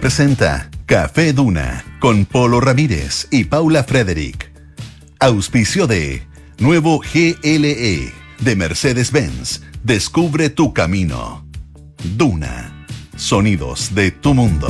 Presenta 0.00 0.70
Café 0.86 1.32
Duna 1.32 1.84
con 2.00 2.24
Polo 2.24 2.60
Ramírez 2.60 3.28
y 3.30 3.44
Paula 3.44 3.84
Frederick. 3.84 4.50
Auspicio 5.20 5.86
de 5.86 6.22
Nuevo 6.58 7.00
GLE 7.00 8.12
de 8.40 8.56
Mercedes-Benz. 8.56 9.62
Descubre 9.82 10.50
tu 10.50 10.72
camino. 10.72 11.46
Duna. 12.16 12.86
Sonidos 13.16 13.94
de 13.94 14.10
tu 14.10 14.34
mundo. 14.34 14.66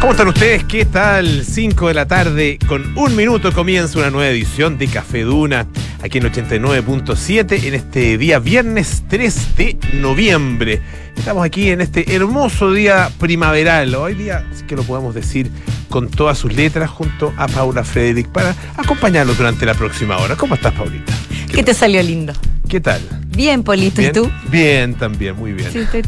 ¿Cómo 0.00 0.12
están 0.12 0.28
ustedes? 0.28 0.62
¿Qué 0.62 0.84
tal? 0.84 1.44
5 1.44 1.88
de 1.88 1.94
la 1.94 2.06
tarde, 2.06 2.58
con 2.68 2.96
un 2.96 3.16
minuto 3.16 3.52
comienza 3.52 3.98
una 3.98 4.10
nueva 4.10 4.30
edición 4.30 4.78
de 4.78 4.86
Café 4.86 5.22
Duna, 5.22 5.66
aquí 6.00 6.18
en 6.18 6.24
89.7, 6.24 7.64
en 7.64 7.74
este 7.74 8.16
día 8.16 8.38
viernes 8.38 9.02
3 9.08 9.56
de 9.56 9.76
noviembre. 9.94 10.80
Estamos 11.16 11.44
aquí 11.44 11.70
en 11.70 11.80
este 11.80 12.14
hermoso 12.14 12.70
día 12.70 13.10
primaveral, 13.18 13.92
hoy 13.96 14.14
día, 14.14 14.46
si 14.54 14.62
que 14.66 14.76
lo 14.76 14.84
podemos 14.84 15.16
decir 15.16 15.50
con 15.88 16.08
todas 16.08 16.38
sus 16.38 16.54
letras, 16.54 16.88
junto 16.88 17.34
a 17.36 17.48
Paula 17.48 17.82
Frederick, 17.82 18.28
para 18.28 18.54
acompañarlos 18.76 19.36
durante 19.36 19.66
la 19.66 19.74
próxima 19.74 20.16
hora. 20.18 20.36
¿Cómo 20.36 20.54
estás, 20.54 20.74
Paulita? 20.74 21.12
¿Qué 21.52 21.64
te 21.64 21.74
salió 21.74 22.00
lindo? 22.04 22.34
¿Qué 22.68 22.80
tal? 22.80 23.00
Bien, 23.28 23.62
Polito. 23.62 24.02
¿y 24.02 24.12
tú? 24.12 24.30
Bien, 24.50 24.94
también, 24.94 25.34
muy 25.36 25.52
bien. 25.52 25.72
Sí, 25.72 25.78
estoy- 25.78 26.02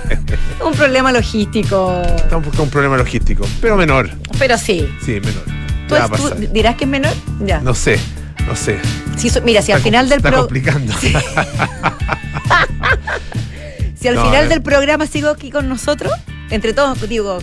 un 0.66 0.72
problema 0.74 1.12
logístico. 1.12 2.02
Estamos 2.16 2.48
con 2.48 2.62
un 2.62 2.70
problema 2.70 2.96
logístico, 2.96 3.44
pero 3.60 3.76
menor. 3.76 4.10
Pero 4.38 4.58
sí. 4.58 4.88
Sí, 5.04 5.20
menor. 5.20 5.42
¿Tú, 5.88 5.94
a 5.94 6.04
tú 6.06 6.10
pasar. 6.24 6.52
dirás 6.52 6.76
que 6.76 6.84
es 6.84 6.90
menor? 6.90 7.12
Ya. 7.44 7.60
No 7.60 7.74
sé, 7.74 7.98
no 8.48 8.56
sé. 8.56 8.78
Si 9.16 9.28
mira, 9.44 9.62
si 9.62 9.70
al 9.72 9.78
Está 9.78 9.84
final 9.90 10.08
del 10.08 10.18
está 10.18 10.30
pro- 10.30 10.38
complicando. 10.40 10.92
si 13.94 14.08
al 14.08 14.14
No, 14.16 14.24
final 14.24 14.46
eh. 14.46 14.48
del 14.48 14.62
programa 14.62 15.06
sigo 15.06 15.28
aquí 15.28 15.50
con 15.50 15.68
nosotros, 15.68 16.12
entre 16.50 16.72
todos, 16.72 17.00
digo, 17.08 17.38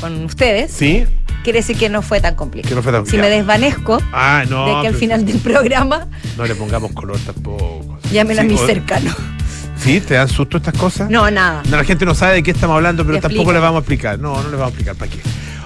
con 0.00 0.24
ustedes, 0.24 0.72
¿Sí? 0.72 1.04
quiere 1.44 1.60
decir 1.60 1.76
que 1.76 1.88
no 1.88 2.02
fue 2.02 2.20
tan 2.20 2.34
complicado. 2.34 2.70
Que 2.70 2.74
no 2.74 2.82
fue 2.82 2.90
tan 2.92 3.06
Si 3.06 3.16
me 3.18 3.22
complicado. 3.30 3.36
desvanezco 3.60 3.98
Ah, 4.12 4.44
no. 4.48 4.66
de 4.76 4.82
que 4.82 4.88
al 4.88 4.94
final 4.96 5.24
del 5.26 5.38
programa 5.38 6.08
No 6.36 6.44
le 6.46 6.54
pongamos 6.56 6.90
color 6.92 7.18
tampoco. 7.20 7.98
Llamen 8.12 8.38
a 8.38 8.42
Sí, 8.42 8.48
mi 8.48 8.54
o- 8.54 8.66
cercano. 8.66 9.14
¿Sí? 9.76 10.00
¿Te 10.00 10.14
dan 10.14 10.28
susto 10.28 10.58
estas 10.58 10.74
cosas? 10.76 11.08
No, 11.10 11.30
nada. 11.30 11.62
No, 11.70 11.76
la 11.78 11.84
gente 11.84 12.04
no 12.04 12.14
sabe 12.14 12.34
de 12.34 12.42
qué 12.42 12.50
estamos 12.50 12.76
hablando, 12.76 13.02
pero 13.06 13.14
tampoco 13.18 13.28
explico. 13.42 13.52
le 13.54 13.58
vamos 13.60 13.76
a 13.76 13.80
explicar. 13.80 14.18
No, 14.18 14.34
no 14.42 14.50
le 14.50 14.56
vamos 14.56 14.66
a 14.66 14.68
explicar. 14.68 14.94
¿Para 14.96 15.10
qué? 15.10 15.18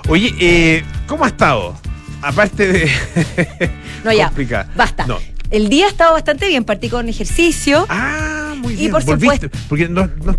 Oye, 0.09 0.33
eh, 0.39 0.85
¿cómo 1.09 1.25
ha 1.25 1.29
estado? 1.29 1.77
Aparte 2.23 2.69
de. 2.73 2.91
No, 4.05 4.13
ya. 4.13 4.31
Basta. 4.77 5.07
No. 5.07 5.19
El 5.51 5.69
día 5.69 5.87
ha 5.87 5.89
estado 5.89 6.13
bastante 6.13 6.47
bien. 6.47 6.65
Partí 6.65 6.89
con 6.91 7.09
ejercicio. 7.09 7.87
Ah, 7.89 8.55
muy 8.59 8.75
Y 8.75 8.77
bien. 8.77 8.91
por 8.93 9.05
Volviste. 9.05 9.51
Porque 9.69 9.89
no, 9.89 10.09
no, 10.25 10.37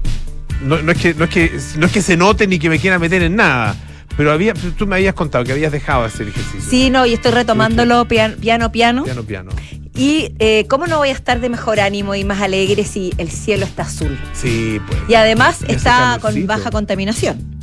no, 0.62 0.82
no 0.82 0.92
es 0.92 0.98
que, 1.00 1.14
no, 1.16 1.24
es 1.26 1.30
que, 1.32 1.60
no 1.78 1.86
es 1.88 1.92
que 1.92 2.02
se 2.02 2.16
note 2.16 2.48
ni 2.48 2.60
que 2.60 2.70
me 2.70 2.80
quiera 2.80 2.98
meter 3.00 3.24
en 3.24 3.36
nada. 3.36 3.76
Pero 4.16 4.32
había, 4.32 4.54
tú 4.54 4.88
me 4.88 4.96
habías 4.96 5.14
contado 5.16 5.44
que 5.44 5.52
habías 5.52 5.72
dejado 5.72 6.02
de 6.04 6.08
hacer 6.08 6.28
ejercicio. 6.28 6.62
Sí, 6.70 6.90
no, 6.90 7.06
y 7.06 7.14
estoy 7.14 7.32
retomándolo 7.32 8.06
pian- 8.08 8.36
piano, 8.38 8.72
piano. 8.72 9.04
Piano, 9.04 9.24
piano. 9.24 9.52
Y 9.96 10.34
eh, 10.40 10.66
cómo 10.68 10.88
no 10.88 10.98
voy 10.98 11.10
a 11.10 11.14
estar 11.14 11.40
de 11.40 11.50
mejor 11.50 11.80
ánimo 11.80 12.16
y 12.16 12.24
más 12.26 12.42
alegre 12.42 12.84
si 12.84 13.14
el 13.18 13.30
cielo 13.32 13.66
está 13.66 13.84
azul. 13.84 14.18
Sí, 14.34 14.80
pues. 14.88 15.00
Y 15.08 15.16
además 15.16 15.60
Y 15.68 15.72
está 15.74 16.18
con 16.22 16.46
baja 16.48 16.70
contaminación. 16.72 17.56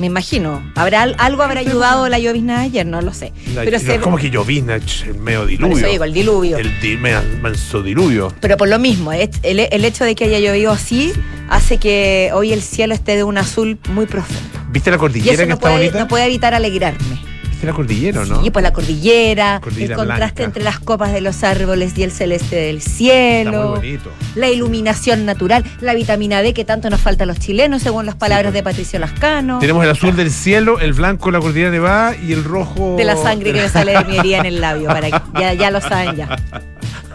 Me 0.00 0.06
imagino. 0.06 0.60
¿Habrá 0.74 1.02
al- 1.02 1.14
algo 1.18 1.42
habrá 1.44 1.60
ayudado 1.60 2.08
la 2.08 2.18
llovizna 2.18 2.58
de 2.60 2.64
ayer? 2.64 2.86
No 2.86 3.00
lo 3.00 3.14
sé. 3.14 3.32
La- 3.54 3.62
Pero, 3.62 3.78
no, 3.78 3.84
se, 3.84 4.00
como 4.00 4.16
que 4.16 4.28
llovizna, 4.30 4.74
el 4.74 4.82
medio 5.20 5.40
por 5.40 5.48
diluvio. 5.48 5.76
eso 5.78 5.86
digo, 5.86 6.04
el 6.04 6.12
diluvio. 6.12 6.58
El 6.58 6.80
di- 6.80 6.96
manso 7.40 7.80
diluvio. 7.82 8.32
Pero 8.40 8.56
por 8.56 8.68
lo 8.68 8.78
mismo, 8.80 9.12
el, 9.12 9.30
el- 9.44 9.60
el 9.70 9.84
hecho 9.84 10.04
de 10.04 10.14
que 10.16 10.24
haya 10.24 10.40
llovido 10.40 10.72
así 10.72 11.12
hace 11.48 11.78
que 11.78 12.30
hoy 12.34 12.52
el 12.52 12.60
cielo 12.62 12.92
esté 12.94 13.14
de 13.16 13.22
un 13.24 13.38
azul 13.38 13.78
muy 13.90 14.06
profundo. 14.06 14.42
¿Viste 14.70 14.90
la 14.90 14.96
Y 14.96 14.98
cordillera 14.98 15.32
eso 15.34 15.42
que 15.42 15.46
no 15.48 15.54
está 15.54 15.60
puede, 15.68 15.76
bonita? 15.76 15.98
no 16.00 16.08
puede 16.08 16.24
evitar 16.24 16.54
alegrarme. 16.54 17.33
¿Viste 17.54 17.66
la 17.68 17.72
cordillera 17.72 18.22
o 18.22 18.24
no? 18.24 18.42
Sí, 18.42 18.50
pues 18.50 18.62
la 18.64 18.72
cordillera, 18.72 19.60
Cordillera 19.62 19.94
el 19.94 19.96
contraste 19.98 20.24
blanca. 20.34 20.42
entre 20.44 20.64
las 20.64 20.80
copas 20.80 21.12
de 21.12 21.20
los 21.20 21.44
árboles 21.44 21.96
y 21.96 22.02
el 22.02 22.10
celeste 22.10 22.56
del 22.56 22.78
Está 22.78 22.90
cielo. 22.90 23.62
muy 23.62 23.76
bonito. 23.78 24.10
la 24.34 24.48
iluminación 24.48 25.24
natural, 25.24 25.64
la 25.80 25.94
vitamina 25.94 26.42
D 26.42 26.52
que 26.52 26.64
tanto 26.64 26.90
nos 26.90 27.00
falta 27.00 27.22
a 27.22 27.26
los 27.28 27.38
chilenos, 27.38 27.80
según 27.82 28.06
las 28.06 28.16
palabras 28.16 28.46
pues. 28.46 28.54
de 28.54 28.62
Patricio 28.64 28.98
Lascano. 28.98 29.60
Tenemos 29.60 29.84
el 29.84 29.90
azul 29.90 30.16
del 30.16 30.32
cielo, 30.32 30.80
el 30.80 30.94
blanco 30.94 31.26
de 31.26 31.32
la 31.32 31.40
cordillera 31.40 31.70
nevada 31.70 32.16
y 32.16 32.32
el 32.32 32.42
rojo. 32.42 32.96
De 32.98 33.04
la 33.04 33.14
sangre 33.16 33.52
de 33.52 33.58
que 33.58 33.62
me 33.62 33.68
sale 33.68 33.92
de 33.96 34.04
mi 34.04 34.16
herida 34.18 34.38
en 34.38 34.46
el 34.46 34.60
labio, 34.60 34.88
para 34.88 35.08
que 35.12 35.20
ya, 35.40 35.52
ya 35.54 35.70
lo 35.70 35.80
saben 35.80 36.16
ya. 36.16 36.36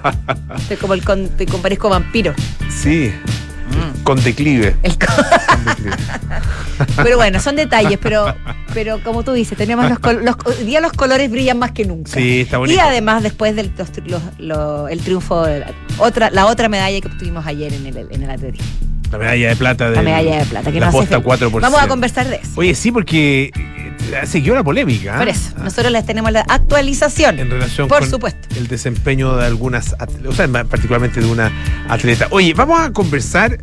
Estoy 0.58 0.78
como 0.78 0.94
el 0.94 1.04
con, 1.04 1.30
parezco 1.62 1.90
vampiro. 1.90 2.34
Sí. 2.70 3.12
Con 4.04 4.24
declive. 4.24 4.76
El 4.84 4.98
co- 4.98 5.06
Con 5.48 5.66
declive. 5.66 5.96
pero 7.04 7.18
bueno, 7.18 7.40
son 7.40 7.56
detalles, 7.56 8.00
pero, 8.02 8.34
pero 8.74 9.02
como 9.04 9.24
tú 9.24 9.34
dices, 9.34 9.58
tenemos 9.58 9.90
los, 9.90 10.00
col- 10.00 10.24
los 10.24 10.36
hoy 10.46 10.66
día 10.66 10.80
los 10.82 10.94
colores 10.94 11.30
brillan 11.30 11.60
más 11.60 11.72
que 11.72 11.86
nunca. 11.86 12.12
Sí, 12.12 12.42
está 12.42 12.58
bonito. 12.58 12.78
Y 12.78 12.80
además 12.80 13.24
después 13.24 13.56
del 13.56 13.72
los 14.06 14.22
los- 14.40 14.90
el 14.92 15.00
triunfo 15.02 15.44
de 15.46 15.60
la 15.60 15.72
otra, 15.98 16.30
la 16.32 16.46
otra 16.46 16.70
medalla 16.70 17.00
que 17.02 17.08
obtuvimos 17.08 17.46
ayer 17.46 17.74
en 17.74 17.86
el, 17.86 18.08
en 18.12 18.24
el 18.24 18.30
atletismo. 18.30 18.68
La 19.12 19.18
medalla 19.18 19.50
de 19.50 19.56
plata 19.56 19.90
de 19.90 19.96
La 19.96 20.02
medalla 20.04 20.38
de 20.40 20.46
plata. 20.46 20.72
Que 20.72 20.80
la 20.80 20.86
nos 20.88 20.96
hace 20.96 21.20
posta 21.20 21.38
feliz. 21.40 21.52
4%. 21.54 21.62
Vamos 21.62 21.82
a 21.82 21.88
conversar 21.88 22.28
de 22.28 22.36
eso. 22.36 22.52
Oye, 22.58 22.76
sí, 22.76 22.92
porque 22.92 23.46
eh, 23.56 24.26
siguió 24.28 24.54
la 24.54 24.64
polémica. 24.64 25.18
Por 25.18 25.28
¿ah? 25.28 25.32
eso, 25.32 25.52
nosotros 25.64 25.92
les 25.92 26.06
tenemos 26.06 26.32
la 26.32 26.42
actualización. 26.42 27.40
En 27.40 27.50
relación 27.50 27.88
Por 27.88 28.02
con 28.02 28.10
supuesto. 28.10 28.48
el 28.56 28.68
desempeño 28.68 29.36
de 29.36 29.48
algunas, 29.48 29.96
o 30.28 30.32
sea, 30.32 30.48
particularmente 30.48 31.22
de 31.22 31.26
una 31.26 31.52
atleta. 31.90 32.28
Oye, 32.30 32.54
vamos 32.54 32.80
a 32.80 32.92
conversar, 32.92 33.58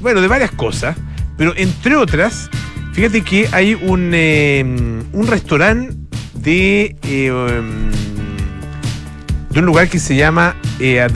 bueno, 0.00 0.20
de 0.20 0.28
varias 0.28 0.50
cosas, 0.52 0.96
pero 1.36 1.54
entre 1.56 1.96
otras, 1.96 2.50
fíjate 2.92 3.22
que 3.22 3.48
hay 3.52 3.74
un, 3.74 4.10
eh, 4.14 4.62
un 5.12 5.26
restaurante 5.26 5.96
de, 6.34 6.96
um, 7.30 7.90
de 9.50 9.60
un 9.60 9.66
lugar 9.66 9.88
que 9.88 9.98
se 9.98 10.16
llama 10.16 10.56
eh, 10.78 11.06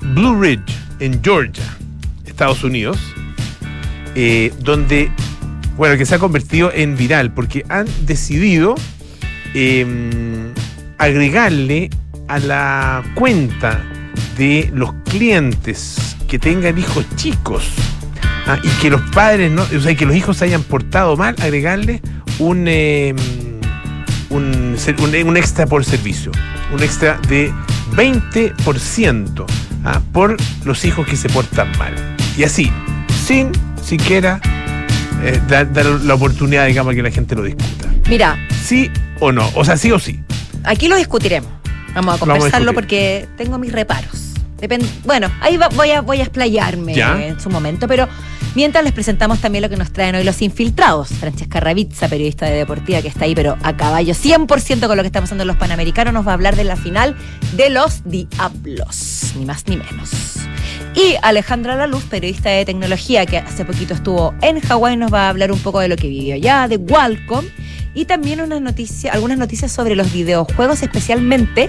Blue 0.00 0.40
Ridge, 0.40 0.74
en 1.00 1.22
Georgia, 1.22 1.64
Estados 2.24 2.64
Unidos, 2.64 2.98
eh, 4.14 4.52
donde, 4.60 5.10
bueno, 5.76 5.96
que 5.96 6.06
se 6.06 6.14
ha 6.14 6.18
convertido 6.18 6.72
en 6.72 6.96
viral, 6.96 7.32
porque 7.32 7.64
han 7.68 7.86
decidido 8.06 8.74
eh, 9.54 10.52
agregarle 10.98 11.90
a 12.28 12.38
la 12.38 13.02
cuenta 13.14 13.84
de 14.38 14.70
los 14.72 14.92
clientes 15.04 16.16
que 16.28 16.38
tengan 16.38 16.78
hijos 16.78 17.04
chicos 17.16 17.70
ah, 18.46 18.58
y 18.62 18.68
que 18.80 18.90
los 18.90 19.00
padres 19.12 19.50
no, 19.50 19.62
o 19.62 19.80
sea, 19.80 19.94
que 19.94 20.06
los 20.06 20.14
hijos 20.16 20.36
se 20.38 20.44
hayan 20.46 20.62
portado 20.62 21.16
mal, 21.16 21.34
agregarle 21.40 22.00
un, 22.38 22.64
eh, 22.68 23.14
un, 24.30 24.76
un- 24.98 25.26
un 25.28 25.36
extra 25.36 25.66
por 25.66 25.84
servicio, 25.84 26.32
un 26.72 26.82
extra 26.82 27.18
de 27.28 27.52
20% 27.92 29.44
ah, 29.84 30.00
por 30.12 30.36
los 30.64 30.84
hijos 30.84 31.06
que 31.06 31.16
se 31.16 31.28
portan 31.28 31.70
mal. 31.78 31.94
Y 32.36 32.44
así, 32.44 32.70
sin 33.26 33.52
siquiera 33.82 34.40
eh, 35.22 35.40
dar, 35.48 35.72
dar 35.72 35.86
la 35.86 36.14
oportunidad, 36.14 36.66
digamos, 36.66 36.94
que 36.94 37.02
la 37.02 37.10
gente 37.10 37.34
lo 37.34 37.42
discuta. 37.42 37.88
Mira, 38.08 38.36
¿Sí 38.64 38.90
o 39.20 39.30
no? 39.32 39.48
O 39.54 39.64
sea, 39.64 39.76
sí 39.76 39.92
o 39.92 39.98
sí. 39.98 40.20
aquí 40.64 40.88
lo 40.88 40.96
discutiremos. 40.96 41.50
Vamos 41.94 42.14
a 42.14 42.16
Vamos 42.16 42.16
a 42.16 42.18
conversarlo 42.38 42.72
porque 42.72 43.28
tengo 43.36 43.58
mis 43.58 43.72
reparos. 43.72 44.32
Depende, 44.58 44.86
bueno, 45.04 45.30
ahí 45.40 45.56
va- 45.56 45.68
voy, 45.68 45.90
a, 45.90 46.00
voy 46.00 46.18
a 46.20 46.22
explayarme 46.22 46.94
Ya. 46.94 47.22
en 47.24 47.38
su 47.38 47.50
momento, 47.50 47.86
pero 47.86 48.08
mientras 48.54 48.84
les 48.84 48.92
presentamos 48.92 49.40
también 49.40 49.62
lo 49.62 49.68
que 49.68 49.76
nos 49.76 49.92
traen 49.92 50.14
hoy 50.14 50.24
los 50.24 50.42
infiltrados. 50.42 51.08
Francesca 51.08 51.60
Ravizza, 51.60 52.08
periodista 52.08 52.46
de 52.46 52.56
Deportiva, 52.56 53.02
que 53.02 53.08
está 53.08 53.24
ahí, 53.24 53.34
pero 53.34 53.56
a 53.62 53.76
caballo 53.76 54.14
100% 54.14 54.86
con 54.86 54.96
lo 54.96 55.02
que 55.02 55.06
está 55.06 55.20
pasando 55.20 55.44
los 55.44 55.56
Panamericanos, 55.56 56.14
nos 56.14 56.26
va 56.26 56.32
a 56.32 56.34
hablar 56.34 56.56
de 56.56 56.64
la 56.64 56.76
final 56.76 57.16
de 57.56 57.70
los 57.70 58.02
Diablos, 58.04 59.32
ni 59.36 59.44
más 59.44 59.66
ni 59.66 59.76
menos. 59.76 60.10
Y 60.94 61.16
Alejandra 61.22 61.74
Laluz, 61.74 62.04
periodista 62.04 62.50
de 62.50 62.64
tecnología, 62.64 63.26
que 63.26 63.38
hace 63.38 63.64
poquito 63.64 63.94
estuvo 63.94 64.34
en 64.42 64.60
Hawái, 64.60 64.96
nos 64.96 65.12
va 65.12 65.26
a 65.26 65.28
hablar 65.30 65.50
un 65.50 65.58
poco 65.58 65.80
de 65.80 65.88
lo 65.88 65.96
que 65.96 66.08
vivió 66.08 66.34
allá, 66.34 66.68
de 66.68 66.78
Qualcomm, 66.78 67.44
y 67.94 68.04
también 68.04 68.40
unas 68.40 68.60
noticias, 68.60 69.14
algunas 69.14 69.38
noticias 69.38 69.72
sobre 69.72 69.96
los 69.96 70.12
videojuegos, 70.12 70.82
especialmente 70.82 71.68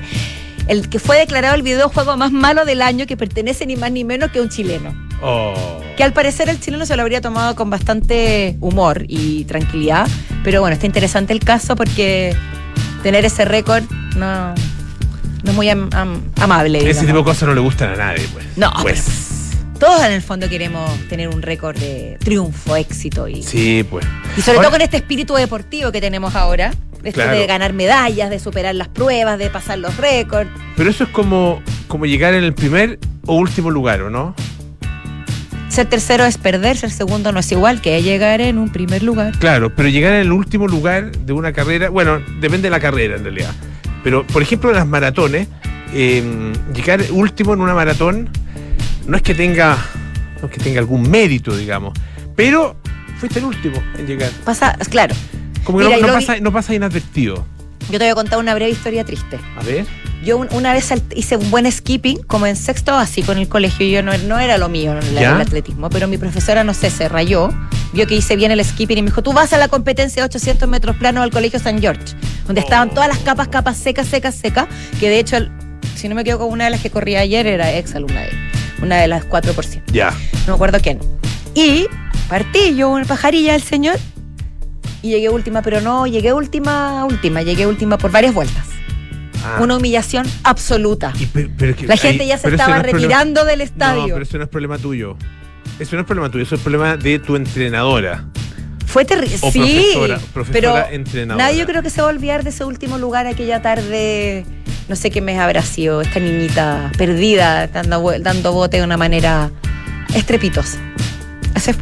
el 0.67 0.89
que 0.89 0.99
fue 0.99 1.17
declarado 1.17 1.55
el 1.55 1.61
videojuego 1.61 2.17
más 2.17 2.31
malo 2.31 2.65
del 2.65 2.81
año, 2.81 3.05
que 3.05 3.17
pertenece 3.17 3.65
ni 3.65 3.75
más 3.75 3.91
ni 3.91 4.03
menos 4.03 4.31
que 4.31 4.41
un 4.41 4.49
chileno. 4.49 4.95
Oh. 5.27 5.53
Que 5.97 6.03
al 6.03 6.13
parecer 6.13 6.49
el 6.49 6.59
chileno 6.59 6.85
se 6.85 6.95
lo 6.95 7.01
habría 7.01 7.21
tomado 7.21 7.55
con 7.55 7.69
bastante 7.69 8.57
humor 8.59 9.05
y 9.07 9.45
tranquilidad, 9.45 10.07
pero 10.43 10.59
bueno, 10.61 10.73
está 10.73 10.85
interesante 10.85 11.31
el 11.33 11.39
caso 11.39 11.75
porque 11.75 12.35
tener 13.01 13.23
ese 13.25 13.45
récord 13.45 13.83
no, 14.17 14.49
no 15.43 15.51
es 15.51 15.53
muy 15.53 15.69
am- 15.69 15.89
am- 15.93 16.21
amable. 16.41 16.89
Ese 16.89 17.05
tipo 17.05 17.19
de 17.19 17.23
cosas 17.23 17.47
no 17.47 17.55
le 17.55 17.61
gustan 17.61 17.89
a 17.93 17.95
nadie, 17.95 18.27
pues. 18.33 18.45
No, 18.57 18.71
pues. 18.81 19.05
Todos 19.79 20.03
en 20.05 20.11
el 20.11 20.21
fondo 20.21 20.47
queremos 20.49 20.89
tener 21.09 21.27
un 21.29 21.41
récord 21.41 21.77
de 21.77 22.17
triunfo, 22.23 22.75
éxito 22.75 23.27
y, 23.27 23.41
Sí, 23.43 23.85
pues. 23.89 24.05
y 24.37 24.41
sobre 24.41 24.57
Ahora- 24.57 24.67
todo 24.69 24.75
con 24.77 24.81
este 24.81 24.97
espíritu 24.97 25.33
deportivo 25.35 25.91
que 25.91 26.01
tenemos 26.01 26.35
ahora. 26.35 26.71
Esto 27.03 27.21
Claro. 27.21 27.37
de 27.37 27.45
ganar 27.45 27.71
medallas, 27.73 28.29
de 28.31 28.39
superar 28.39 28.73
las 28.73 28.87
pruebas, 28.87 29.37
de 29.37 29.49
pasar 29.49 29.77
los 29.79 29.95
récords. 29.97 30.49
Pero 30.75 30.89
eso 30.89 31.03
es 31.03 31.09
como, 31.11 31.61
como 31.87 32.05
llegar 32.07 32.33
en 32.33 32.43
el 32.43 32.53
primer 32.53 32.99
o 33.27 33.35
último 33.35 33.69
lugar, 33.69 34.01
¿o 34.01 34.09
no? 34.09 34.33
Ser 35.75 35.87
tercero 35.87 36.25
es 36.25 36.37
perder, 36.37 36.77
ser 36.77 36.89
segundo 36.91 37.31
no 37.31 37.39
es 37.39 37.51
igual 37.51 37.81
que 37.81 38.01
llegar 38.01 38.41
en 38.41 38.57
un 38.57 38.69
primer 38.71 39.03
lugar. 39.03 39.37
Claro, 39.39 39.73
pero 39.75 39.89
llegar 39.89 40.13
en 40.13 40.21
el 40.21 40.31
último 40.31 40.67
lugar 40.67 41.11
de 41.11 41.33
una 41.33 41.51
carrera, 41.53 41.89
bueno, 41.89 42.19
depende 42.39 42.63
de 42.63 42.69
la 42.69 42.79
carrera 42.79 43.15
en 43.17 43.23
realidad. 43.23 43.51
Pero, 44.03 44.25
por 44.27 44.41
ejemplo, 44.41 44.69
en 44.69 44.75
las 44.77 44.87
maratones, 44.87 45.47
eh, 45.93 46.23
llegar 46.73 47.01
último 47.11 47.53
en 47.53 47.61
una 47.61 47.73
maratón 47.73 48.29
no 49.07 49.17
es 49.17 49.23
que 49.23 49.35
tenga, 49.35 49.77
no 50.41 50.47
es 50.47 50.53
que 50.53 50.59
tenga 50.63 50.79
algún 50.79 51.09
mérito, 51.09 51.55
digamos, 51.55 51.93
pero 52.35 52.75
fuiste 53.19 53.39
el 53.39 53.45
último 53.45 53.81
en 53.97 54.07
llegar. 54.07 54.31
Pasa, 54.43 54.77
claro. 54.89 55.15
Como 55.63 55.79
que 55.79 55.85
Mira, 55.85 55.97
no, 55.97 56.07
no 56.07 56.19
vi- 56.19 56.25
pasa, 56.25 56.39
no 56.41 56.51
pasa 56.51 56.75
inadvertido. 56.75 57.45
Yo 57.91 57.99
te 57.99 58.05
voy 58.05 58.09
a 58.09 58.15
contar 58.15 58.39
una 58.39 58.53
breve 58.55 58.71
historia 58.71 59.03
triste. 59.03 59.39
A 59.59 59.63
ver. 59.63 59.85
Yo 60.25 60.37
un- 60.37 60.47
una 60.53 60.73
vez 60.73 60.91
hice 61.15 61.37
un 61.37 61.51
buen 61.51 61.71
skipping, 61.71 62.23
como 62.23 62.47
en 62.47 62.55
sexto 62.55 62.95
así 62.95 63.21
con 63.21 63.37
el 63.37 63.47
colegio. 63.47 63.85
Yo 63.87 64.01
no, 64.01 64.17
no 64.17 64.39
era 64.39 64.57
lo 64.57 64.69
mío 64.69 64.93
¿Ya? 65.13 65.35
el 65.35 65.41
atletismo, 65.41 65.89
pero 65.91 66.07
mi 66.07 66.17
profesora, 66.17 66.63
no 66.63 66.73
sé, 66.73 66.89
se 66.89 67.07
rayó, 67.07 67.49
vio 67.93 68.07
que 68.07 68.15
hice 68.15 68.35
bien 68.35 68.51
el 68.51 68.63
skipping 68.65 68.97
y 68.97 69.01
me 69.03 69.09
dijo, 69.09 69.21
tú 69.21 69.33
vas 69.33 69.53
a 69.53 69.57
la 69.59 69.67
competencia 69.67 70.23
de 70.23 70.25
800 70.25 70.67
metros 70.67 70.95
plano 70.95 71.21
al 71.21 71.29
colegio 71.29 71.59
San 71.59 71.79
George, 71.79 72.15
donde 72.47 72.61
estaban 72.61 72.89
todas 72.89 73.07
las 73.07 73.19
capas, 73.19 73.49
capas 73.49 73.77
secas, 73.77 74.07
secas, 74.07 74.33
secas, 74.35 74.67
que 74.99 75.09
de 75.09 75.19
hecho, 75.19 75.37
el- 75.37 75.51
si 75.95 76.09
no 76.09 76.15
me 76.15 76.21
equivoco, 76.21 76.45
una 76.45 76.65
de 76.65 76.71
las 76.71 76.81
que 76.81 76.89
corría 76.89 77.19
ayer 77.19 77.45
era 77.45 77.71
ex 77.77 77.93
alumna 77.93 78.21
de 78.21 78.29
él, 78.29 78.35
una 78.81 78.97
de 78.97 79.07
las 79.07 79.25
4%. 79.25 79.83
Ya. 79.93 80.09
No 80.09 80.47
me 80.47 80.53
acuerdo 80.53 80.79
quién. 80.81 80.97
Y 81.53 81.85
partí 82.27 82.75
yo 82.75 82.89
una 82.89 83.05
pajarilla 83.05 83.53
del 83.53 83.61
señor 83.61 83.97
y 85.03 85.09
llegué 85.11 85.29
última, 85.29 85.61
pero 85.61 85.81
no, 85.81 86.07
llegué 86.07 86.33
última, 86.33 87.05
última, 87.05 87.43
llegué 87.43 87.67
última 87.67 87.99
por 87.99 88.09
varias 88.09 88.33
vueltas. 88.33 88.65
Ah. 89.47 89.59
Una 89.61 89.77
humillación 89.77 90.25
absoluta. 90.43 91.13
Y 91.19 91.27
pe- 91.27 91.49
pero 91.55 91.75
que- 91.75 91.85
La 91.87 91.97
gente 91.97 92.23
ahí- 92.23 92.29
ya 92.29 92.37
se 92.37 92.49
estaba 92.49 92.69
no 92.69 92.75
es 92.77 92.81
problema- 92.81 92.99
retirando 93.01 93.45
del 93.45 93.59
No, 93.59 93.63
estadio. 93.65 94.13
pero 94.15 94.23
eso 94.23 94.37
no 94.37 94.43
es 94.43 94.49
problema 94.49 94.77
tuyo. 94.79 95.17
Eso 95.79 95.95
no 95.95 96.01
es 96.01 96.07
problema 96.07 96.31
tuyo, 96.31 96.43
eso 96.43 96.55
es 96.55 96.61
problema 96.61 96.97
de 96.97 97.19
tu 97.19 97.35
entrenadora. 97.35 98.25
Fue 98.87 99.03
terrible. 99.05 99.37
Sí, 99.37 99.41
profesora- 99.41 100.19
profesora 100.33 100.53
pero 100.53 100.95
entrenadora. 100.95 101.45
nadie 101.45 101.59
yo 101.59 101.65
creo 101.65 101.83
que 101.83 101.89
se 101.89 102.01
va 102.01 102.07
a 102.07 102.11
olvidar 102.11 102.43
de 102.43 102.49
ese 102.49 102.63
último 102.65 102.97
lugar 102.97 103.27
aquella 103.27 103.61
tarde. 103.61 104.45
No 104.87 104.95
sé 104.95 105.09
qué 105.11 105.19
mes 105.21 105.37
habrá 105.39 105.61
sido 105.63 106.01
esta 106.01 106.19
niñita 106.19 106.91
perdida, 106.97 107.67
dando, 107.67 108.13
dando 108.19 108.53
bote 108.53 108.77
de 108.77 108.83
una 108.83 108.97
manera 108.97 109.51
estrepitosa. 110.13 110.77
Ese 111.55 111.75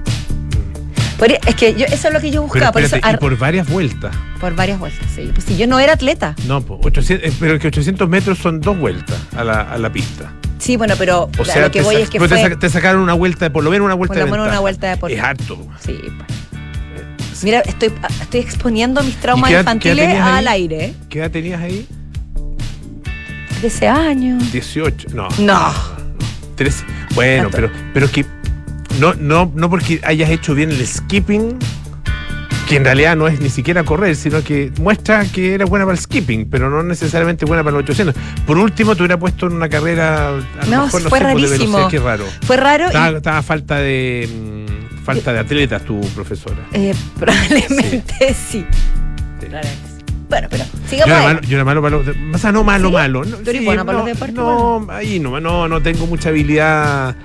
es 1.32 1.56
que 1.56 1.74
yo, 1.76 1.86
eso 1.86 2.08
es 2.08 2.14
lo 2.14 2.20
que 2.20 2.28
yo 2.32 2.42
Pero 2.42 2.48
buscaba, 2.48 2.72
por, 2.72 2.82
eso, 2.82 2.96
espérate, 2.96 3.16
y 3.16 3.20
por 3.30 3.38
varias 3.38 3.68
vueltas. 3.70 4.16
por 4.40 4.56
varias 4.56 4.80
vueltas. 4.80 5.08
Sí. 5.16 5.30
Pues 5.34 5.46
si 5.46 5.58
yo 5.58 5.68
no 5.68 5.80
era 5.80 5.94
atleta. 5.94 6.36
No, 6.48 6.62
po, 6.62 6.80
800, 6.84 7.30
eh, 7.30 7.34
pero 7.40 7.58
que 7.60 7.68
800 7.68 8.08
metros 8.10 8.38
son 8.40 8.60
dos 8.62 8.78
vueltas 8.78 9.18
a 9.36 9.44
la, 9.44 9.62
a 9.62 9.78
la 9.78 9.92
pista. 9.92 10.32
Sí, 10.60 10.78
bueno, 10.78 10.96
pero 10.98 11.30
O 11.38 11.42
a 11.42 11.46
sea, 11.46 11.62
lo 11.62 11.72
que 11.72 11.82
voy 11.82 11.96
es 11.96 12.10
que 12.10 12.20
te 12.20 12.28
fue. 12.28 12.56
te 12.56 12.70
sacaron 12.70 13.02
una 13.02 13.14
vuelta, 13.14 13.52
por 13.52 13.64
lo 13.64 13.70
menos 13.72 13.86
una 13.86 13.96
vuelta 13.96 14.14
Por 14.14 14.20
lo 14.20 14.26
de 14.26 14.32
menos 14.32 14.46
ventaja. 14.46 14.60
una 14.60 14.62
vuelta 14.62 14.90
de 14.90 14.98
por- 14.98 15.12
Es 15.12 15.20
harto. 15.22 15.58
Sí, 15.86 15.98
pues. 16.02 17.44
Mira, 17.44 17.60
estoy, 17.62 17.92
estoy 18.22 18.40
exponiendo 18.40 19.04
mis 19.04 19.16
traumas 19.18 19.50
¿Y 19.50 19.54
qué 19.54 19.60
edad- 19.60 19.64
qué 19.80 19.90
edad 19.90 19.96
infantiles 19.98 20.08
tenías 20.08 20.28
ahí? 20.28 20.38
al 20.40 20.48
aire. 20.48 20.86
¿eh? 20.86 20.94
¿Qué 21.10 21.20
edad 21.20 21.32
tenías 21.32 21.62
ahí? 21.62 21.88
13 23.60 23.88
años. 23.88 24.52
18. 24.52 25.10
No. 25.14 25.28
No. 25.40 25.74
13. 26.56 26.86
Bueno, 27.16 27.50
Tanto. 27.50 27.56
pero, 27.58 27.72
pero 27.94 28.12
que 28.12 28.26
no, 29.00 29.14
no, 29.16 29.52
no 29.56 29.70
porque 29.70 30.00
hayas 30.04 30.30
hecho 30.30 30.54
bien 30.56 30.72
el 30.72 30.86
skipping, 30.86 31.58
que 32.68 32.78
en 32.78 32.86
realidad 32.86 33.16
no 33.16 33.28
es 33.28 33.40
ni 33.42 33.50
siquiera 33.50 33.84
correr, 33.84 34.16
sino 34.16 34.42
que 34.44 34.72
muestra 34.80 35.26
que 35.26 35.54
era 35.54 35.66
buena 35.66 35.86
para 35.86 35.96
el 35.96 36.02
skipping, 36.02 36.50
pero 36.50 36.70
no 36.70 36.82
necesariamente 36.84 37.46
buena 37.46 37.64
para 37.64 37.74
los 37.78 37.84
800. 37.84 38.16
Por 38.46 38.58
último, 38.58 38.96
te 38.96 39.02
hubiera 39.04 39.18
puesto 39.20 39.48
en 39.48 39.54
una 39.54 39.68
carrera, 39.70 40.30
a 40.30 40.66
No, 40.68 40.84
mejor, 40.86 41.04
no 41.04 41.10
fue 41.10 41.20
sé, 41.20 41.26
pues, 41.26 41.50
rarísimo. 41.50 41.88
qué 41.90 42.00
raro. 42.00 42.26
Fue 42.44 42.58
raro 42.58 42.86
y 42.86 43.16
Estaba, 43.16 43.42
falta 43.42 43.78
de 43.78 44.30
mm, 44.30 45.04
falta 45.04 45.34
de 45.34 45.40
atletas 45.40 45.84
tu 45.84 46.00
profesora. 46.16 46.66
eh, 46.72 46.94
probablemente 47.20 48.34
sí. 48.50 48.66
Sí. 49.42 49.48
Bueno, 50.30 50.48
pero 50.50 50.64
Yo 50.64 50.88
sigamos 50.90 51.08
era, 51.10 51.20
ahí. 51.20 51.26
malo, 51.26 51.42
yo 51.42 51.56
era 51.58 51.66
malo 51.66 51.82
para 51.82 51.98
los 51.98 52.08
o 52.34 52.38
sea, 52.40 52.52
no 52.52 52.64
malo, 52.64 52.88
¿Sí? 52.88 52.94
malo. 52.94 53.26
No, 53.26 53.38
¿Tú 53.38 53.50
eres 53.50 53.66
bueno 53.66 53.86
para 53.86 53.98
los 54.00 54.08
deportes? 54.08 54.36
No, 54.36 54.88
ahí 54.90 55.20
no, 55.20 55.40
no, 55.40 55.68
no 55.68 55.82
tengo 55.82 56.08
mucha 56.08 56.30
habilidad. 56.30 57.16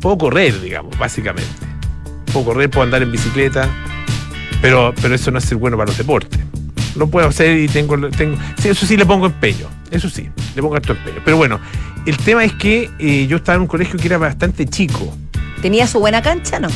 Puedo 0.00 0.18
correr, 0.18 0.60
digamos, 0.60 0.96
básicamente. 0.98 1.50
Puedo 2.32 2.46
correr, 2.46 2.70
puedo 2.70 2.84
andar 2.84 3.02
en 3.02 3.10
bicicleta, 3.12 3.68
pero, 4.60 4.94
pero 5.00 5.14
eso 5.14 5.30
no 5.30 5.38
es 5.38 5.44
ser 5.44 5.58
bueno 5.58 5.76
para 5.76 5.88
los 5.88 5.98
deportes. 5.98 6.40
Lo 6.96 7.08
puedo 7.08 7.28
hacer 7.28 7.58
y 7.58 7.68
tengo, 7.68 7.96
tengo. 8.10 8.36
Sí, 8.58 8.68
eso 8.68 8.86
sí 8.86 8.96
le 8.96 9.04
pongo 9.04 9.26
empeño. 9.26 9.68
Eso 9.90 10.08
sí, 10.08 10.28
le 10.54 10.62
pongo 10.62 10.76
harto 10.76 10.92
empeño. 10.92 11.18
Pero 11.24 11.36
bueno, 11.36 11.60
el 12.06 12.16
tema 12.16 12.44
es 12.44 12.52
que 12.54 12.90
eh, 12.98 13.26
yo 13.28 13.36
estaba 13.38 13.56
en 13.56 13.62
un 13.62 13.66
colegio 13.68 13.98
que 13.98 14.06
era 14.06 14.18
bastante 14.18 14.66
chico. 14.66 15.14
¿Tenía 15.60 15.86
su 15.86 15.98
buena 16.00 16.22
cancha? 16.22 16.58
No. 16.58 16.68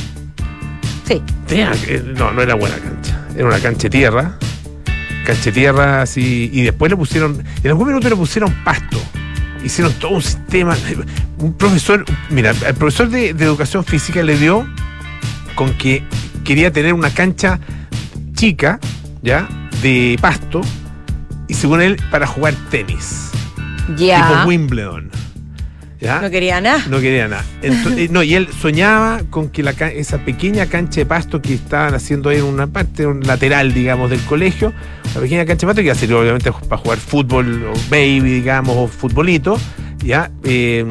Sí. 1.07 1.23
Tenía- 1.47 1.73
eh, 1.87 2.03
no, 2.17 2.33
no 2.33 2.43
era 2.43 2.55
buena 2.55 2.77
cancha. 2.77 3.27
Era 3.35 3.47
una 3.47 3.59
cancha 3.61 3.83
de 3.85 3.91
tierra. 3.91 4.37
Cancha 5.25 5.45
de 5.45 5.53
tierra 5.53 6.03
así. 6.03 6.51
Y 6.53 6.63
después 6.63 6.91
le 6.91 6.97
pusieron. 6.97 7.43
En 7.63 7.69
algún 7.71 7.89
minuto 7.89 8.09
le 8.09 8.17
pusieron 8.17 8.53
pasto. 8.65 8.99
Hicieron 9.65 9.93
todo 9.95 10.13
un 10.13 10.23
sistema. 10.23 10.77
Un 11.39 11.55
profesor. 11.55 12.05
Mira, 12.31 12.51
el 12.67 12.75
profesor 12.75 13.09
de, 13.09 13.35
de 13.35 13.45
educación 13.45 13.85
física 13.85 14.23
le 14.23 14.37
dio 14.37 14.67
con 15.55 15.73
que 15.75 16.03
quería 16.45 16.73
tener 16.73 16.95
una 16.95 17.11
cancha 17.11 17.61
chica, 18.35 18.81
¿ya? 19.23 19.49
De 19.83 20.19
pasto. 20.21 20.61
Y 21.49 21.55
según 21.55 21.81
él, 21.83 22.01
para 22.11 22.27
jugar 22.27 22.55
tenis. 22.71 23.31
Ya. 23.97 24.27
Tipo 24.27 24.49
Wimbledon. 24.49 25.11
¿Ya? 26.01 26.21
No 26.21 26.31
quería 26.31 26.61
nada. 26.63 26.83
No 26.89 26.99
quería 26.99 27.29
nada. 27.29 27.45
Ento- 27.63 27.95
eh, 27.99 28.09
no, 28.11 28.23
y 28.23 28.35
él 28.35 28.49
soñaba 28.59 29.21
con 29.29 29.51
que 29.51 29.63
la, 29.63 29.73
esa 29.73 30.19
pequeña 30.25 30.65
cancha 30.67 31.01
de 31.03 31.07
pasto 31.07 31.43
que 31.43 31.53
estaban 31.55 31.93
haciendo 31.95 32.31
ahí 32.31 32.39
en 32.39 32.45
una 32.45 32.67
parte, 32.67 33.07
un 33.07 33.21
lateral, 33.21 33.75
digamos, 33.75 34.09
del 34.09 34.21
colegio, 34.23 34.73
la 35.15 35.21
pequeña 35.21 35.45
cancha 35.45 35.67
de 35.67 35.71
pasto 35.71 35.81
que 35.83 35.87
iba 35.87 35.93
a 35.93 35.97
servir 35.97 36.17
obviamente 36.17 36.51
para 36.53 36.81
jugar 36.81 36.99
fútbol 36.99 37.65
o 37.67 37.73
baby, 37.91 38.21
digamos, 38.21 38.75
o 38.79 38.89
futbolito, 38.89 39.59
¿ya? 40.03 40.31
Eh, 40.45 40.87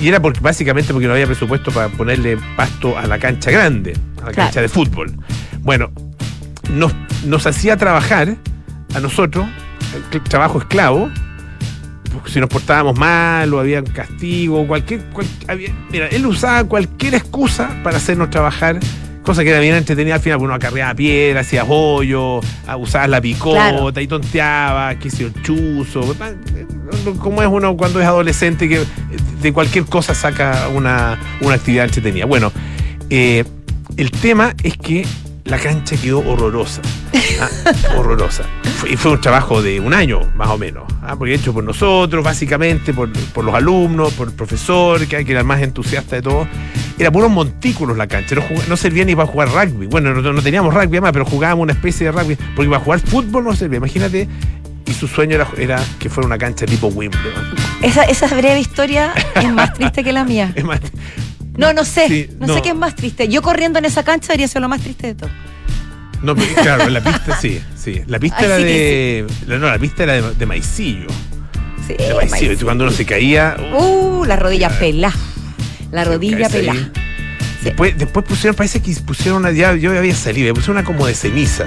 y 0.00 0.06
era 0.06 0.20
porque, 0.20 0.38
básicamente 0.38 0.92
porque 0.92 1.08
no 1.08 1.14
había 1.14 1.26
presupuesto 1.26 1.72
para 1.72 1.88
ponerle 1.88 2.38
pasto 2.56 2.96
a 2.96 3.06
la 3.08 3.18
cancha 3.18 3.50
grande, 3.50 3.92
a 4.22 4.26
la 4.26 4.30
Claro. 4.32 4.34
cancha 4.36 4.60
de 4.62 4.68
fútbol. 4.68 5.12
Bueno, 5.62 5.90
nos, 6.70 6.94
nos 7.26 7.44
hacía 7.46 7.76
trabajar 7.76 8.36
a 8.94 9.00
nosotros, 9.00 9.46
el 10.12 10.20
trabajo 10.22 10.58
esclavo, 10.60 11.10
si 12.26 12.40
nos 12.40 12.48
portábamos 12.48 12.98
mal 12.98 13.52
o 13.54 13.60
había 13.60 13.80
un 13.80 13.86
castigo, 13.86 14.66
cualquier, 14.66 15.00
cual- 15.12 15.26
había- 15.48 15.70
mira, 15.90 16.08
él 16.08 16.26
usaba 16.26 16.64
cualquier 16.64 17.14
excusa 17.14 17.70
para 17.82 17.96
hacernos 17.98 18.30
trabajar, 18.30 18.78
cosa 19.22 19.42
que 19.42 19.50
era 19.50 19.60
bien 19.60 19.74
entretenida 19.74 20.16
al 20.16 20.20
final, 20.20 20.38
porque 20.38 20.44
uno 20.46 20.54
acarreaba 20.54 20.94
piedra, 20.94 21.40
hacía 21.40 21.64
hoyo, 21.64 22.40
usabas 22.78 23.08
la 23.08 23.20
picota 23.20 23.70
Claro. 23.70 24.00
y 24.00 24.06
tonteaba, 24.06 24.94
yo, 24.98 25.26
el 25.28 25.42
chuzo, 25.42 26.14
como 27.18 27.42
es 27.42 27.48
uno 27.48 27.76
cuando 27.76 28.00
es 28.00 28.06
adolescente 28.06 28.68
que 28.68 28.80
de 29.40 29.52
cualquier 29.52 29.84
cosa 29.84 30.14
saca 30.14 30.68
una, 30.74 31.18
una 31.40 31.54
actividad 31.54 31.84
entretenida. 31.86 32.26
Bueno, 32.26 32.52
eh, 33.10 33.44
el 33.96 34.10
tema 34.10 34.54
es 34.62 34.76
que 34.76 35.06
la 35.44 35.58
cancha 35.58 35.96
quedó 35.96 36.20
horrorosa. 36.20 36.80
Ah, 37.40 37.48
horrorosa. 37.96 38.44
Y 38.88 38.96
fue 38.96 39.12
un 39.12 39.20
trabajo 39.20 39.62
de 39.62 39.78
un 39.80 39.92
año, 39.92 40.20
más 40.34 40.48
o 40.48 40.58
menos. 40.58 40.84
ah, 41.02 41.16
porque 41.16 41.34
hecho 41.34 41.52
por 41.52 41.64
nosotros, 41.64 42.24
básicamente, 42.24 42.94
por, 42.94 43.12
por 43.32 43.44
los 43.44 43.54
alumnos, 43.54 44.12
por 44.14 44.28
el 44.28 44.34
profesor, 44.34 45.06
que, 45.06 45.20
era 45.20 45.40
el 45.40 45.46
más 45.46 45.60
entusiasta 45.60 46.16
de 46.16 46.22
todo. 46.22 46.48
Era 46.98 47.10
puros 47.10 47.30
montículos 47.30 47.96
la 47.96 48.06
cancha. 48.06 48.36
No, 48.68 48.76
servía 48.76 49.04
ni 49.04 49.14
para 49.14 49.28
jugar 49.28 49.48
rugby. 49.48 49.86
Bueno, 49.86 50.14
no, 50.14 50.32
no 50.32 50.42
teníamos 50.42 50.72
rugby 50.72 50.96
además, 50.96 51.12
pero 51.12 51.24
jugábamos 51.24 51.64
una 51.64 51.72
especie 51.72 52.06
de 52.06 52.12
rugby. 52.12 52.36
Porque 52.56 52.70
para 52.70 52.82
jugar 52.82 53.00
fútbol 53.00 53.44
no 53.44 53.54
servía. 53.54 53.78
Imagínate. 53.78 54.28
Y 54.86 54.92
su 54.92 55.08
sueño 55.08 55.34
era, 55.34 55.48
era 55.56 55.82
que 55.98 56.10
fuera 56.10 56.26
una 56.26 56.38
cancha 56.38 56.66
tipo 56.66 56.88
Wimbledon. 56.88 57.54
Esa, 57.82 58.04
esa 58.04 58.26
breve 58.28 58.60
historia 58.60 59.14
es 59.34 59.52
más 59.52 59.72
triste 59.74 60.04
que 60.04 60.12
la 60.12 60.24
mía. 60.24 60.52
Es 60.56 60.64
más, 60.64 60.80
No, 61.56 61.72
no 61.72 61.84
sé. 61.84 62.08
Sí, 62.08 62.28
no, 62.40 62.46
no. 62.48 62.54
sé 62.54 62.62
qué 62.62 62.70
es 62.70 62.74
más 62.76 62.94
triste. 62.96 63.28
Yo 63.28 63.42
corriendo 63.42 63.78
en 63.78 63.84
esa 63.84 64.02
cancha 64.02 64.28
debería 64.28 64.48
ser 64.48 64.62
lo 64.62 64.68
más 64.68 64.80
triste 64.80 65.08
de 65.08 65.14
todo. 65.14 65.30
No, 66.22 66.34
pero, 66.34 66.54
claro, 66.54 66.88
la 66.88 67.02
pista 67.02 67.38
sí, 67.40 67.60
sí. 67.76 68.02
La 68.06 68.18
pista 68.18 68.44
era 68.44 68.56
de. 68.56 69.26
la- 69.46 69.58
No, 69.58 69.66
la 69.68 69.78
pista 69.78 70.04
era 70.04 70.14
de, 70.14 70.34
de 70.34 70.46
maicillo. 70.46 71.06
Sí, 71.86 71.94
De 71.94 72.14
maicillo. 72.14 72.48
maíz. 72.50 72.64
Cuando 72.64 72.84
uno 72.84 72.92
se 72.92 73.04
caía. 73.04 73.56
uh, 73.72 74.20
Uh, 74.20 74.24
la 74.24 74.36
rodilla 74.36 74.70
pelá. 74.78 75.12
La 75.92 76.04
rodilla 76.04 76.48
pelá. 76.48 76.74
Después, 77.62 77.96
después 77.96 78.24
pusieron, 78.26 78.56
parece 78.56 78.80
que 78.82 78.94
pusieron 78.96 79.40
una, 79.40 79.50
ya 79.52 79.74
yo 79.74 79.96
había 79.96 80.14
salido, 80.14 80.52
pusieron 80.54 80.78
una 80.78 80.84
como 80.86 81.06
de 81.06 81.14
ceniza. 81.14 81.66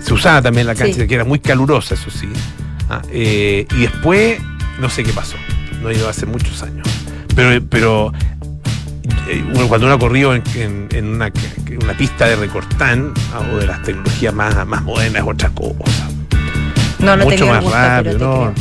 Se 0.00 0.14
usaba 0.14 0.42
también 0.42 0.66
la 0.66 0.74
cancha, 0.74 1.06
que 1.06 1.14
era 1.14 1.24
muy 1.24 1.38
calurosa, 1.40 1.94
eso 1.94 2.10
sí. 2.10 2.28
Ah, 2.88 3.02
eh, 3.10 3.66
y 3.76 3.80
después, 3.82 4.40
no 4.80 4.88
sé 4.90 5.02
qué 5.04 5.12
pasó. 5.12 5.36
No 5.82 5.90
ido 5.92 6.08
hace 6.08 6.24
muchos 6.26 6.62
años. 6.62 6.86
Pero, 7.36 7.64
pero 7.68 8.12
eh, 9.28 9.44
bueno, 9.52 9.68
cuando 9.68 9.86
uno 9.86 9.94
ha 9.96 9.98
corrido 9.98 10.34
en, 10.34 10.42
en- 10.54 10.88
en 10.92 11.08
una, 11.08 11.30
una 11.82 11.96
pista 11.96 12.26
de 12.26 12.36
recortán 12.36 13.12
ah, 13.32 13.40
o 13.52 13.58
de 13.58 13.66
las 13.66 13.82
tecnologías 13.82 14.34
más, 14.34 14.66
más 14.66 14.82
modernas 14.82 15.22
otra 15.26 15.50
cosa. 15.50 16.08
No, 16.98 17.16
no 17.16 17.24
mucho 17.24 17.46
más 17.46 17.62
gusto, 17.62 17.76
rápido, 17.78 18.18
¿no? 18.18 18.54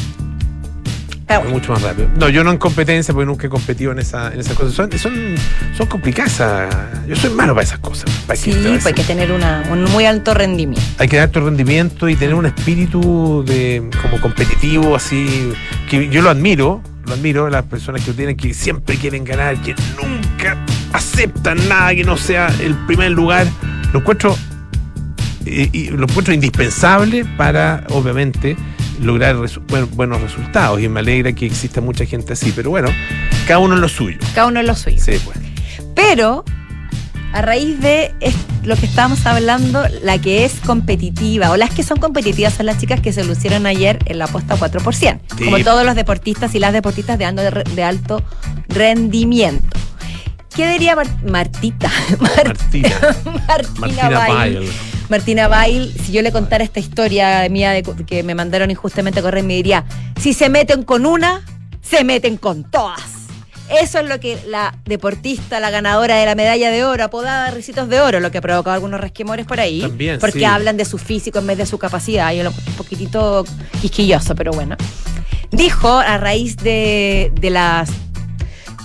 bueno, 1.28 1.50
mucho 1.50 1.74
más 1.74 1.82
rápido. 1.82 2.08
No, 2.18 2.30
yo 2.30 2.44
no 2.44 2.52
en 2.52 2.58
competencia 2.58 3.14
porque 3.14 3.26
nunca 3.26 3.48
he 3.48 3.50
competido 3.50 3.92
en, 3.92 4.00
esa, 4.00 4.32
en 4.34 4.40
esas 4.40 4.54
cosas. 4.54 4.74
Son, 4.74 4.90
son, 4.98 5.36
son 5.76 5.88
complicadas. 5.88 6.68
Yo 7.08 7.16
soy 7.16 7.32
malo 7.32 7.54
para 7.54 7.66
esas 7.66 7.80
cosas. 7.80 8.10
¿Para 8.26 8.40
qué 8.40 8.54
sí, 8.54 8.60
pues 8.72 8.86
hay 8.86 8.94
que 8.94 9.04
tener 9.04 9.32
una, 9.32 9.64
un 9.70 9.84
muy 9.86 10.06
alto 10.06 10.34
rendimiento. 10.34 10.82
Hay 11.00 11.08
que 11.10 11.18
dar 11.18 11.30
tu 11.30 11.42
rendimiento 11.42 12.08
y 12.08 12.16
tener 12.16 12.34
un 12.36 12.46
espíritu 12.46 13.44
de 13.46 13.90
como 14.02 14.22
competitivo, 14.22 14.96
así, 14.96 15.52
que 15.90 16.08
yo 16.10 16.22
lo 16.22 16.30
admiro, 16.30 16.82
lo 17.08 17.14
admiro, 17.14 17.50
las 17.50 17.64
personas 17.66 18.04
que 18.04 18.12
lo 18.12 18.16
tienen, 18.18 18.36
que 18.38 18.54
siempre 18.54 18.98
quieren 18.98 19.24
ganar, 19.24 19.56
que 19.62 19.76
nunca 20.02 20.58
aceptan 20.94 21.58
nada 21.70 21.96
que 21.96 22.04
no 22.04 22.18
sea 22.18 22.48
el 22.62 22.76
primer 22.86 23.12
lugar. 23.12 23.48
Lo 23.94 24.00
encuentro, 24.00 24.38
eh, 25.46 25.70
y 25.72 25.90
lo 25.90 26.04
encuentro 26.04 26.34
indispensable 26.34 27.26
para, 27.38 27.84
obviamente, 27.90 28.56
lograr 29.02 29.36
resu- 29.38 29.62
buenos 29.92 30.22
resultados. 30.22 30.82
Y 30.82 30.90
me 30.90 31.00
alegra 31.00 31.32
que 31.34 31.46
exista 31.46 31.82
mucha 31.82 32.06
gente 32.06 32.34
así, 32.34 32.52
pero 32.56 32.70
bueno, 32.70 32.90
cada 33.48 33.60
uno 33.60 33.76
en 33.76 33.82
lo 33.82 33.88
suyo. 33.90 34.18
Cada 34.36 34.48
uno 34.48 34.60
es 34.60 34.66
lo 34.66 34.76
suyo. 34.76 34.98
Sí, 35.00 35.14
pues. 35.24 35.38
Pero, 35.96 36.44
a 37.34 37.42
raíz 37.42 37.80
de 37.82 38.14
lo 38.64 38.76
que 38.76 38.86
estábamos 38.86 39.26
hablando, 39.26 39.84
la 40.04 40.18
que 40.20 40.44
es 40.46 40.54
competitiva, 40.66 41.52
o 41.52 41.58
las 41.58 41.70
que 41.72 41.84
son 41.84 41.98
competitivas 42.00 42.54
son 42.54 42.66
las 42.66 42.78
chicas 42.80 43.00
que 43.02 43.14
se 43.14 43.24
lucieron 43.24 43.66
ayer 43.66 44.00
en 44.06 44.18
la 44.20 44.26
apuesta 44.26 44.56
4%. 44.58 45.20
Sí. 45.38 45.44
Como 45.46 45.60
todos 45.60 45.86
los 45.86 45.96
deportistas 45.96 46.54
y 46.56 46.60
las 46.60 46.74
deportistas 46.74 47.18
de, 47.18 47.26
alto- 47.26 47.64
de 47.76 47.84
alto 47.84 48.24
rendimiento. 48.68 49.78
¿Qué 50.56 50.68
diría 50.70 50.96
Mar- 50.96 51.24
Martita? 51.24 51.92
Martina. 52.20 52.90
Martina, 53.26 53.80
Martina 53.80 54.10
Bail. 54.10 54.56
Bail. 54.58 54.70
Martina 55.10 55.48
Bail, 55.48 55.94
si 56.06 56.12
yo 56.12 56.22
le 56.22 56.32
contara 56.32 56.64
esta 56.64 56.80
historia 56.80 57.48
mía 57.50 57.72
de, 57.72 57.84
que 57.84 58.24
me 58.24 58.36
mandaron 58.36 58.72
injustamente 58.72 59.20
a 59.20 59.22
correr, 59.24 59.44
me 59.44 59.54
diría, 59.56 59.86
si 60.20 60.34
se 60.34 60.50
meten 60.50 60.84
con 60.84 61.06
una, 61.06 61.42
se 61.82 62.04
meten 62.04 62.38
con 62.38 62.64
todas. 62.70 63.02
Eso 63.70 64.00
es 64.00 64.08
lo 64.08 64.20
que 64.20 64.38
la 64.48 64.78
deportista, 64.86 65.60
la 65.60 65.70
ganadora 65.70 66.16
de 66.16 66.26
la 66.26 66.36
medalla 66.36 66.72
de 66.72 66.86
oro, 66.86 67.04
apodada 67.04 67.52
Ricitos 67.52 67.90
de 67.90 68.00
Oro, 68.00 68.20
lo 68.20 68.32
que 68.32 68.38
ha 68.38 68.42
provocado 68.42 68.74
algunos 68.74 69.02
resquemores 69.02 69.46
por 69.46 69.60
ahí. 69.60 69.82
También, 69.82 70.20
porque 70.20 70.40
sí. 70.40 70.46
hablan 70.46 70.78
de 70.78 70.86
su 70.86 70.98
físico 70.98 71.40
en 71.40 71.48
vez 71.48 71.58
de 71.58 71.66
su 71.66 71.78
capacidad. 71.78 72.32
Yo 72.32 72.44
lo 72.44 72.52
un 72.52 72.74
poquitito 72.78 73.46
quisquilloso, 73.82 74.36
pero 74.36 74.52
bueno. 74.52 74.78
Dijo 75.52 75.90
a 75.90 76.18
raíz 76.18 76.58
de, 76.58 77.32
de 77.40 77.50
las 77.50 77.90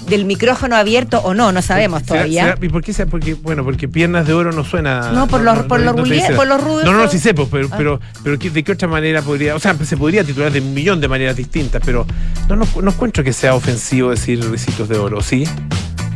del 0.07 0.25
micrófono 0.25 0.77
abierto 0.77 1.19
o 1.21 1.35
no, 1.35 1.53
no 1.53 1.63
sabemos 1.63 2.01
¿Será- 2.03 2.09
todavía. 2.15 2.45
será- 2.55 2.59
¿Y 2.67 2.69
por 2.69 2.83
qué? 2.83 2.93
sea? 2.93 3.07
Porque, 3.07 3.35
bueno, 3.35 3.65
porque 3.65 3.89
piernas 3.89 4.27
de 4.27 4.33
oro 4.35 4.53
no 4.53 4.65
suena. 4.65 5.13
No, 5.13 5.27
por 5.27 5.41
los- 5.43 5.61
por 5.65 5.81
los 5.81 5.95
por 5.95 6.47
los 6.47 6.63
rudos 6.63 6.85
No, 6.85 6.93
no, 6.93 6.99
no, 6.99 7.05
son- 7.05 7.11
sí 7.13 7.19
sé, 7.19 7.35
pues, 7.35 7.49
pero, 7.51 7.69
Ah. 7.71 7.75
pero, 7.77 8.01
pero 8.23 8.39
¿qué- 8.39 8.51
¿de 8.51 8.63
qué 8.63 8.73
otra 8.73 8.89
manera 8.89 9.23
podría.? 9.23 9.55
O 9.55 9.59
sea, 9.59 9.75
se 9.85 9.97
podría 9.97 10.25
titular 10.25 10.51
de 10.53 10.61
un 10.61 10.75
millón 10.75 11.01
de 11.01 11.09
maneras 11.09 11.37
distintas, 11.37 11.83
pero 11.85 12.07
no, 12.49 12.57
no, 12.57 12.67
no 12.83 12.91
encuentro 12.91 13.23
que 13.25 13.33
sea 13.33 13.55
ofensivo 13.55 14.11
decir 14.11 14.41
recitos 14.51 14.89
de 14.89 14.99
oro, 14.99 15.21
¿sí? 15.23 15.45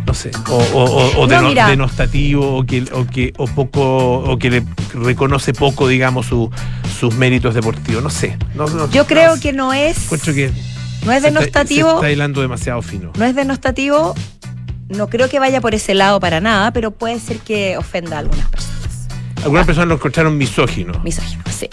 No 0.06 0.14
sé. 0.14 0.30
O, 0.48 0.56
o, 0.56 1.20
o- 1.22 1.26
No, 1.26 1.42
mira. 1.42 1.68
denostativo, 1.68 2.58
o 2.58 2.64
que, 2.64 2.84
o, 2.92 3.04
que, 3.06 3.32
o, 3.38 3.46
poco, 3.48 4.18
o 4.18 4.38
que 4.38 4.50
le 4.50 4.62
reconoce 4.94 5.52
poco, 5.52 5.88
digamos, 5.88 6.26
su- 6.26 6.48
sus 7.00 7.14
méritos 7.16 7.54
deportivos. 7.54 8.02
No 8.04 8.10
sé. 8.10 8.38
No, 8.54 8.66
no- 8.68 8.88
Yo 8.90 9.06
creo 9.06 9.34
no, 9.34 9.40
que 9.42 9.52
no 9.52 9.72
es, 9.72 9.96
que. 10.34 10.52
No 11.06 11.12
es 11.12 11.22
se 11.22 11.28
está- 11.28 11.40
denostativo. 11.40 11.88
Se 11.90 11.94
está 11.96 12.10
hilando 12.10 12.40
demasiado 12.42 12.82
fino. 12.82 13.12
No 13.16 13.24
es 13.24 13.34
denostativo, 13.34 14.14
no 14.88 15.08
creo 15.08 15.28
que 15.28 15.38
vaya 15.38 15.60
por 15.60 15.74
ese 15.74 15.94
lado 15.94 16.20
para 16.20 16.40
nada, 16.40 16.70
pero 16.72 16.90
puede 16.90 17.18
ser 17.20 17.38
que 17.38 17.76
ofenda 17.78 18.16
a 18.16 18.18
algunas 18.20 18.48
personas. 18.48 19.08
Algunas 19.42 19.66
personas 19.66 19.88
lo 19.88 19.94
encontraron 19.94 20.36
misógino. 20.36 20.98
Misógino, 21.00 21.42
sí. 21.50 21.68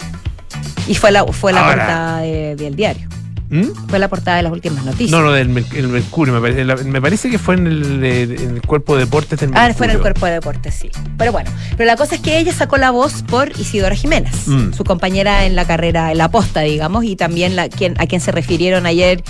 Y 0.86 0.94
fue 0.94 1.10
la, 1.10 1.24
fue 1.26 1.52
la 1.52 1.60
Ahora. 1.60 1.74
portada 1.76 2.18
de- 2.20 2.56
del 2.56 2.76
diario. 2.76 3.08
¿Mm? 3.50 3.64
Fue 3.88 3.98
la 3.98 4.08
portada 4.08 4.38
de 4.38 4.42
las 4.42 4.52
últimas 4.52 4.84
noticias. 4.84 5.10
No, 5.10 5.22
no, 5.22 5.30
del 5.32 5.48
Mer- 5.48 5.64
el 5.76 5.88
Mercurio. 5.88 6.32
Me 6.34 6.40
parece, 6.40 6.64
la- 6.64 6.76
me 6.76 7.00
parece 7.00 7.30
que 7.30 7.38
fue 7.38 7.54
en 7.56 7.66
el, 7.66 8.04
en 8.04 8.50
el 8.56 8.62
cuerpo 8.62 8.94
de 8.96 9.04
deportes 9.04 9.38
del 9.38 9.50
Ah, 9.54 9.70
fue 9.76 9.86
en 9.86 9.92
el 9.92 10.00
cuerpo 10.00 10.26
de 10.26 10.32
deportes, 10.32 10.74
sí. 10.74 10.90
Pero 11.18 11.30
bueno, 11.32 11.50
pero 11.76 11.86
la 11.86 11.96
cosa 11.96 12.14
es 12.14 12.20
que 12.20 12.38
ella 12.38 12.52
sacó 12.52 12.76
la 12.78 12.90
voz 12.90 13.22
por 13.22 13.50
Isidora 13.58 13.94
Jiménez, 13.94 14.48
Mm. 14.48 14.72
su 14.72 14.82
compañera 14.84 15.44
en 15.44 15.54
la 15.56 15.64
carrera, 15.66 16.10
en 16.10 16.18
la 16.18 16.30
posta, 16.30 16.60
digamos, 16.60 17.04
y 17.04 17.16
también 17.16 17.54
la, 17.54 17.68
quien, 17.68 17.94
a 18.00 18.06
quien 18.06 18.20
se 18.20 18.32
refirieron 18.32 18.86
ayer 18.86 19.22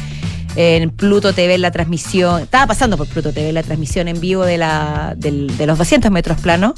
en 0.56 0.90
Pluto 0.90 1.32
TV 1.32 1.58
la 1.58 1.72
transmisión. 1.72 2.42
Estaba 2.42 2.68
pasando 2.68 2.96
por 2.96 3.08
Pluto 3.08 3.32
TV 3.32 3.52
la 3.52 3.64
transmisión 3.64 4.06
en 4.06 4.20
vivo 4.20 4.44
de, 4.44 4.56
la, 4.58 5.14
del- 5.16 5.56
de 5.56 5.66
los 5.66 5.76
200 5.78 6.10
metros 6.12 6.40
plano. 6.40 6.74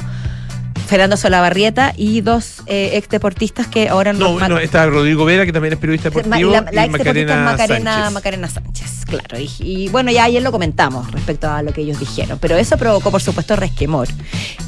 Fernando 0.87 1.17
Solabarrieta 1.17 1.93
y 1.97 2.21
dos 2.21 2.63
eh, 2.67 2.91
ex 2.95 3.09
deportistas 3.09 3.67
que 3.67 3.89
ahora 3.89 4.13
No, 4.13 4.35
man- 4.35 4.51
no, 4.51 4.59
está 4.59 4.87
Rodrigo 4.87 5.25
Vera, 5.25 5.45
que 5.45 5.53
también 5.53 5.75
es 5.75 5.79
periodista 5.81 6.11
deportivo, 6.11 6.51
la, 6.51 6.61
la 6.73 6.83
y 6.83 6.89
ex 6.89 6.93
deportista 6.93 7.21
es 7.21 7.27
Macarena, 7.27 7.45
Macarena, 7.51 7.93
Sánchez. 7.95 8.13
Macarena 8.13 8.49
Sánchez, 8.49 9.05
claro. 9.07 9.39
Y, 9.39 9.51
y 9.61 9.89
bueno, 9.89 10.11
ya 10.13 10.25
ayer 10.25 10.43
lo 10.43 10.53
comentamos 10.53 11.11
respecto 11.11 11.51
a 11.51 11.63
lo 11.63 11.73
que 11.73 11.81
ellos 11.83 11.99
dijeron, 11.99 12.39
pero 12.41 12.57
eso 12.57 12.77
provocó, 12.79 13.11
por 13.11 13.21
supuesto, 13.23 13.57
resquemor. 13.57 14.09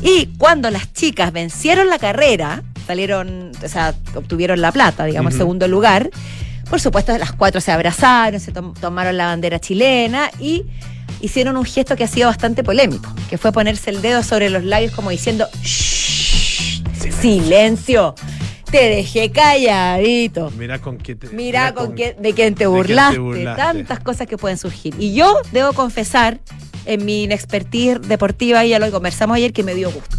Y 0.02 0.26
cuando 0.38 0.70
las 0.70 0.92
chicas 0.92 1.32
vencieron 1.32 1.88
la 1.88 1.98
carrera, 1.98 2.62
salieron, 2.86 3.52
o 3.64 3.68
sea, 3.68 3.94
obtuvieron 4.14 4.60
la 4.60 4.72
plata, 4.72 5.04
digamos, 5.04 5.34
Ujú. 5.34 5.38
segundo 5.38 5.68
lugar, 5.68 6.10
por 6.68 6.80
supuesto, 6.80 7.16
las 7.16 7.32
cuatro 7.32 7.60
se 7.60 7.72
abrazaron, 7.72 8.40
se 8.40 8.52
tom- 8.52 8.74
tomaron 8.74 9.16
la 9.16 9.26
bandera 9.26 9.58
chilena 9.60 10.30
y 10.40 10.64
hicieron 11.20 11.56
un 11.56 11.64
gesto 11.64 11.96
que 11.96 12.04
ha 12.04 12.08
sido 12.08 12.28
bastante 12.28 12.62
polémico, 12.62 13.12
que 13.30 13.38
fue 13.38 13.52
ponerse 13.52 13.90
el 13.90 14.02
dedo 14.02 14.22
sobre 14.22 14.50
los 14.50 14.64
labios 14.64 14.92
como 14.92 15.10
diciendo, 15.10 15.46
"Shh, 15.62 16.82
silencio, 17.20 18.14
te 18.70 18.88
dejé 18.88 19.30
calladito. 19.32 20.50
Mira 20.56 20.78
con 20.80 20.98
qué 20.98 21.14
te, 21.14 21.28
Mira 21.28 21.72
con, 21.74 21.94
qué- 21.94 22.16
de 22.18 22.32
quién 22.34 22.54
te 22.54 22.60
te 22.60 22.66
burlaste, 22.66 23.18
burlaste. 23.18 23.62
tantas 23.62 24.00
cosas 24.00 24.26
que 24.26 24.36
pueden 24.36 24.58
surgir. 24.58 24.94
Y 24.98 25.14
yo 25.14 25.36
debo 25.52 25.72
confesar, 25.72 26.38
en 26.86 27.04
mi 27.04 27.24
inexpertise 27.24 28.00
deportiva, 28.00 28.64
y 28.64 28.70
ya 28.70 28.78
lo 28.78 28.90
conversamos 28.90 29.36
ayer, 29.36 29.52
que 29.52 29.62
me 29.62 29.74
dio 29.74 29.90
gusto. 29.90 30.16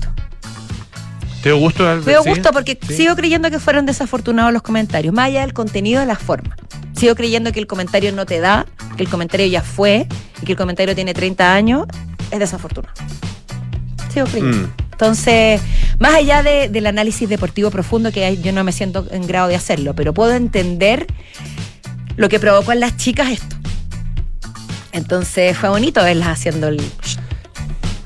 ¿Te 1.41 1.49
dio 1.49 1.57
gusto? 1.57 1.87
Albert? 1.87 2.05
Me 2.05 2.11
dio 2.13 2.23
¿Sí? 2.23 2.29
gusto 2.29 2.51
porque 2.51 2.77
Sí. 2.87 2.93
sigo 2.95 3.15
creyendo 3.15 3.49
que 3.49 3.59
fueron 3.59 3.85
desafortunados 3.85 4.51
los 4.51 4.61
comentarios, 4.61 5.13
más 5.13 5.27
allá 5.27 5.41
del 5.41 5.53
contenido 5.53 5.99
de 6.01 6.05
la 6.05 6.15
forma. 6.15 6.55
Sigo 6.97 7.15
creyendo 7.15 7.51
que 7.53 7.59
el 7.59 7.67
comentario 7.67 8.11
no 8.11 8.25
te 8.25 8.39
da, 8.39 8.65
que 8.97 9.03
el 9.03 9.09
comentario 9.09 9.47
ya 9.47 9.61
fue, 9.61 10.05
y 10.41 10.45
que 10.45 10.51
el 10.53 10.57
comentario 10.57 10.95
tiene 10.95 11.13
30 11.13 11.53
años, 11.53 11.85
es 12.31 12.39
desafortunado. 12.39 12.93
Creyendo. 14.13 14.57
Mm. 14.67 14.71
Entonces, 14.91 15.61
más 15.99 16.13
allá 16.15 16.43
de- 16.43 16.67
del 16.67 16.85
análisis 16.87 17.29
deportivo 17.29 17.71
profundo, 17.71 18.11
que 18.11 18.37
yo 18.41 18.51
no 18.51 18.63
me 18.65 18.71
siento 18.73 19.07
en 19.11 19.25
grado 19.27 19.47
de 19.47 19.55
hacerlo, 19.55 19.93
pero 19.95 20.13
puedo 20.13 20.33
entender 20.33 21.07
lo 22.17 22.27
que 22.27 22.37
provocó 22.39 22.73
en 22.73 22.81
las 22.81 22.97
chicas 22.97 23.29
esto. 23.31 23.55
Entonces 24.91 25.55
fue 25.57 25.69
bonito 25.69 26.03
verlas 26.03 26.27
haciendo 26.29 26.67
el, 26.67 26.81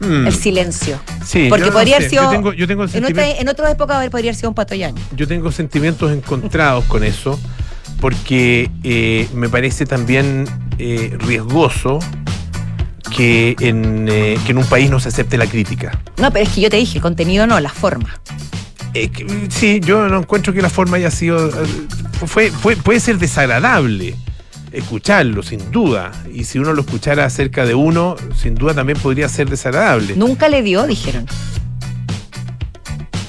Mm. 0.01 0.27
el 0.27 0.33
silencio. 0.33 0.99
Sí, 1.25 1.47
Porque 1.49 1.65
no 1.67 1.71
podría 1.71 1.95
haber 1.95 2.09
sido. 2.09 2.23
Yo 2.23 2.29
tengo, 2.29 2.53
yo 2.53 2.67
tengo 2.67 2.83
en, 2.83 2.89
otra, 2.89 2.99
sentimientos- 3.07 3.41
en 3.41 3.47
otra 3.49 3.71
época 3.71 3.95
haber- 3.97 4.11
podría 4.11 4.29
haber 4.31 4.35
sido 4.35 4.49
un 4.49 4.55
patoyaño. 4.55 5.01
yo 5.15 5.27
tengo 5.27 5.51
sentimientos 5.51 6.11
encontrados 6.11 6.83
con 6.85 7.03
eso, 7.05 7.39
porque 8.01 8.69
eh, 8.83 9.27
me 9.33 9.47
parece 9.49 9.85
también 9.85 10.45
eh, 10.77 11.15
riesgoso 11.19 11.99
que 13.15 13.55
en, 13.59 14.07
eh, 14.09 14.37
que 14.45 14.51
en 14.51 14.57
un 14.57 14.65
país 14.65 14.89
no 14.89 14.99
se 14.99 15.09
acepte 15.09 15.37
la 15.37 15.45
crítica. 15.47 15.99
No, 16.17 16.31
pero 16.31 16.45
es 16.45 16.51
que 16.53 16.61
yo 16.61 16.69
te 16.69 16.77
dije, 16.77 16.97
el 16.97 17.01
contenido 17.01 17.45
no, 17.47 17.59
la 17.59 17.69
forma. 17.69 18.19
Eh, 18.93 19.09
que, 19.09 19.25
mm, 19.25 19.49
sí, 19.49 19.79
yo 19.83 20.07
no 20.09 20.19
encuentro 20.19 20.53
que 20.53 20.61
la 20.61 20.69
forma 20.69 20.97
haya 20.97 21.11
sido. 21.11 21.47
eh, 21.49 21.65
Fue, 22.25 22.51
fue- 22.51 22.75
puede 22.75 22.99
ser 22.99 23.17
desagradable 23.17 24.15
escucharlo, 24.71 25.43
sin 25.43 25.71
duda. 25.71 26.11
Y 26.33 26.45
si 26.45 26.57
uno 26.59 26.73
lo 26.73 26.81
escuchara 26.81 27.25
acerca 27.25 27.65
de 27.65 27.75
uno, 27.75 28.15
sin 28.35 28.55
duda 28.55 28.73
también 28.73 28.97
podría 28.99 29.29
ser 29.29 29.49
desagradable. 29.49 30.15
Nunca 30.15 30.47
le 30.49 30.61
dio, 30.63 30.87
dijeron. 30.87 31.25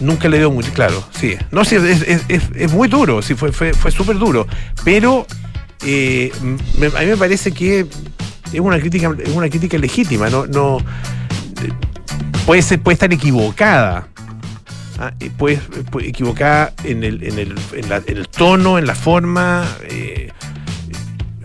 Nunca 0.00 0.29
le 0.29 0.38
dio 0.38 0.50
mucho, 0.50 0.73
claro, 0.73 1.03
sí. 1.19 1.37
No, 1.50 1.64
sí, 1.64 1.76
es, 1.76 2.03
es- 2.03 2.23
es- 2.29 2.43
es 2.55 2.73
muy 2.73 2.88
duro, 2.88 3.23
sí, 3.23 3.35
fue, 3.35 3.53
fue, 3.53 3.73
fue 3.73 3.91
súper 3.91 4.19
duro. 4.19 4.47
Pero 4.85 5.26
eh, 5.87 6.33
me- 6.79 6.87
a 6.87 7.00
mí 7.00 7.07
me 7.07 7.17
parece 7.17 7.53
que 7.53 7.87
es 8.54 8.61
una 8.61 8.78
crítica, 8.78 9.12
es 9.23 9.30
una 9.30 9.49
crítica 9.49 9.76
legítima, 9.78 10.30
no, 10.30 10.46
no 10.46 10.78
puede 12.46 12.62
ser, 12.62 12.80
puede 12.80 12.94
estar 12.94 13.12
equivocada. 13.12 14.08
Ah, 14.99 15.12
puede, 15.37 15.56
puede- 15.90 16.08
equivocada 16.08 16.73
en 16.84 17.02
el, 17.02 17.23
en, 17.25 17.38
el, 17.38 17.54
en, 17.73 18.16
el 18.16 18.28
tono, 18.28 18.78
en 18.78 18.87
la 18.87 18.94
forma, 18.94 19.64
eh, 19.90 20.30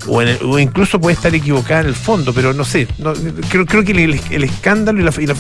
o, 0.07 0.59
incluso 0.59 0.99
puede 1.01 1.15
estar 1.15 1.33
equivocada 1.33 1.81
en 1.81 1.87
el 1.87 1.95
fondo, 1.95 2.31
pero 2.33 2.53
no 2.53 2.63
sé, 2.63 2.87
no, 2.99 3.13
creo, 3.49 3.65
creo 3.65 3.83
que 3.83 3.91
el, 3.91 4.43
escándalo 4.43 4.99
y 4.99 5.03
la, 5.03 5.11
y 5.19 5.25
la- 5.25 5.35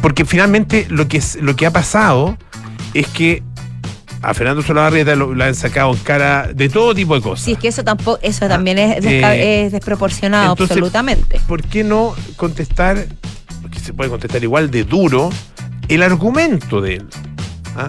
porque 0.00 0.24
finalmente 0.24 0.86
lo 0.88 1.08
que, 1.08 1.18
es, 1.18 1.36
lo 1.40 1.54
que 1.56 1.66
ha 1.66 1.72
pasado 1.72 2.36
es 2.94 3.06
que 3.08 3.42
a 4.22 4.34
Fernando 4.34 4.62
Solabarrieta 4.62 5.14
lo, 5.16 5.34
lo 5.34 5.44
han 5.44 5.54
sacado 5.54 5.92
en 5.92 5.98
cara 5.98 6.48
de 6.54 6.68
todo 6.68 6.94
tipo 6.94 7.14
de 7.14 7.20
cosas. 7.20 7.44
Sí, 7.44 7.52
es 7.52 7.58
que 7.58 7.68
eso 7.68 7.82
tampoco, 7.84 8.18
eso 8.22 8.46
también 8.48 8.78
es, 8.78 9.04
Ah, 9.24 9.34
eh, 9.36 9.66
es 9.66 9.72
desproporcionado 9.72 10.52
entonces- 10.52 10.76
absolutamente. 10.76 11.40
¿Por 11.48 11.62
qué 11.62 11.82
no 11.84 12.14
contestar, 12.36 13.06
que 13.70 13.78
se 13.80 13.92
puede 13.92 14.10
contestar 14.10 14.42
igual 14.42 14.70
de 14.70 14.84
duro, 14.84 15.30
el 15.88 16.02
argumento 16.02 16.80
de 16.80 16.94
él? 16.96 17.06
¿Ah? 17.76 17.88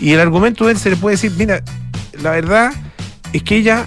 Y 0.00 0.12
el 0.12 0.20
argumento 0.20 0.66
de 0.66 0.72
él 0.72 0.78
se 0.78 0.90
le 0.90 0.96
puede 0.96 1.14
decir, 1.16 1.32
mira, 1.38 1.62
la 2.22 2.30
verdad 2.32 2.72
es 3.32 3.42
que 3.42 3.56
ella 3.56 3.86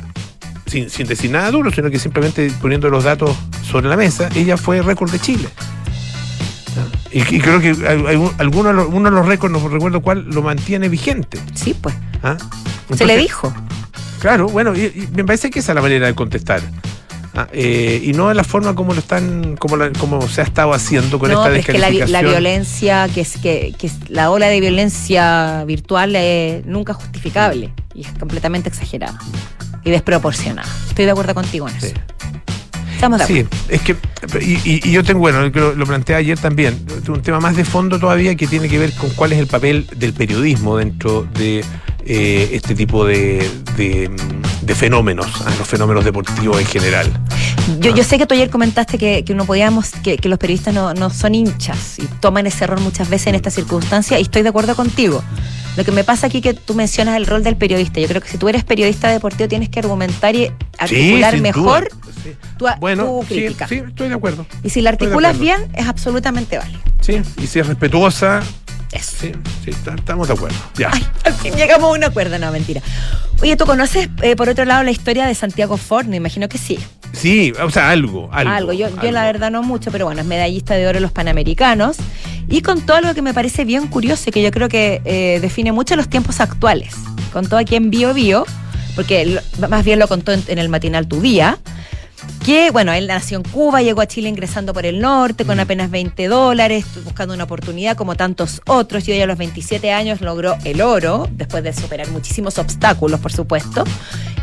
sin, 0.66 0.90
sin 0.90 1.08
decir 1.08 1.32
nada 1.32 1.50
duro, 1.52 1.72
sino 1.72 1.90
que 1.90 2.00
simplemente 2.00 2.52
poniendo 2.62 2.90
los 2.90 3.04
datos 3.04 3.36
sobre 3.70 3.88
la 3.88 3.96
mesa, 3.96 4.30
ella 4.36 4.58
fue 4.58 4.82
récord 4.82 5.12
de 5.12 5.20
Chile. 5.20 5.48
Y, 7.12 7.20
y 7.36 7.40
creo 7.40 7.60
que 7.60 7.70
hay- 7.70 8.06
hay 8.08 8.16
un- 8.16 8.32
alguno 8.38 8.70
de 8.70 8.76
los, 8.76 8.88
uno 8.88 9.10
de 9.10 9.16
los 9.16 9.26
récords, 9.26 9.52
no 9.52 9.68
recuerdo 9.70 10.02
cuál, 10.02 10.26
lo 10.30 10.42
mantiene 10.42 10.90
vigente. 10.90 11.40
Sí, 11.54 11.74
pues. 11.80 11.96
¿ah? 12.24 12.38
Se 12.96 13.06
le 13.06 13.18
dijo. 13.18 13.54
Claro, 14.20 14.48
bueno, 14.50 14.76
y, 14.76 14.82
y 14.86 15.08
me 15.16 15.24
parece 15.24 15.50
que 15.50 15.60
esa 15.60 15.72
es 15.72 15.76
la 15.76 15.82
manera 15.82 16.08
de 16.08 16.16
contestar. 16.16 16.62
Ah, 17.36 17.48
eh, 17.54 18.02
y 18.04 18.14
no 18.14 18.30
de 18.30 18.34
la 18.36 18.44
forma 18.44 18.74
como 18.74 18.94
lo 18.94 19.00
están, 19.00 19.58
como, 19.58 19.78
la- 19.78 19.92
como 19.92 20.28
se 20.28 20.42
ha 20.42 20.44
estado 20.44 20.74
haciendo 20.74 21.20
con 21.20 21.30
no, 21.32 21.36
esta 21.38 21.50
pero 21.50 21.60
es 21.60 21.66
que 21.68 21.74
la, 21.74 21.78
descalificación. 21.92 22.12
la 22.24 22.30
violencia, 22.30 23.08
que 23.14 23.22
es 23.22 23.38
que, 23.38 23.76
que 23.78 23.88
es- 23.88 24.10
la 24.10 24.32
ola 24.32 24.48
de 24.48 24.60
violencia 24.60 25.64
virtual 25.66 26.16
es 26.16 26.66
nunca 26.66 26.94
justificable 26.96 27.72
y 27.94 28.02
es 28.02 28.08
completamente 28.20 28.70
exagerada 28.70 29.20
y 29.84 29.92
desproporcionada. 29.92 30.68
Estoy 30.90 31.06
de 31.06 31.12
acuerdo 31.12 31.36
contigo 31.36 31.70
en 31.70 31.76
eso. 31.76 31.88
Sí. 31.88 31.94
Estamos 32.98 33.20
de 33.20 33.24
acuerdo. 33.26 33.50
Sí, 33.70 33.74
es 33.76 33.82
que, 33.82 33.96
y, 34.42 34.54
y- 34.70 34.82
y 34.90 34.92
yo 34.92 35.04
tengo, 35.04 35.20
bueno, 35.20 35.48
lo, 35.50 35.74
lo 35.76 35.86
planteé 35.86 36.16
ayer 36.16 36.38
también, 36.40 36.78
un 37.08 37.22
tema 37.22 37.40
más 37.40 37.56
de 37.56 37.64
fondo 37.64 38.00
todavía 38.00 38.34
que 38.36 38.48
tiene 38.48 38.68
que 38.68 38.80
ver 38.80 38.92
con 38.94 39.10
cuál 39.12 39.34
es 39.34 39.40
el 39.40 39.46
papel 39.48 39.86
del 39.96 40.14
periodismo 40.14 40.78
dentro 40.78 41.28
de 41.38 41.64
eh, 42.10 42.50
este 42.54 42.74
tipo 42.74 43.06
de, 43.06 43.50
de, 43.76 44.10
de 44.62 44.76
fenómenos, 44.76 45.28
ah, 45.46 45.54
los 45.58 45.68
fenómenos 45.68 46.06
deportivos 46.06 46.60
en 46.60 46.66
general. 46.66 47.12
Yo, 47.80 47.94
yo 47.94 48.04
sé 48.04 48.18
que 48.18 48.26
tú 48.26 48.34
ayer 48.34 48.50
comentaste 48.50 48.98
que, 48.98 49.26
que 49.26 49.34
no 49.36 49.46
podíamos, 49.46 49.90
que, 50.04 50.18
que 50.18 50.30
los 50.30 50.40
periodistas 50.40 50.74
no, 50.74 50.94
no 50.94 51.10
son 51.10 51.36
hinchas 51.36 52.00
y 52.00 52.04
toman 52.22 52.48
ese 52.48 52.64
error 52.64 52.80
muchas 52.80 53.10
veces 53.10 53.28
en 53.28 53.36
estas 53.36 53.54
circunstancias 53.56 54.20
y 54.20 54.24
estoy 54.24 54.42
de 54.42 54.50
acuerdo 54.50 54.76
contigo. 54.76 55.22
Lo 55.76 55.84
que 55.84 55.92
me 55.92 56.04
pasa 56.04 56.28
aquí 56.28 56.42
que 56.42 56.54
tú 56.54 56.74
mencionas 56.74 57.18
el 57.18 57.28
rol 57.28 57.44
del 57.44 57.56
periodista. 57.56 58.00
Yo 58.00 58.08
creo 58.08 58.22
que 58.22 58.30
si 58.30 58.38
tú 58.40 58.50
eres 58.50 58.64
periodista 58.64 59.10
deportivo 59.10 59.48
tienes 59.48 59.70
que 59.70 59.80
argumentar 59.80 60.36
y 60.36 60.50
articular 60.80 61.40
mejor. 61.40 61.90
Sí. 62.24 62.32
tu, 62.58 62.66
Bueno, 62.80 63.04
tu 63.06 63.26
sí, 63.28 63.36
crítica. 63.36 63.68
sí, 63.68 63.84
estoy 63.88 64.08
de 64.08 64.16
acuerdo. 64.16 64.46
Y 64.64 64.70
si 64.72 64.82
la 64.82 64.90
articulas 64.90 65.38
bien, 65.38 65.68
es 65.74 65.88
absolutamente 65.88 66.58
válido. 66.58 66.80
Sí, 67.02 67.22
y 67.42 67.46
si 67.46 67.60
es 67.60 67.68
respetuosa, 67.68 68.42
Eso. 68.92 69.18
sí, 69.20 69.32
sí, 69.66 69.72
estamos 69.72 70.28
de 70.28 70.34
acuerdo. 70.34 70.58
Ya. 70.78 70.90
Ay, 70.94 71.06
al 71.26 71.34
fin 71.34 71.54
llegamos 71.56 71.90
a 71.90 71.94
un 71.94 72.04
acuerdo, 72.04 72.40
no, 72.40 72.52
mentira. 72.52 72.82
Oye, 73.42 73.56
¿tú 73.58 73.66
conoces, 73.66 74.10
eh, 74.22 74.36
por 74.36 74.50
otro 74.50 74.66
lado, 74.66 74.84
la 74.84 74.92
historia 74.92 75.26
de 75.28 75.36
Santiago 75.36 75.78
Ford? 75.78 76.06
Me 76.08 76.16
imagino 76.18 76.48
que 76.50 76.58
sí. 76.58 76.80
Sí, 77.14 77.54
o 77.62 77.70
sea, 77.70 77.90
algo, 77.92 78.30
algo. 78.32 78.52
Algo. 78.54 78.74
Yo, 78.74 78.88
yo 79.02 79.12
la 79.12 79.24
verdad 79.26 79.52
no 79.52 79.62
mucho, 79.64 79.92
pero 79.92 80.06
bueno, 80.06 80.22
es 80.22 80.28
medallista 80.28 80.76
de 80.76 80.88
oro 80.88 80.98
en 80.98 81.04
los 81.04 81.12
Panamericanos. 81.12 81.98
Y 82.50 82.62
con 82.62 82.82
todo 82.86 82.98
algo 82.98 83.14
que 83.14 83.22
me 83.22 83.34
parece 83.34 83.66
bien 83.66 83.88
curioso 83.88 84.24
y 84.28 84.32
que 84.32 84.42
yo 84.42 84.52
creo 84.52 84.70
que 84.70 85.02
eh, 85.06 85.40
define 85.42 85.72
mucho 85.74 85.96
los 85.98 86.08
tiempos 86.10 86.40
actuales. 86.40 86.94
Contó 87.34 87.58
aquí 87.58 87.76
en 87.76 87.90
Bio 87.92 88.14
Bio, 88.14 88.46
porque 88.96 89.26
lo- 89.60 89.68
más 89.70 89.84
bien 89.84 90.00
lo 90.00 90.08
contó 90.08 90.32
en, 90.32 90.44
en 90.48 90.58
el 90.58 90.70
matinal 90.70 91.08
Tu 91.08 91.20
Día, 91.22 91.58
que 92.48 92.72
bueno, 92.72 92.94
él 92.94 93.08
nació 93.08 93.36
en 93.40 93.44
Cuba, 93.44 93.82
llegó 93.82 94.00
a 94.00 94.06
Chile 94.08 94.30
ingresando 94.30 94.74
por 94.74 94.86
el 94.86 95.02
norte 95.02 95.44
con 95.44 95.58
Mm. 95.58 95.60
apenas 95.60 95.92
20 95.92 96.28
dólares, 96.30 96.86
buscando 97.04 97.34
una 97.34 97.44
oportunidad 97.44 97.98
como 97.98 98.16
tantos 98.16 98.62
otros. 98.66 99.06
Y 99.10 99.12
hoy 99.12 99.20
a 99.20 99.26
los 99.26 99.38
27 99.38 99.92
años 99.92 100.22
logró 100.22 100.56
el 100.64 100.80
oro, 100.82 101.28
después 101.34 101.62
de 101.62 101.74
superar 101.74 102.08
muchísimos 102.10 102.58
obstáculos, 102.58 103.20
por 103.20 103.34
supuesto. 103.34 103.84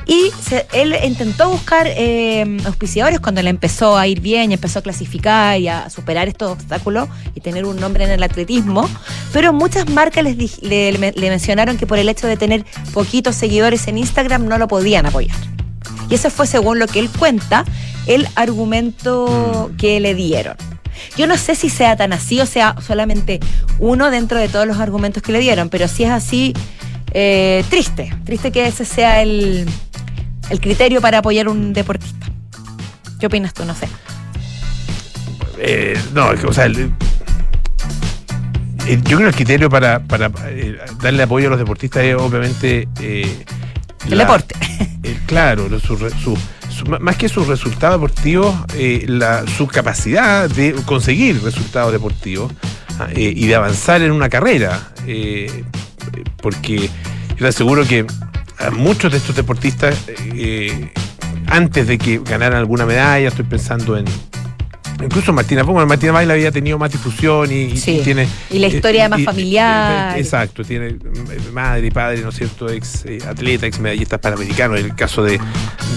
Y 0.06 0.30
se- 0.38 0.66
él 0.74 0.94
intentó 1.02 1.48
buscar 1.48 1.86
eh, 1.88 2.58
auspiciadores 2.66 3.20
cuando 3.20 3.40
le 3.40 3.48
empezó 3.48 3.96
a 3.96 4.06
ir 4.06 4.20
bien 4.20 4.50
y 4.50 4.54
empezó 4.54 4.80
a 4.80 4.82
clasificar 4.82 5.58
y 5.58 5.68
a 5.68 5.88
superar 5.88 6.28
estos 6.28 6.52
obstáculos 6.52 7.08
y 7.34 7.40
tener 7.40 7.64
un 7.64 7.76
nombre 7.80 8.04
en 8.04 8.10
el 8.10 8.22
atletismo. 8.22 8.86
Pero 9.32 9.54
muchas 9.54 9.88
marcas 9.88 10.24
les 10.24 10.36
dij- 10.36 10.60
le, 10.60 10.92
le- 10.92 11.12
le 11.12 11.30
mencionaron 11.30 11.78
que 11.78 11.86
por 11.86 11.98
el 11.98 12.10
hecho 12.10 12.26
de 12.26 12.36
tener 12.36 12.66
poquitos 12.92 13.34
seguidores 13.34 13.88
en 13.88 13.96
Instagram 13.96 14.46
no 14.46 14.58
lo 14.58 14.68
podían 14.68 15.06
apoyar. 15.06 15.36
Y 16.10 16.14
ese 16.14 16.30
fue, 16.30 16.46
según 16.46 16.78
lo 16.78 16.86
que 16.86 16.98
él 17.00 17.08
cuenta, 17.10 17.64
el 18.06 18.28
argumento 18.34 19.70
que 19.78 20.00
le 20.00 20.14
dieron. 20.14 20.56
Yo 21.16 21.26
no 21.26 21.36
sé 21.36 21.54
si 21.56 21.70
sea 21.70 21.96
tan 21.96 22.12
así 22.12 22.40
o 22.40 22.46
sea 22.46 22.76
solamente 22.80 23.40
uno 23.78 24.10
dentro 24.10 24.38
de 24.38 24.48
todos 24.48 24.66
los 24.66 24.78
argumentos 24.78 25.22
que 25.22 25.32
le 25.32 25.40
dieron, 25.40 25.68
pero 25.68 25.88
si 25.88 26.04
es 26.04 26.10
así, 26.10 26.54
eh, 27.12 27.64
triste. 27.68 28.14
Triste 28.24 28.52
que 28.52 28.66
ese 28.66 28.84
sea 28.84 29.22
el, 29.22 29.66
el 30.50 30.60
criterio 30.60 31.00
para 31.00 31.18
apoyar 31.18 31.48
un 31.48 31.72
deportista. 31.72 32.26
¿Qué 33.18 33.26
opinas 33.26 33.54
tú? 33.54 33.64
No 33.64 33.74
sé. 33.74 33.88
Eh, 35.58 35.98
no, 36.12 36.32
es 36.32 36.40
que, 36.40 36.46
o 36.46 36.52
sea, 36.52 36.66
el- 36.66 36.92
eh, 38.86 39.00
yo 39.04 39.16
creo 39.16 39.20
que 39.20 39.26
el 39.28 39.34
criterio 39.34 39.70
para, 39.70 40.00
para 40.00 40.30
eh, 40.48 40.76
darle 41.02 41.22
apoyo 41.22 41.46
a 41.46 41.50
los 41.50 41.58
deportistas 41.58 42.04
es 42.04 42.14
obviamente 42.16 42.86
El 44.06 44.18
la- 44.18 44.24
deporte. 44.24 44.54
eh, 45.02 45.18
claro, 45.26 45.68
su 45.80 45.96
su- 45.96 46.38
su- 46.70 46.86
más 47.00 47.16
que 47.16 47.28
sus 47.28 47.46
resultados 47.46 48.00
deportivos, 48.00 48.54
eh, 48.74 49.04
la- 49.08 49.44
su 49.46 49.66
capacidad 49.66 50.48
de 50.50 50.72
conseguir 50.86 51.42
resultados 51.42 51.92
deportivos 51.92 52.52
ah, 52.98 53.08
eh, 53.14 53.32
y 53.34 53.46
de 53.46 53.54
avanzar 53.54 54.02
en 54.02 54.12
una 54.12 54.28
carrera. 54.28 54.90
porque 56.42 56.88
yo 57.30 57.36
te 57.36 57.46
aseguro 57.48 57.86
que 57.86 58.06
a 58.58 58.70
muchos 58.70 59.10
de 59.12 59.18
estos 59.18 59.34
deportistas, 59.34 59.96
antes 61.46 61.86
de 61.86 61.98
que 61.98 62.20
ganaran 62.24 62.58
alguna 62.58 62.86
medalla, 62.86 63.28
estoy 63.28 63.44
pensando 63.44 63.96
en. 63.96 64.04
Incluso 65.02 65.32
Martina 65.32 65.64
Poma, 65.64 65.84
Martina 65.86 66.12
Baila 66.12 66.34
había 66.34 66.50
tenido 66.52 66.78
más 66.78 66.90
difusión 66.90 67.50
y, 67.50 67.54
y 67.72 67.76
Sí. 67.76 68.00
tiene. 68.04 68.26
Y 68.50 68.58
la 68.58 68.68
historia 68.68 69.08
más 69.08 69.22
familiar. 69.22 70.16
eh, 70.16 70.20
exacto, 70.20 70.64
tiene 70.64 70.92
mm, 70.94 71.52
madre 71.52 71.86
y 71.86 71.90
padre, 71.90 72.20
¿no 72.22 72.28
es 72.30 72.36
cierto? 72.36 72.68
Ex 72.68 73.04
eh, 73.04 73.18
atleta, 73.28 73.66
ex 73.66 73.78
medallistas 73.80 74.18
panamericanos. 74.20 74.78
El 74.78 74.94
caso 74.94 75.22
de, 75.22 75.38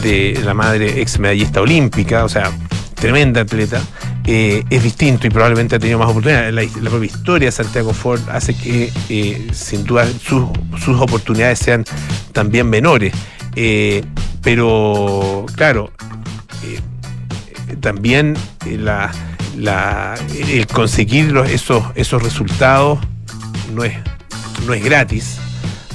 de 0.04 0.40
la 0.44 0.54
madre 0.54 1.00
ex 1.02 1.20
medallista 1.20 1.62
olímpica, 1.62 2.24
o 2.26 2.30
sea, 2.30 2.52
tremenda 2.96 3.42
atleta. 3.42 3.82
eh, 4.26 4.64
es 4.70 4.84
distinto 4.84 5.26
y 5.26 5.30
probablemente 5.30 5.76
ha 5.76 5.80
tenido 5.80 6.00
más 6.00 6.10
oportunidades. 6.10 6.54
La, 6.54 6.64
la 6.82 6.90
propia 6.90 7.06
historia 7.08 7.48
de 7.48 7.52
Santiago 7.54 7.94
Ford 7.94 8.20
hace 8.30 8.54
que, 8.56 8.92
eh, 9.10 9.48
sin 9.54 9.86
duda, 9.86 10.06
sus, 10.22 10.44
sus 10.84 11.00
oportunidades 11.00 11.60
sean 11.60 11.86
también 12.34 12.70
menores. 12.70 13.14
Eh, 13.56 14.04
pero, 14.44 15.46
claro, 15.56 15.92
eh, 15.97 15.97
también 17.78 18.36
eh, 18.66 18.78
el 20.50 20.68
conseguir 20.68 21.36
esos, 21.50 21.84
esos 21.96 22.22
resultados 22.22 23.00
no 23.74 23.84
es, 23.84 23.94
no 24.66 24.74
es 24.74 24.84
gratis. 24.84 25.38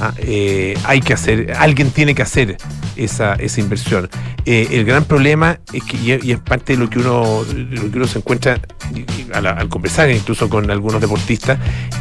Ah, 0.01 0.13
eh, 0.19 0.77
hay 0.85 1.01
que 1.01 1.13
hacer, 1.13 1.53
alguien 1.59 1.91
tiene 1.91 2.15
que 2.15 2.23
hacer 2.23 2.57
esa, 2.97 3.35
esa 3.35 3.61
inversión. 3.61 4.09
Eh, 4.45 4.67
el 4.73 4.85
gran 4.85 5.05
problema 5.05 5.61
es 5.73 5.85
que, 5.85 5.97
y 5.99 6.31
es- 6.33 6.41
parte 6.41 6.73
de 6.73 6.79
lo 6.81 6.91
que 6.91 6.99
uno, 6.99 7.45
lo 7.55 7.91
que 7.91 7.97
uno 7.99 8.07
se 8.09 8.19
encuentra 8.19 8.59
al, 9.33 9.69
conversar 9.69 10.11
incluso 10.11 10.49
con 10.49 10.69
algunos 10.73 11.01
deportistas, 11.01 11.59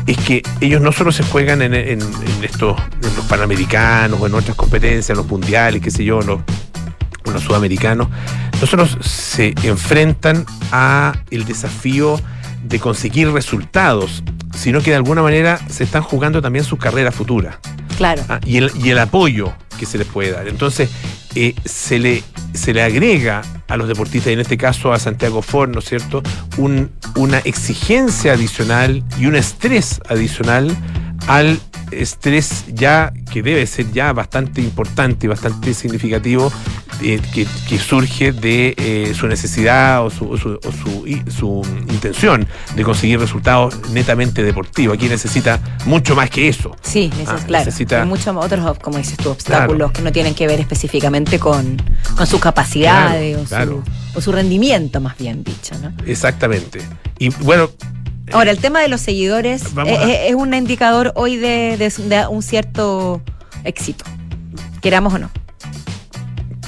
es 0.08 0.18
que 0.18 0.42
ellos 0.62 0.82
no 0.82 0.92
solo 0.92 1.12
se 1.12 1.22
juegan 1.24 1.62
en, 1.62 1.76
en- 1.76 2.00
estos, 2.42 2.76
en 3.04 3.16
los 3.16 3.26
panamericanos 3.26 4.20
o 4.20 4.26
en 4.26 4.34
otras 4.34 4.56
competencias, 4.56 5.12
en 5.12 5.18
los 5.18 5.28
mundiales, 5.28 5.80
qué 5.82 5.92
sé 5.92 6.04
yo, 6.04 6.22
los, 6.22 6.40
los 7.26 7.44
sudamericanos, 7.44 8.08
no 8.60 8.68
solo 8.68 8.88
se 9.02 9.54
enfrentan 9.64 10.46
a 10.72 11.14
el 11.30 11.46
desafío 11.46 12.20
de 12.64 12.80
conseguir 12.80 13.30
resultados, 13.32 14.24
sino 14.56 14.82
que 14.82 14.92
de 14.92 14.98
alguna 14.98 15.22
manera 15.22 15.60
se 15.70 15.84
están 15.84 16.04
jugando 16.04 16.42
también 16.42 16.64
sus 16.66 16.80
carreras 16.80 17.16
futuras. 17.16 17.56
Claro. 17.98 18.24
Ah, 18.30 18.40
y, 18.46 18.58
el, 18.58 18.72
y 18.84 18.90
el 18.90 19.00
apoyo 19.00 19.54
que 19.80 19.86
se 19.86 19.98
les 19.98 20.08
puede 20.08 20.32
dar. 20.32 20.48
Entonces, 20.48 20.90
eh, 21.36 21.56
se, 21.66 21.98
le, 22.00 22.24
se 22.54 22.74
le 22.74 22.84
agrega 22.84 23.42
a 23.68 23.78
los 23.78 23.88
deportistas, 23.88 24.30
y 24.32 24.34
en 24.34 24.40
este 24.42 24.58
caso 24.58 24.94
a 24.94 25.00
Santiago 25.00 25.42
Ford, 25.42 25.70
¿no 25.72 25.80
es 25.80 25.86
cierto?, 25.86 26.22
un- 26.58 26.92
una 27.16 27.40
exigencia 27.40 28.34
adicional 28.34 29.04
y 29.20 29.26
un 29.26 29.36
estrés 29.36 30.02
adicional 30.10 30.76
al 31.28 31.60
estrés 31.92 32.66
ya 32.74 33.12
que 33.32 33.44
debe 33.44 33.66
ser 33.68 33.92
ya 33.92 34.14
bastante 34.14 34.62
importante 34.62 35.26
y 35.26 35.30
bastante 35.30 35.74
significativo 35.74 36.52
eh, 37.04 37.20
que, 37.34 37.46
que 37.68 37.78
surge 37.80 38.32
de 38.32 38.74
eh, 38.78 39.14
su 39.14 39.28
necesidad 39.28 40.06
o 40.06 40.10
su, 40.10 40.30
o 40.30 40.38
su- 40.38 40.60
o 40.64 41.32
su- 41.32 41.62
intención 41.90 42.48
de 42.76 42.84
conseguir 42.84 43.20
resultados 43.20 43.76
netamente 43.92 44.44
deportivos. 44.44 44.96
Aquí 44.96 45.10
necesita 45.10 45.60
mucho 45.86 46.16
más 46.16 46.30
que 46.30 46.48
eso. 46.48 46.76
Sí, 46.82 47.10
neces- 47.20 47.26
Ah, 47.28 47.40
claro. 47.46 47.66
necesita- 47.66 48.02
Hay 48.02 48.08
muchos 48.08 48.36
otros, 48.38 48.78
como 48.80 48.98
dices 48.98 49.18
tú, 49.18 49.30
obstáculos 49.32 49.92
que 49.92 50.02
no 50.02 50.12
tienen 50.12 50.34
que 50.34 50.48
ver 50.48 50.60
específicamente 50.62 51.40
con, 51.40 51.82
con 52.16 52.26
sus 52.28 52.40
capacidades 52.40 53.36
Claro, 53.48 53.76
o, 53.76 53.82
claro. 53.82 53.84
O 54.16 54.22
su 54.22 54.32
rendimiento, 54.32 55.02
más 55.02 55.18
bien 55.18 55.44
dicho. 55.44 55.76
¿no? 55.82 55.92
Exactamente. 56.06 56.80
Y 57.20 57.30
bueno, 57.30 57.70
Ahora, 58.34 58.52
el 58.52 58.60
tema 58.60 58.80
de 58.82 58.88
los 58.88 59.02
seguidores 59.02 59.64
es, 59.64 60.00
a- 60.00 60.14
es 60.28 60.36
un 60.36 60.54
indicador 60.54 61.12
hoy 61.16 61.38
de, 61.38 61.78
de- 61.78 61.90
de 62.08 62.28
un 62.28 62.42
cierto 62.42 63.22
éxito, 63.64 64.06
queramos 64.82 65.14
o 65.14 65.20
no. 65.20 65.30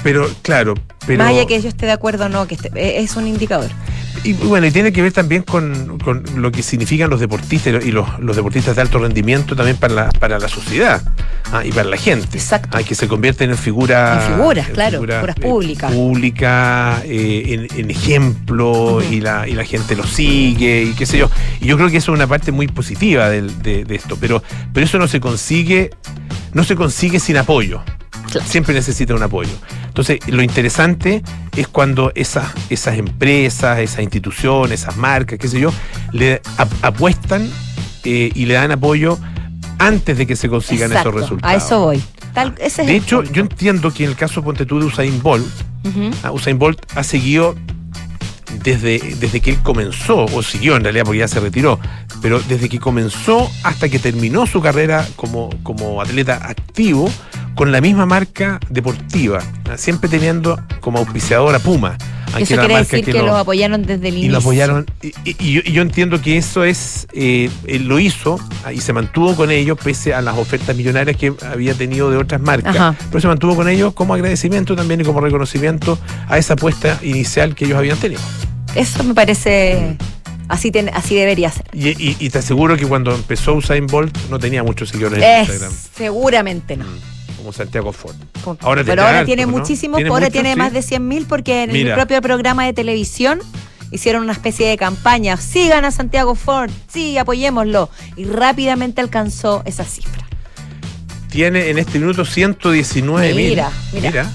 pero 0.02 0.28
claro, 0.42 0.74
pero 1.06 1.18
Más 1.24 1.28
allá 1.32 1.46
que 1.46 1.60
yo 1.62 1.68
esté 1.68 1.86
de 1.86 1.92
acuerdo 1.92 2.26
o 2.26 2.28
no, 2.28 2.46
que 2.46 2.56
esté- 2.56 2.98
es 3.00 3.16
un 3.16 3.26
indicador. 3.26 3.70
Y 4.24 4.32
bueno, 4.32 4.66
y 4.66 4.70
tiene 4.70 4.90
que 4.90 5.02
ver 5.02 5.12
también 5.12 5.42
con, 5.42 5.98
con 5.98 6.24
lo 6.36 6.50
que 6.50 6.62
significan 6.62 7.10
los 7.10 7.20
deportistas 7.20 7.84
y 7.84 7.90
los, 7.92 8.18
los 8.20 8.34
deportistas 8.36 8.74
de 8.74 8.80
alto 8.82 8.98
rendimiento 8.98 9.54
también 9.54 9.76
para 9.76 9.92
la, 9.94 10.08
para 10.12 10.38
la 10.38 10.48
sociedad 10.48 11.02
ah, 11.52 11.62
y 11.62 11.70
para 11.72 11.90
la 11.90 11.98
gente. 11.98 12.38
Exacto. 12.38 12.76
Ah, 12.78 12.82
que 12.82 12.94
se 12.94 13.06
convierten 13.06 13.50
en 13.50 13.58
figuras. 13.58 14.24
En 14.26 14.34
figuras, 14.36 14.68
claro, 14.70 14.92
figuras, 14.92 15.16
figuras 15.16 15.36
eh, 15.36 15.40
públicas. 15.42 15.92
públicas, 15.92 17.02
eh, 17.04 17.68
en, 17.70 17.78
en 17.80 17.90
ejemplo, 17.90 19.02
y, 19.10 19.20
la, 19.20 19.46
y 19.46 19.52
la 19.52 19.64
gente 19.64 19.94
los 19.94 20.08
sigue, 20.08 20.84
y 20.84 20.94
qué 20.94 21.04
sé 21.04 21.18
yo. 21.18 21.28
Y 21.60 21.66
yo 21.66 21.76
creo 21.76 21.90
que 21.90 21.98
eso 21.98 22.12
es 22.12 22.16
una 22.16 22.26
parte 22.26 22.50
muy 22.50 22.66
positiva 22.66 23.28
del- 23.28 23.62
de, 23.62 23.84
de 23.84 23.94
esto, 23.94 24.16
pero, 24.18 24.42
pero 24.72 24.86
eso 24.86 24.98
no 24.98 25.06
se 25.06 25.20
consigue, 25.20 25.90
no 26.54 26.64
se 26.64 26.74
consigue 26.76 27.20
sin 27.20 27.36
apoyo. 27.36 27.82
Claro. 28.38 28.50
Siempre 28.50 28.74
necesita 28.74 29.14
un 29.14 29.22
apoyo. 29.22 29.50
Entonces, 29.86 30.18
lo 30.28 30.42
interesante 30.42 31.22
es 31.56 31.68
cuando 31.68 32.12
esas, 32.14 32.52
esas 32.70 32.98
empresas, 32.98 33.78
esas 33.78 34.00
instituciones, 34.00 34.82
esas 34.82 34.96
marcas, 34.96 35.38
qué 35.38 35.48
sé 35.48 35.60
yo, 35.60 35.72
le 36.12 36.40
ap- 36.58 36.72
apuestan 36.84 37.48
eh, 38.04 38.30
y 38.34 38.46
le 38.46 38.54
dan 38.54 38.70
apoyo 38.72 39.18
antes 39.78 40.16
de 40.18 40.26
que 40.26 40.36
se 40.36 40.48
consigan 40.48 40.90
Exacto, 40.90 41.10
esos 41.10 41.20
resultados. 41.22 41.54
A 41.54 41.56
eso 41.64 41.80
voy. 41.80 42.02
Tal, 42.32 42.54
ese 42.58 42.82
es 42.82 42.88
De 42.88 42.96
hecho, 42.96 43.18
punto. 43.18 43.32
yo 43.32 43.42
entiendo 43.42 43.92
que 43.92 44.04
en 44.04 44.10
el 44.10 44.16
caso 44.16 44.42
ponte 44.42 44.66
tú 44.66 44.80
de 44.80 44.86
Usain 44.86 45.22
Bolt, 45.22 45.46
ah, 46.24 46.32
Usain 46.32 46.58
Bolt 46.58 46.80
ha 46.96 47.04
seguido 47.04 47.54
desde, 48.62 48.98
desde 49.20 49.40
que 49.40 49.50
él 49.50 49.58
comenzó, 49.62 50.24
o 50.26 50.42
siguió 50.42 50.76
en 50.76 50.82
realidad 50.84 51.04
porque 51.04 51.18
ya 51.20 51.28
se 51.28 51.40
retiró, 51.40 51.78
pero 52.24 52.40
desde 52.40 52.70
que 52.70 52.78
comenzó 52.78 53.50
hasta 53.64 53.90
que 53.90 53.98
terminó 53.98 54.46
su 54.46 54.62
carrera 54.62 55.06
como, 55.14 55.50
como 55.62 56.00
atleta 56.00 56.40
activo 56.42 57.10
con 57.54 57.70
la 57.70 57.82
misma 57.82 58.06
marca 58.06 58.58
deportiva, 58.70 59.40
siempre 59.76 60.08
teniendo 60.08 60.58
como 60.80 61.00
auspiciadora 61.00 61.58
Puma. 61.58 61.98
Eso 62.38 62.56
quiere 62.56 62.78
decir 62.78 63.04
que, 63.04 63.12
lo- 63.12 63.26
los 63.26 63.36
apoyaron 63.36 63.82
desde 63.84 64.08
el 64.08 64.14
y 64.14 64.16
inicio. 64.20 64.32
lo 64.32 64.38
apoyaron. 64.38 64.86
Y, 65.02 65.08
y- 65.28 65.36
y 65.38 65.52
yo, 65.52 65.60
y 65.66 65.72
yo 65.72 65.82
entiendo 65.82 66.22
que 66.22 66.38
eso 66.38 66.64
es, 66.64 67.06
eh, 67.12 67.50
él 67.66 67.84
lo 67.88 67.98
hizo 68.00 68.40
ah, 68.64 68.72
y 68.72 68.80
se 68.80 68.94
mantuvo 68.94 69.36
con 69.36 69.50
ellos 69.50 69.76
pese 69.84 70.14
a 70.14 70.22
las 70.22 70.38
ofertas 70.38 70.74
millonarias 70.74 71.18
que 71.18 71.34
había 71.52 71.74
tenido 71.74 72.10
de 72.10 72.16
otras 72.16 72.40
marcas. 72.40 72.74
Ajá. 72.74 72.96
Pero 73.10 73.20
se 73.20 73.28
mantuvo 73.28 73.54
con 73.54 73.68
ellos 73.68 73.92
como 73.92 74.14
agradecimiento 74.14 74.74
también 74.74 75.02
y 75.02 75.04
como 75.04 75.20
reconocimiento 75.20 75.98
a 76.26 76.38
esa 76.38 76.54
apuesta 76.54 76.98
inicial 77.02 77.54
que 77.54 77.66
ellos 77.66 77.76
habían 77.76 77.98
tenido. 77.98 78.22
Eso 78.74 79.04
me 79.04 79.12
parece. 79.14 79.98
Así, 80.48 80.70
ten- 80.70 80.90
así 80.92 81.14
debería 81.14 81.50
ser. 81.50 81.64
Y, 81.72 81.88
y- 81.90 82.16
y 82.20 82.30
te 82.30 82.38
aseguro 82.38 82.76
que 82.76 82.86
cuando 82.86 83.14
empezó 83.14 83.54
Usain 83.54 83.86
Bolt 83.86 84.16
no 84.30 84.38
tenía 84.38 84.62
muchos 84.62 84.90
seguidores 84.90 85.18
en 85.18 85.24
Es, 85.24 85.48
Instagram, 85.48 85.72
seguramente 85.96 86.76
no. 86.76 86.84
mm, 86.84 87.36
como 87.38 87.52
Santiago 87.52 87.92
Ford. 87.92 88.14
Ahora 88.60 88.84
Pero 88.84 89.02
ahora 89.04 89.24
tiene 89.24 89.46
muchísimos, 89.46 89.96
¿Tiene 89.98 90.10
ahora 90.10 90.28
tiene 90.30 90.52
Sí. 90.52 90.58
más 90.58 90.72
de 90.72 90.82
100 90.82 91.08
mil 91.08 91.24
porque 91.26 91.62
en 91.64 91.72
Mira. 91.72 91.90
el 91.90 91.94
propio 91.96 92.20
programa 92.20 92.66
de 92.66 92.74
televisión 92.74 93.40
hicieron 93.90 94.22
una 94.22 94.32
especie 94.32 94.68
de 94.68 94.76
campaña. 94.76 95.36
Sigan 95.38 95.84
a 95.86 95.90
Santiago 95.90 96.34
Ford, 96.34 96.70
sí, 96.92 97.16
apoyémoslo. 97.16 97.88
Y 98.16 98.24
rápidamente 98.24 99.00
alcanzó 99.00 99.62
esa 99.64 99.84
cifra. 99.84 100.26
Tiene 101.30 101.70
en 101.70 101.78
este 101.78 101.98
minuto 101.98 102.24
119 102.24 103.34
mil. 103.34 103.48
Mira, 103.50 103.70
mira. 103.92 104.30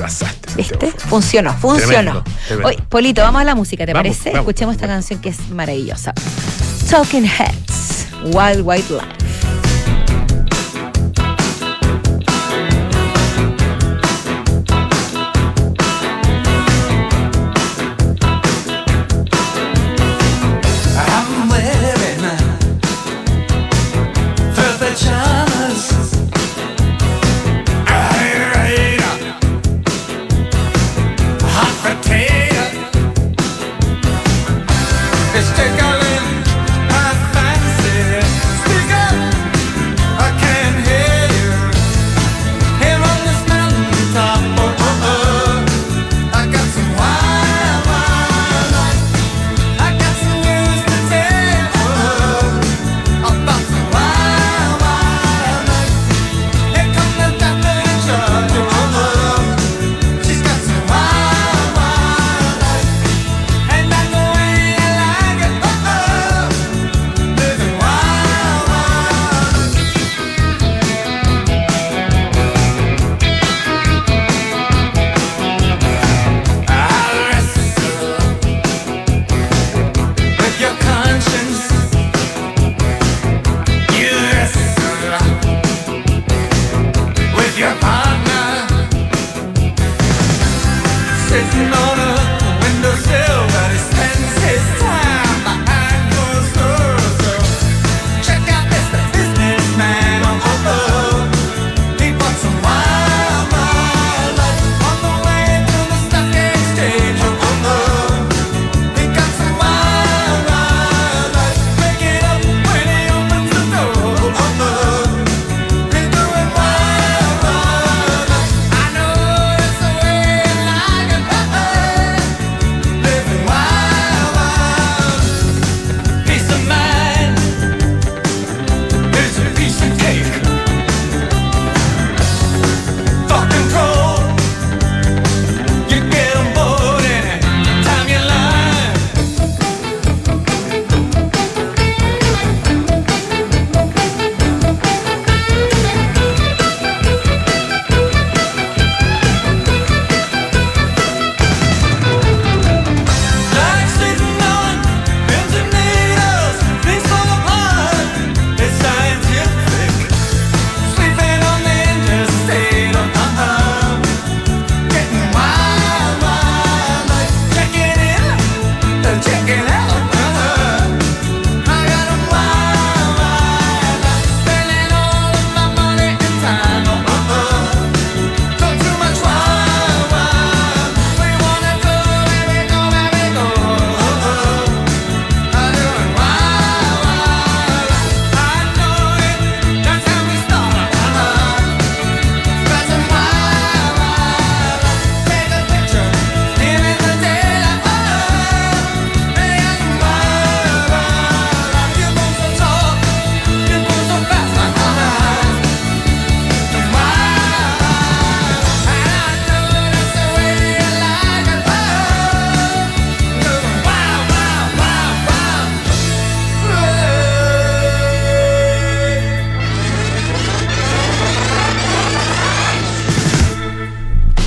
Te 0.00 0.54
¿Viste? 0.56 0.90
Funcionó, 1.08 1.52
funcionó. 1.54 2.22
Tremendo, 2.22 2.24
tremendo. 2.46 2.68
Oye, 2.68 2.78
Polito, 2.88 3.22
vamos 3.22 3.40
a 3.40 3.44
la 3.44 3.54
música, 3.54 3.86
¿te 3.86 3.92
Vamos, 3.92 4.08
parece? 4.08 4.30
vamos. 4.30 4.40
Escuchemos 4.40 4.74
esta 4.74 4.86
canción 4.86 5.20
que 5.20 5.30
es 5.30 5.48
maravillosa. 5.50 6.12
Talking 6.90 7.24
Heads, 7.24 8.06
Wild 8.24 8.60
White 8.62 8.92
Life. 8.92 9.25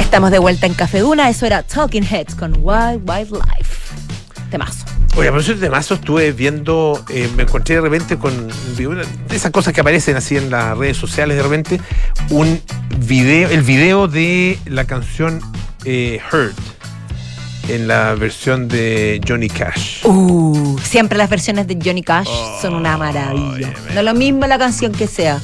Estamos 0.10 0.32
de 0.32 0.39
vuelta 0.39 0.65
en 0.65 0.74
Café 0.74 1.02
Duna. 1.02 1.30
Eso 1.30 1.45
era 1.45 1.62
Talking 1.62 2.04
Heads 2.04 2.34
con 2.34 2.54
Wild 2.63 3.08
Wildlife. 3.08 3.93
Temazo. 4.50 4.84
Oye, 5.15 5.30
por 5.30 5.39
eso 5.39 5.54
de 5.54 5.69
mazo 5.69 5.93
estuve 5.93 6.32
viendo, 6.32 7.00
eh, 7.10 7.30
me 7.38 7.43
encontré 7.43 7.76
de 7.76 7.82
repente 7.82 8.17
con 8.17 8.48
de 8.48 9.06
esas 9.30 9.52
cosas 9.52 9.72
que 9.72 9.82
aparecen 9.82 10.17
así 10.17 10.36
en 10.36 10.50
las 10.50 10.76
redes 10.76 10.98
sociales 10.98 11.38
de 11.38 11.43
repente, 11.43 11.80
un 12.32 12.60
video, 13.06 13.52
el 13.52 13.62
video 13.62 14.08
de 14.08 14.58
la 14.65 14.86
canción 14.86 15.41
eh, 15.86 16.19
Hurt 16.34 16.58
en 17.67 17.88
la 17.88 18.15
versión 18.15 18.67
de 18.67 19.22
Johnny 19.28 19.48
Cash. 19.48 20.04
Uh, 20.06 20.80
siempre 20.80 21.19
las 21.19 21.30
versiones 21.30 21.67
de 21.67 21.78
Johnny 21.80 22.02
Cash 22.02 22.30
son 22.63 22.74
una 22.74 22.98
maravilla. 22.98 23.52
Oye, 23.52 23.93
No 23.93 24.02
lo 24.02 24.15
mismo 24.15 24.48
la 24.48 24.58
canción 24.58 24.91
que 24.91 25.06
sea. 25.06 25.39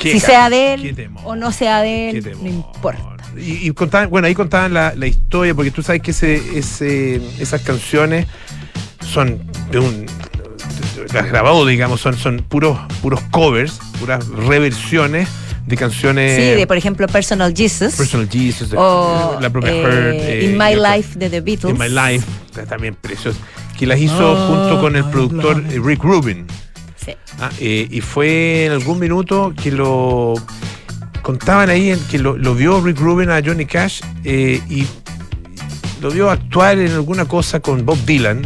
Si 0.00 0.18
sea 0.18 0.50
de 0.50 0.74
él 0.74 1.10
o 1.22 1.36
no 1.36 1.52
sea 1.52 1.80
de 1.80 2.10
él, 2.10 2.36
no 2.42 2.48
importa. 2.48 3.15
Y, 3.38 3.68
y 3.68 3.70
contaban, 3.72 4.10
bueno, 4.10 4.26
ahí 4.26 4.34
contaban 4.34 4.72
la, 4.74 4.94
la 4.96 5.06
historia, 5.06 5.54
porque 5.54 5.70
tú 5.70 5.82
sabes 5.82 6.02
que 6.02 6.10
ese, 6.12 6.40
ese, 6.58 7.20
esas 7.38 7.60
canciones 7.62 8.26
son 9.12 9.38
de 9.70 9.78
un. 9.78 10.06
Las 11.12 11.26
grabado, 11.28 11.64
digamos, 11.66 12.00
son, 12.00 12.16
son 12.16 12.38
puros, 12.48 12.78
puros 13.02 13.20
covers, 13.30 13.78
puras 14.00 14.26
reversiones 14.28 15.28
de 15.66 15.76
canciones. 15.76 16.36
sí, 16.36 16.42
de 16.58 16.66
por 16.66 16.76
ejemplo 16.76 17.06
Personal 17.08 17.52
Jesus 17.56 17.94
Personal 17.94 18.28
Jesus, 18.30 18.70
de- 18.70 18.76
o 18.78 19.36
la 19.40 19.50
propia 19.50 19.72
eh, 19.72 19.82
Hurt. 19.82 20.14
eh, 20.22 20.44
In 20.44 20.56
My 20.58 20.74
Life 20.74 21.18
de 21.18 21.28
The 21.30 21.40
Beatles. 21.40 21.72
In 21.72 21.78
My 21.78 21.88
Life, 21.88 22.26
también 22.68 22.94
precioso. 22.94 23.38
Que 23.78 23.86
las 23.86 23.98
hizo 24.00 24.32
Oh, 24.32 24.46
junto 24.48 24.80
con 24.80 24.96
el 24.96 25.04
productor 25.10 25.62
eh, 25.70 25.80
Rick 25.82 26.02
Rubin. 26.02 26.46
Sí. 27.04 27.12
Ah, 27.38 27.50
eh, 27.60 27.86
y 27.90 28.00
fue 28.00 28.66
en 28.66 28.72
algún 28.72 28.98
minuto 28.98 29.52
que 29.60 29.70
lo 29.70 30.34
contaban 31.26 31.70
ahí 31.70 31.90
en 31.90 31.98
que 32.06 32.20
lo, 32.20 32.36
vio 32.54 32.80
Rick 32.80 33.00
Rubin 33.00 33.30
a 33.30 33.42
Johnny 33.44 33.66
Cash 33.66 34.00
eh, 34.22 34.62
y 34.70 34.86
lo 36.00 36.12
vio 36.12 36.30
actuar 36.30 36.78
en 36.78 36.92
alguna 36.92 37.24
cosa 37.24 37.58
con 37.58 37.84
Bob 37.84 37.98
Dylan. 38.06 38.42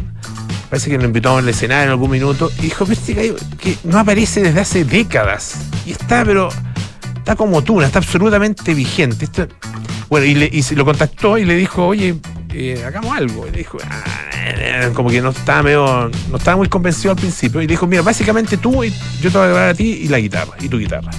Parece 0.70 0.88
que 0.88 0.96
lo 0.96 1.04
invitó 1.04 1.36
al 1.36 1.46
escenario 1.46 1.84
en 1.84 1.90
algún 1.90 2.10
minuto 2.10 2.50
y 2.58 2.62
dijo, 2.62 2.86
"Pero 2.86 2.98
este 2.98 3.34
que 3.58 3.76
no 3.84 3.98
aparece 3.98 4.40
desde 4.40 4.60
hace 4.60 4.84
décadas. 4.86 5.56
Y 5.84 5.90
está, 5.90 6.24
pero 6.24 6.48
está 7.18 7.36
como 7.36 7.62
tú, 7.62 7.82
está 7.82 7.98
absolutamente 7.98 8.72
vigente. 8.72 9.28
Bueno, 10.08 10.24
y, 10.24 10.34
le, 10.34 10.46
y 10.50 10.62
lo 10.74 10.86
contactó 10.86 11.36
y 11.36 11.44
le 11.44 11.56
dijo, 11.56 11.86
oye, 11.86 12.14
eh, 12.54 12.82
hagamos 12.86 13.14
algo. 13.14 13.46
Y 13.46 13.50
le 13.50 13.58
dijo, 13.58 13.76
"Ah", 13.90 14.88
como 14.94 15.10
que 15.10 15.20
no 15.20 15.30
estaba 15.30 15.62
medio, 15.62 16.10
no 16.30 16.36
estaba 16.38 16.56
muy 16.56 16.70
convencido 16.70 17.10
al 17.10 17.18
principio. 17.18 17.60
Y 17.60 17.66
le 17.66 17.74
dijo, 17.74 17.86
mira, 17.86 18.00
básicamente 18.00 18.56
tú, 18.56 18.82
yo 18.84 19.30
te 19.30 19.36
voy 19.36 19.48
a 19.48 19.50
grabar 19.50 19.68
a 19.68 19.74
ti 19.74 20.00
y 20.04 20.08
la 20.08 20.18
guitarra, 20.18 20.54
y 20.62 20.68
tu 20.70 20.78
guitarra. 20.78 21.10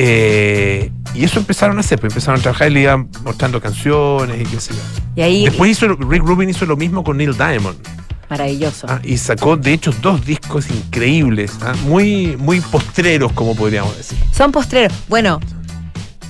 Eh, 0.00 0.92
y 1.14 1.24
eso 1.24 1.40
empezaron 1.40 1.76
a 1.76 1.80
hacer, 1.80 1.98
pues 1.98 2.12
empezaron 2.12 2.38
a 2.38 2.42
trabajar 2.42 2.70
y 2.70 2.74
le 2.74 2.80
iban 2.82 3.08
mostrando 3.24 3.60
canciones 3.60 4.40
y 4.40 4.44
qué 4.44 4.60
sé 4.60 4.72
yo. 4.72 4.80
Y 5.16 5.20
ahí, 5.22 5.44
Después 5.44 5.70
hizo, 5.72 5.88
Rick 5.88 6.22
Rubin 6.22 6.48
hizo 6.48 6.64
lo 6.66 6.76
mismo 6.76 7.02
con 7.02 7.16
Neil 7.16 7.36
Diamond. 7.36 7.76
maravilloso. 8.30 8.86
ah, 8.88 9.00
y 9.02 9.16
sacó, 9.18 9.56
de 9.56 9.72
hecho, 9.72 9.92
dos 10.00 10.24
discos 10.24 10.70
increíbles, 10.70 11.52
ah, 11.62 11.74
muy, 11.84 12.36
muy 12.36 12.60
postreros, 12.60 13.32
como 13.32 13.56
podríamos 13.56 13.96
decir. 13.96 14.16
Son 14.32 14.52
postreros. 14.52 14.92
Bueno, 15.08 15.40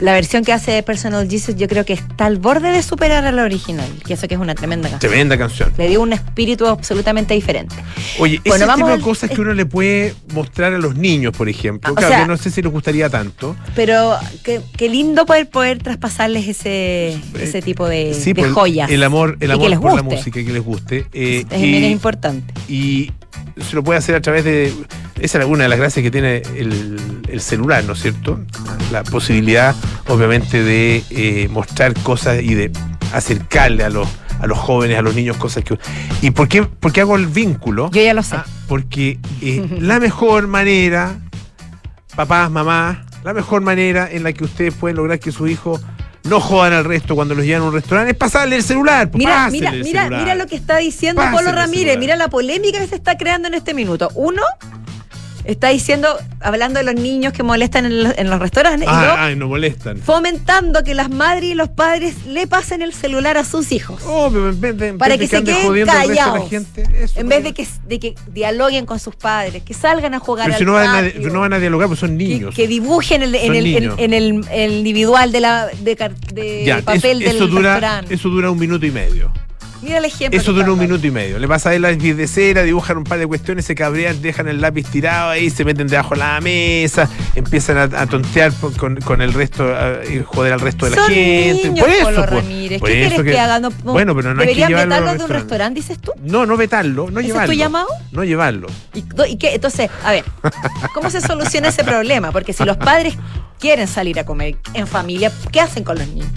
la 0.01 0.13
versión 0.13 0.45
que 0.45 0.53
hace 0.53 0.71
de 0.73 0.83
Personal 0.83 1.29
Jesus 1.29 1.57
yo 1.57 1.67
creo 1.69 1.85
que 1.85 1.93
está 1.95 2.27
al 2.27 2.39
borde 2.39 2.71
de 2.71 2.83
superar 2.83 3.25
a 3.27 3.33
la 3.33 3.43
original, 3.45 3.89
que 4.07 4.15
eso 4.15 4.29
que 4.29 4.35
es 4.35 4.41
una 4.41 4.55
tremenda 4.55 4.89
canción. 4.89 5.11
Tremenda 5.11 5.37
canción. 5.39 5.73
Le 5.77 5.89
dio 5.89 6.01
un 6.01 6.13
espíritu 6.13 6.67
absolutamente 6.67 7.35
diferente. 7.35 7.75
Oye, 8.19 8.41
Bueno, 8.47 8.57
ese 8.57 8.67
vamos 8.67 8.77
tipo 8.79 8.89
de 8.89 8.95
al- 8.95 9.01
cosas 9.01 9.31
que 9.31 9.41
uno 9.41 9.55
le 9.55 9.67
puede 9.67 10.15
mostrar 10.33 10.73
a 10.75 10.79
los 10.79 10.97
niños, 10.97 11.37
por 11.37 11.49
ejemplo. 11.49 11.89
Ah, 11.89 11.93
o 11.93 11.95
claro, 11.95 12.09
sea- 12.15 12.23
que 12.23 12.29
no 12.29 12.37
sé 12.37 12.51
si 12.51 12.63
les 12.63 12.71
gustaría 12.73 13.09
tanto. 13.11 13.57
Pero 13.75 14.17
qué, 14.45 14.61
qué 14.77 14.89
lindo 14.89 15.27
poder 15.27 15.49
poder 15.51 15.83
traspasarles 15.83 16.47
ese, 16.49 17.19
ese 17.41 17.63
tipo 17.63 17.89
de, 17.89 18.15
Sí, 18.15 18.33
de 18.33 18.43
pues, 18.43 18.53
joyas. 18.53 18.91
El 18.91 19.03
amor, 19.03 19.37
el 19.41 19.51
amor 19.51 19.81
por 19.81 19.95
la 19.97 20.03
música 20.03 20.43
que 20.45 20.53
les 20.53 20.63
guste. 20.63 21.07
eh, 21.13 21.41
Es, 21.41 21.47
también 21.49 21.85
es 21.85 21.91
y, 21.91 21.93
importante. 21.93 22.55
y 22.69 23.13
se 23.61 23.75
lo 23.75 23.83
puede 23.83 23.99
hacer 23.99 24.15
a 24.15 24.21
través 24.21 24.45
de. 24.45 24.73
Esa 25.21 25.39
es 25.41 25.45
una 25.47 25.65
de 25.65 25.69
las 25.69 25.79
gracias 25.79 26.03
que 26.03 26.11
tiene 26.11 26.43
el, 26.57 26.97
el 27.29 27.41
celular, 27.41 27.85
¿no 27.85 27.93
es 27.95 28.01
cierto? 28.03 28.41
La 28.93 29.03
posibilidad, 29.05 29.75
obviamente, 30.09 30.63
de 30.63 31.03
eh, 31.11 31.49
mostrar 31.51 31.95
cosas 32.03 32.43
y 32.43 32.55
de 32.55 32.71
acercarle 33.13 33.85
a 33.85 33.91
los, 33.91 34.09
a 34.41 34.47
los 34.47 34.59
jóvenes, 34.59 34.99
a 34.99 35.03
los 35.03 35.15
niños, 35.15 35.37
cosas 35.37 35.65
que. 35.65 35.79
¿Y 36.23 36.31
por 36.31 36.49
qué, 36.49 36.63
por 36.63 36.93
qué 36.93 37.01
hago 37.01 37.17
el 37.17 37.27
vínculo? 37.27 37.91
Yo 37.91 38.03
ya 38.03 38.15
lo 38.15 38.23
sé. 38.23 38.37
Ah, 38.37 38.47
porque 38.69 39.19
eh, 39.43 39.67
la 39.81 39.99
mejor 40.01 40.47
manera, 40.47 41.19
papás, 42.15 42.51
mamás, 42.51 42.99
la 43.25 43.33
mejor 43.35 43.61
manera 43.63 44.09
en 44.11 44.23
la 44.23 44.33
que 44.33 44.45
ustedes 44.45 44.75
pueden 44.75 44.97
lograr 44.97 45.19
que 45.19 45.33
sus 45.33 45.51
hijos 45.51 45.81
no 46.25 46.41
jodan 46.41 46.73
al 46.75 46.85
resto 46.85 47.15
cuando 47.15 47.35
los 47.35 47.45
llevan 47.45 47.63
a 47.63 47.67
un 47.67 47.73
restaurante 47.75 48.13
es 48.13 48.17
pasarle 48.17 48.57
el 48.57 48.63
celular. 48.63 49.11
pues, 49.11 49.19
Mira, 49.19 49.49
mira, 49.51 49.71
el 49.71 49.83
mira, 49.83 50.03
celular. 50.03 50.23
mira 50.23 50.35
lo 50.35 50.47
que 50.47 50.57
está 50.57 50.77
diciendo 50.79 51.23
Polo 51.33 51.53
Ramírez, 51.53 51.99
mira 51.99 52.17
la 52.17 52.29
polémica 52.29 52.79
que 52.79 52.87
se 52.87 52.97
está 52.97 53.17
creando 53.17 53.49
en 53.49 53.55
este 53.55 53.73
minuto. 53.73 54.11
Uno, 54.15 54.43
está 55.49 55.69
diciendo, 55.71 56.09
hablando 56.41 56.79
de 56.79 56.85
los 56.85 56.95
niños 56.95 57.33
que 57.33 57.43
molestan 57.43 57.87
en 57.87 58.05
los, 58.05 58.19
en 58.19 58.29
los 58.29 58.39
restaurantes, 58.39 58.87
y 58.87 58.91
Ah, 58.93 59.25
ay, 59.27 59.35
no 59.37 59.49
molestan. 59.49 59.97
fomentando 59.99 60.85
que 60.85 60.95
las 60.95 61.09
madres 61.11 61.45
y 61.51 61.55
los 61.55 61.69
padres 61.71 62.27
le 62.27 62.47
pasen 62.47 62.83
el 62.83 62.93
celular 62.93 63.39
a 63.39 63.45
sus 63.45 63.73
hijos. 63.73 64.03
Oh, 64.07 64.29
pero 64.31 64.51
en 64.51 64.61
vez 64.61 64.77
de, 64.77 64.89
en 64.89 64.99
para 64.99 65.17
vez 65.17 65.31
que 65.31 65.37
se 65.39 65.43
queden 65.45 65.87
callados. 65.87 66.51
gente, 66.51 66.87
eso, 67.03 67.19
En 67.19 67.29
vez 67.29 67.43
de 67.43 67.55
que, 67.55 67.67
de 67.87 67.99
que 67.99 68.15
dialoguen 68.33 68.85
con 68.85 68.99
sus 68.99 69.17
padres, 69.17 69.63
que 69.63 69.73
salgan 69.75 70.13
a 70.15 70.19
jugar 70.19 70.45
Pero 70.47 70.55
al 70.55 70.59
si 70.59 70.65
no 70.67 70.73
van, 70.75 70.87
a, 71.07 71.09
patio, 71.11 71.31
no 71.31 71.41
van 71.41 71.53
a 71.55 71.59
dialogar, 71.59 71.89
pues 71.89 72.01
son 72.01 72.11
que, 72.19 72.25
niños. 72.25 72.55
que 72.55 72.69
dibujen 72.69 73.23
el- 73.23 73.35
en, 73.35 73.55
el, 73.55 73.67
en, 73.99 74.13
el, 74.13 74.41
el 74.53 74.73
individual 74.73 75.33
de 75.33 75.41
la 75.41 75.69
de, 75.81 75.97
car- 75.97 76.15
de 76.15 76.65
Ya, 76.67 76.83
papel 76.83 77.23
eso, 77.23 77.45
del 77.47 77.51
dura, 77.51 77.73
restaurante. 77.75 78.15
eso 78.15 78.29
dura 78.29 78.51
un 78.51 78.59
minuto 78.59 78.85
y 78.85 78.91
medio. 78.91 79.33
Mira 79.81 79.99
el 79.99 80.05
ejemplo. 80.07 80.41
Eso 80.41 80.53
que 80.53 80.61
dura 80.61 80.73
un 80.73 80.79
minuto 80.81 81.07
y 81.07 81.11
medio. 81.13 81.39
Le 81.39 81.47
pasa 81.47 81.71
a 81.71 81.75
él 81.75 81.83
la 81.83 81.93
de 81.95 82.27
cera, 82.27 82.63
dibujan 82.65 82.97
un 82.97 83.05
par 83.05 83.19
de 83.19 83.27
cuestiones, 83.29 83.65
se 83.65 83.75
cabrean, 83.77 84.21
dejan 84.21 84.49
el 84.49 84.61
lápiz 84.61 84.87
tirado 84.91 85.31
ahí, 85.31 85.51
se 85.51 85.65
meten 85.65 85.87
debajo 85.87 86.15
de 86.15 86.21
la 86.21 86.41
mesa, 86.41 87.09
empiezan 87.37 87.79
a, 87.79 87.83
a 88.01 88.07
tontear 88.07 88.53
por- 88.53 88.77
con, 88.77 88.97
con 88.97 89.23
el 89.23 89.33
resto, 89.33 89.65
a- 89.73 90.05
y 90.05 90.23
joder 90.27 90.53
al 90.55 90.61
resto 90.61 90.87
de 90.87 90.91
la 90.91 90.97
Son 90.97 91.07
gente. 91.15 91.69
niños, 91.69 91.79
por 91.81 91.89
eso, 91.91 92.05
Polo 92.05 92.17
pues. 92.17 92.31
Ramírez. 92.31 92.81
Por 92.81 92.89
¿Qué 92.89 92.95
quieres 93.09 93.23
que, 93.23 93.39
hagan? 93.39 93.63
No- 93.63 93.71
no- 93.85 93.93
Bueno, 93.93 94.15
pero 94.17 94.35
no 94.35 94.41
hay 94.41 94.49
que 94.49 94.55
¿Deberían 94.55 94.69
llevarlo 94.69 94.91
vetarlos 94.91 95.11
al 95.13 95.19
de 95.19 95.25
un 95.25 95.31
restaurante. 95.31 95.81
dices 95.81 95.99
tú? 95.99 96.13
No, 96.23 96.45
no 96.45 96.57
vetarlo, 96.57 97.11
no 97.11 97.21
¿Ese 97.21 97.29
es 97.29 97.33
tu 97.35 97.39
llevarlo. 97.39 97.55
llamado? 97.55 97.89
No 98.13 98.25
llevarlo. 98.25 98.67
¿Y, 98.95 99.03
do- 99.03 99.27
y 99.27 99.37
qué? 99.37 99.55
Entonces, 99.55 99.89
a 100.05 100.11
ver, 100.11 100.25
¿cómo 100.93 101.09
se 101.11 101.21
soluciona 101.21 101.69
ese 101.69 101.85
problema? 101.85 102.33
Porque 102.33 102.53
si 102.53 102.65
los 102.65 102.77
padres 102.79 103.15
quieren 103.61 103.87
salir 103.87 104.19
a 104.19 104.25
comer 104.25 104.57
en 104.75 104.87
familia, 104.89 105.31
¿qué 105.53 105.61
hacen 105.61 105.85
con 105.85 105.99
los 105.99 106.09
niños? 106.09 106.29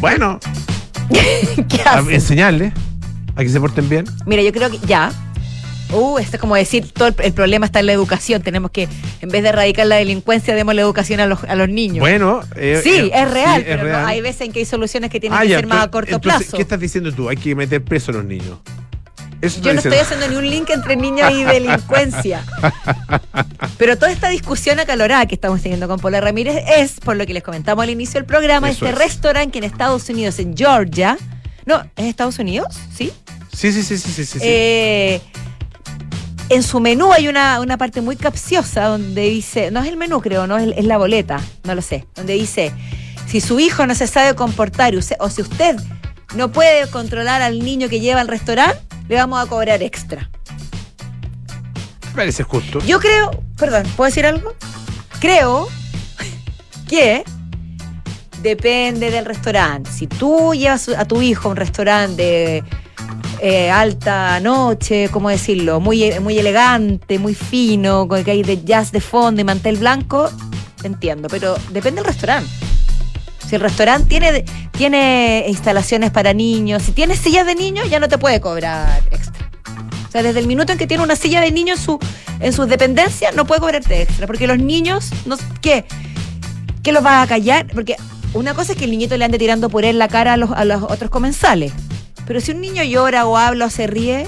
Bueno, 0.00 0.38
¿Qué 1.68 1.80
a- 1.86 1.98
enseñarle 2.10 2.72
a 3.36 3.42
que 3.42 3.48
se 3.48 3.60
porten 3.60 3.88
bien. 3.88 4.04
Mira, 4.26 4.42
yo 4.42 4.52
creo 4.52 4.70
que 4.70 4.78
ya. 4.86 5.12
Uh, 5.90 6.18
esto 6.18 6.36
es 6.36 6.40
como 6.40 6.54
decir, 6.54 6.90
todo 6.92 7.08
el, 7.08 7.14
el 7.22 7.32
problema 7.32 7.64
está 7.64 7.80
en 7.80 7.86
la 7.86 7.92
educación. 7.92 8.42
Tenemos 8.42 8.70
que, 8.70 8.88
en 9.22 9.28
vez 9.30 9.42
de 9.42 9.48
erradicar 9.48 9.86
la 9.86 9.96
delincuencia, 9.96 10.54
demos 10.54 10.74
la 10.74 10.82
educación 10.82 11.18
a 11.20 11.26
los, 11.26 11.44
a 11.44 11.54
los 11.54 11.68
niños. 11.70 12.00
Bueno, 12.00 12.40
eh, 12.56 12.80
sí, 12.82 12.90
eh, 12.90 13.10
es 13.14 13.30
real, 13.30 13.60
sí, 13.60 13.64
pero 13.66 13.82
no- 13.84 13.88
real. 13.88 14.06
hay 14.06 14.20
veces 14.20 14.42
en 14.42 14.52
que 14.52 14.58
hay 14.58 14.64
soluciones 14.66 15.08
que 15.10 15.18
tienen 15.18 15.38
Ah, 15.38 15.42
que 15.42 15.48
ya, 15.48 15.56
ser 15.56 15.66
más 15.66 15.84
a 15.86 15.90
corto 15.90 16.14
entonces, 16.16 16.40
plazo. 16.42 16.56
¿Qué 16.56 16.62
estás 16.62 16.78
diciendo 16.80 17.10
tú? 17.12 17.30
Hay 17.30 17.38
que 17.38 17.54
meter 17.54 17.82
preso 17.82 18.10
a 18.10 18.14
los 18.16 18.24
niños. 18.26 18.58
Eso 19.40 19.60
Yo 19.60 19.72
no 19.72 19.78
estoy 19.78 19.98
haciendo 19.98 20.26
ni 20.28 20.36
un 20.36 20.50
link 20.50 20.68
entre 20.70 20.96
niños 20.96 21.30
y 21.30 21.44
delincuencia. 21.44 22.44
Pero 23.76 23.96
toda 23.96 24.10
esta 24.10 24.28
discusión 24.28 24.80
acalorada 24.80 25.26
que 25.26 25.34
estamos 25.36 25.62
teniendo 25.62 25.86
con 25.86 26.00
Paula 26.00 26.20
Ramírez 26.20 26.64
es, 26.76 26.98
por 27.00 27.16
lo 27.16 27.24
que 27.24 27.34
les 27.34 27.42
comentamos 27.42 27.82
al 27.82 27.90
inicio 27.90 28.14
del 28.14 28.24
programa, 28.24 28.68
Eso 28.70 28.86
este 28.86 28.96
es. 28.96 29.06
restaurante 29.06 29.52
que 29.52 29.58
en 29.58 29.64
Estados 29.64 30.08
Unidos, 30.08 30.38
en 30.40 30.56
Georgia. 30.56 31.16
No, 31.66 31.82
¿es 31.96 32.06
Estados 32.06 32.38
Unidos? 32.38 32.76
Sí. 32.94 33.12
Sí, 33.52 33.72
sí, 33.72 33.82
sí, 33.82 33.98
sí, 33.98 34.12
sí, 34.12 34.24
sí. 34.24 34.38
Eh, 34.42 35.20
en 36.48 36.62
su 36.62 36.80
menú 36.80 37.12
hay 37.12 37.28
una, 37.28 37.60
una 37.60 37.76
parte 37.76 38.00
muy 38.00 38.16
capciosa 38.16 38.84
donde 38.86 39.22
dice, 39.22 39.70
no 39.70 39.80
es 39.80 39.88
el 39.88 39.96
menú 39.96 40.20
creo, 40.20 40.46
no 40.46 40.58
es, 40.58 40.76
es 40.76 40.84
la 40.84 40.96
boleta, 40.96 41.40
no 41.64 41.74
lo 41.74 41.82
sé, 41.82 42.06
donde 42.14 42.34
dice, 42.34 42.72
si 43.26 43.40
su 43.40 43.60
hijo 43.60 43.86
no 43.86 43.94
se 43.94 44.06
sabe 44.06 44.34
comportar 44.34 44.94
o 44.96 45.30
si 45.30 45.42
usted 45.42 45.76
no 46.34 46.52
puede 46.52 46.88
controlar 46.90 47.42
al 47.42 47.60
niño 47.60 47.88
que 47.88 48.00
lleva 48.00 48.20
al 48.20 48.28
restaurante, 48.28 48.80
le 49.08 49.16
vamos 49.16 49.44
a 49.44 49.46
cobrar 49.48 49.82
extra. 49.82 50.30
Me 52.06 52.14
parece 52.14 52.42
justo. 52.42 52.80
Yo 52.86 53.00
creo, 53.00 53.30
perdón, 53.56 53.84
¿puedo 53.96 54.08
decir 54.08 54.26
algo? 54.26 54.54
Creo 55.20 55.68
que 56.88 57.24
depende 58.42 59.10
del 59.10 59.24
restaurante. 59.24 59.90
Si 59.90 60.06
tú 60.06 60.54
llevas 60.54 60.88
a 60.88 61.04
tu 61.04 61.22
hijo 61.22 61.48
a 61.48 61.52
un 61.52 61.56
restaurante 61.56 62.22
de 62.22 62.64
eh, 63.40 63.70
alta 63.70 64.40
noche, 64.40 65.08
¿cómo 65.10 65.30
decirlo? 65.30 65.80
Muy, 65.80 66.18
muy 66.20 66.38
elegante, 66.38 67.18
muy 67.18 67.34
fino, 67.34 68.06
con 68.08 68.22
que 68.24 68.32
hay 68.32 68.42
de 68.42 68.64
jazz 68.64 68.92
de 68.92 69.00
fondo 69.00 69.40
y 69.40 69.44
mantel 69.44 69.76
blanco, 69.76 70.30
entiendo, 70.82 71.28
pero 71.28 71.56
depende 71.70 72.00
del 72.00 72.06
restaurante. 72.06 72.67
Si 73.48 73.54
el 73.54 73.60
restaurante 73.62 74.08
tiene, 74.08 74.44
tiene 74.72 75.46
instalaciones 75.48 76.10
para 76.10 76.34
niños, 76.34 76.82
si 76.82 76.92
tiene 76.92 77.16
sillas 77.16 77.46
de 77.46 77.54
niños, 77.54 77.88
ya 77.88 77.98
no 78.00 78.08
te 78.08 78.18
puede 78.18 78.40
cobrar 78.40 79.02
extra. 79.10 79.48
O 80.06 80.10
sea, 80.10 80.22
desde 80.22 80.40
el 80.40 80.46
minuto 80.46 80.72
en 80.72 80.78
que 80.78 80.86
tiene 80.86 81.02
una 81.02 81.16
silla 81.16 81.40
de 81.40 81.50
niño 81.50 81.74
en, 81.74 81.80
su, 81.80 81.98
en 82.40 82.52
sus 82.52 82.68
dependencias, 82.68 83.34
no 83.34 83.46
puede 83.46 83.60
cobrarte 83.60 84.02
extra. 84.02 84.26
Porque 84.26 84.46
los 84.46 84.58
niños, 84.58 85.10
no, 85.26 85.36
¿qué? 85.62 85.84
¿Qué 86.82 86.92
los 86.92 87.04
va 87.04 87.22
a 87.22 87.26
callar? 87.26 87.66
Porque 87.74 87.96
una 88.34 88.54
cosa 88.54 88.72
es 88.72 88.78
que 88.78 88.84
el 88.84 88.90
niñito 88.90 89.16
le 89.16 89.24
ande 89.24 89.38
tirando 89.38 89.68
por 89.70 89.84
él 89.84 89.98
la 89.98 90.08
cara 90.08 90.34
a 90.34 90.36
los, 90.36 90.50
a 90.50 90.64
los 90.64 90.82
otros 90.82 91.10
comensales. 91.10 91.72
Pero 92.26 92.40
si 92.40 92.52
un 92.52 92.60
niño 92.60 92.82
llora 92.84 93.26
o 93.26 93.36
habla 93.38 93.66
o 93.66 93.70
se 93.70 93.86
ríe, 93.86 94.26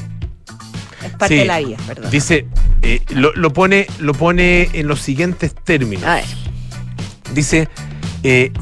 es 1.04 1.10
parte 1.18 1.34
Sí. 1.34 1.40
de 1.40 1.44
la 1.46 1.58
vida, 1.60 1.76
¿verdad? 1.86 2.10
Dice, 2.10 2.46
eh, 2.82 3.02
lo, 3.10 3.32
lo 3.34 3.52
pone, 3.52 3.86
lo 3.98 4.14
pone 4.14 4.68
en 4.72 4.86
los 4.88 5.00
siguientes 5.00 5.54
términos. 5.54 6.04
A 6.04 6.16
ver, 6.16 6.24
Dice, 7.34 7.68
eh, 8.22 8.52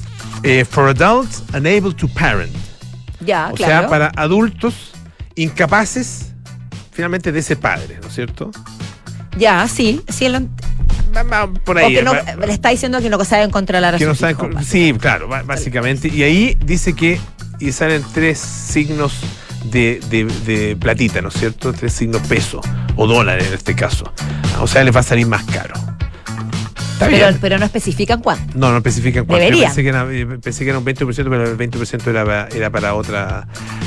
eh, 0.43 0.65
for 0.65 0.89
adults 0.89 1.43
unable 1.55 1.93
to 1.95 2.09
parent. 2.09 2.53
ya, 3.21 3.49
o 3.51 3.55
claro. 3.55 3.81
sea, 3.83 3.89
para 3.89 4.13
adultos 4.17 4.93
incapaces 5.35 6.33
finalmente 6.93 7.31
de 7.33 7.43
ser 7.43 7.59
padres, 7.59 7.99
¿no 8.03 8.09
es 8.09 8.15
cierto? 8.15 8.51
Ya, 9.37 9.67
sí, 9.69 10.01
sí. 10.09 10.29
lo- 10.29 10.41
por 11.65 11.77
o 11.77 11.81
ahí. 11.81 11.95
que 11.95 12.03
no, 12.03 12.13
va- 12.13 12.47
le 12.47 12.53
está 12.53 12.71
diciendo 12.71 13.01
que 13.01 13.09
no 13.09 13.25
saben 13.25 13.51
controlar 13.51 13.95
a 13.95 13.99
que 13.99 14.05
no 14.07 14.15
saben 14.15 14.37
hijos, 14.37 14.67
sí, 14.67 14.95
claro, 15.01 15.29
básicamente. 15.29 16.09
Y 16.09 16.23
ahí 16.23 16.57
dice 16.65 16.93
que 16.95 17.21
y 17.61 17.73
salen 17.73 18.05
tres 18.13 18.39
signos 18.39 19.15
de, 19.65 20.01
de- 20.11 20.25
de 20.25 20.77
platita, 20.77 21.21
¿no 21.23 21.29
es 21.29 21.35
cierto? 21.35 21.73
Tres 21.73 21.93
signos 21.93 22.23
peso 22.23 22.61
o 22.97 23.07
dólar 23.07 23.41
en 23.43 23.53
este 23.55 23.75
caso. 23.75 24.13
O 24.61 24.67
sea, 24.67 24.83
les 24.85 24.95
va 24.95 25.01
a 25.01 25.05
salir 25.05 25.27
más 25.27 25.45
caro. 25.45 25.75
Está 26.99 27.07
Pero, 27.11 27.29
bien. 27.29 27.39
pero 27.41 27.59
no 27.59 27.65
especifican 27.65 28.21
cuánto. 28.21 28.59
No, 28.59 28.73
no 28.73 28.79
especifican 28.79 29.25
cuánto. 29.25 29.45
Yo 29.45 29.51
Deberían. 29.51 29.69
Pensé 29.73 29.83
que, 29.85 29.89
era, 29.89 30.39
pensé 30.41 30.65
que 30.65 30.71
era 30.71 30.79
un 30.81 30.85
20%, 30.85 31.15
pero 31.15 31.45
el 31.49 31.57
20% 31.57 32.07
era, 32.09 32.25
para- 32.25 32.49
era 32.49 32.71
para 32.71 32.95
otra 32.95 33.47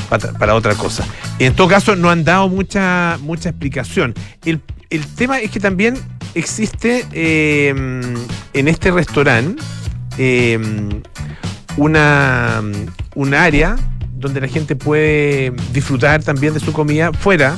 para, 0.10 0.32
para 0.34 0.56
otra 0.56 0.76
cosa. 0.76 1.06
En 1.38 1.54
todo 1.54 1.68
caso, 1.68 1.96
no 1.98 2.10
han 2.10 2.24
dado 2.24 2.48
mucha 2.48 3.18
mucha 3.22 3.50
explicación. 3.50 4.14
El, 4.46 4.62
el 4.90 5.06
tema 5.08 5.40
es 5.40 5.52
que 5.52 5.60
también 5.60 5.98
existe 6.36 7.06
eh, 7.12 7.74
en 8.54 8.68
este 8.70 8.92
restaurante 8.92 9.62
eh, 10.18 10.58
una 11.78 12.62
un 13.16 13.34
área 13.34 13.76
donde 14.16 14.40
la 14.42 14.48
gente 14.48 14.76
puede 14.76 15.52
disfrutar 15.74 16.24
también 16.24 16.54
de 16.54 16.60
su 16.60 16.72
comida 16.74 17.12
fuera, 17.12 17.58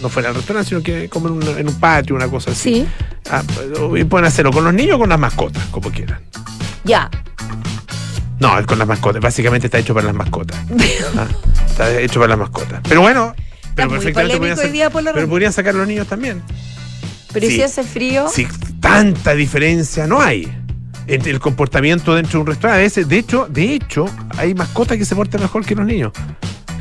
no 0.00 0.08
fuera 0.08 0.28
del 0.30 0.36
restaurante, 0.38 0.68
sino 0.70 0.82
que 0.82 1.08
comer 1.08 1.32
en 1.32 1.48
un, 1.48 1.58
en 1.58 1.68
un 1.68 1.74
patio, 1.78 2.16
una 2.16 2.28
cosa 2.28 2.52
así. 2.52 2.74
Sí, 2.74 2.86
Ah, 3.30 3.42
y 3.96 4.04
pueden 4.04 4.26
hacerlo 4.26 4.52
con 4.52 4.64
los 4.64 4.74
niños 4.74 4.96
o 4.96 4.98
con 5.00 5.08
las 5.08 5.18
mascotas, 5.18 5.64
como 5.70 5.90
quieran. 5.90 6.20
ya. 6.84 7.10
No, 8.40 8.58
es 8.58 8.66
con 8.66 8.78
las 8.78 8.86
mascotas. 8.88 9.22
Básicamente 9.22 9.68
está 9.68 9.78
hecho 9.78 9.94
para 9.94 10.06
las 10.06 10.14
mascotas. 10.14 10.58
Ah, 11.16 11.26
está 11.66 12.00
hecho 12.00 12.18
para 12.20 12.30
las 12.30 12.38
mascotas. 12.38 12.80
Pero 12.88 13.00
bueno, 13.00 13.34
pero 13.74 13.88
perfectamente 13.90 14.36
podrían, 14.38 14.72
día, 14.72 14.90
pero 14.90 15.28
podrían 15.28 15.52
sacar 15.52 15.74
los 15.74 15.86
niños 15.86 16.06
también. 16.08 16.42
Pero 17.32 17.46
¿y 17.46 17.50
Sí. 17.50 17.56
si 17.56 17.62
hace 17.62 17.84
frío? 17.84 18.28
Si 18.28 18.46
tanta 18.80 19.34
diferencia 19.34 20.06
no 20.06 20.20
hay 20.20 20.52
entre 21.06 21.30
el 21.30 21.38
comportamiento 21.40 22.14
dentro 22.14 22.32
de 22.38 22.40
un 22.42 22.46
restaurante. 22.48 22.80
A 22.80 22.82
veces, 22.82 23.08
de 23.08 23.18
hecho, 23.18 23.46
de 23.48 23.74
hecho, 23.74 24.06
hay 24.36 24.54
mascotas 24.54 24.98
que 24.98 25.04
se 25.04 25.14
portan 25.14 25.40
mejor 25.40 25.64
que 25.64 25.74
los 25.76 25.86
niños. 25.86 26.12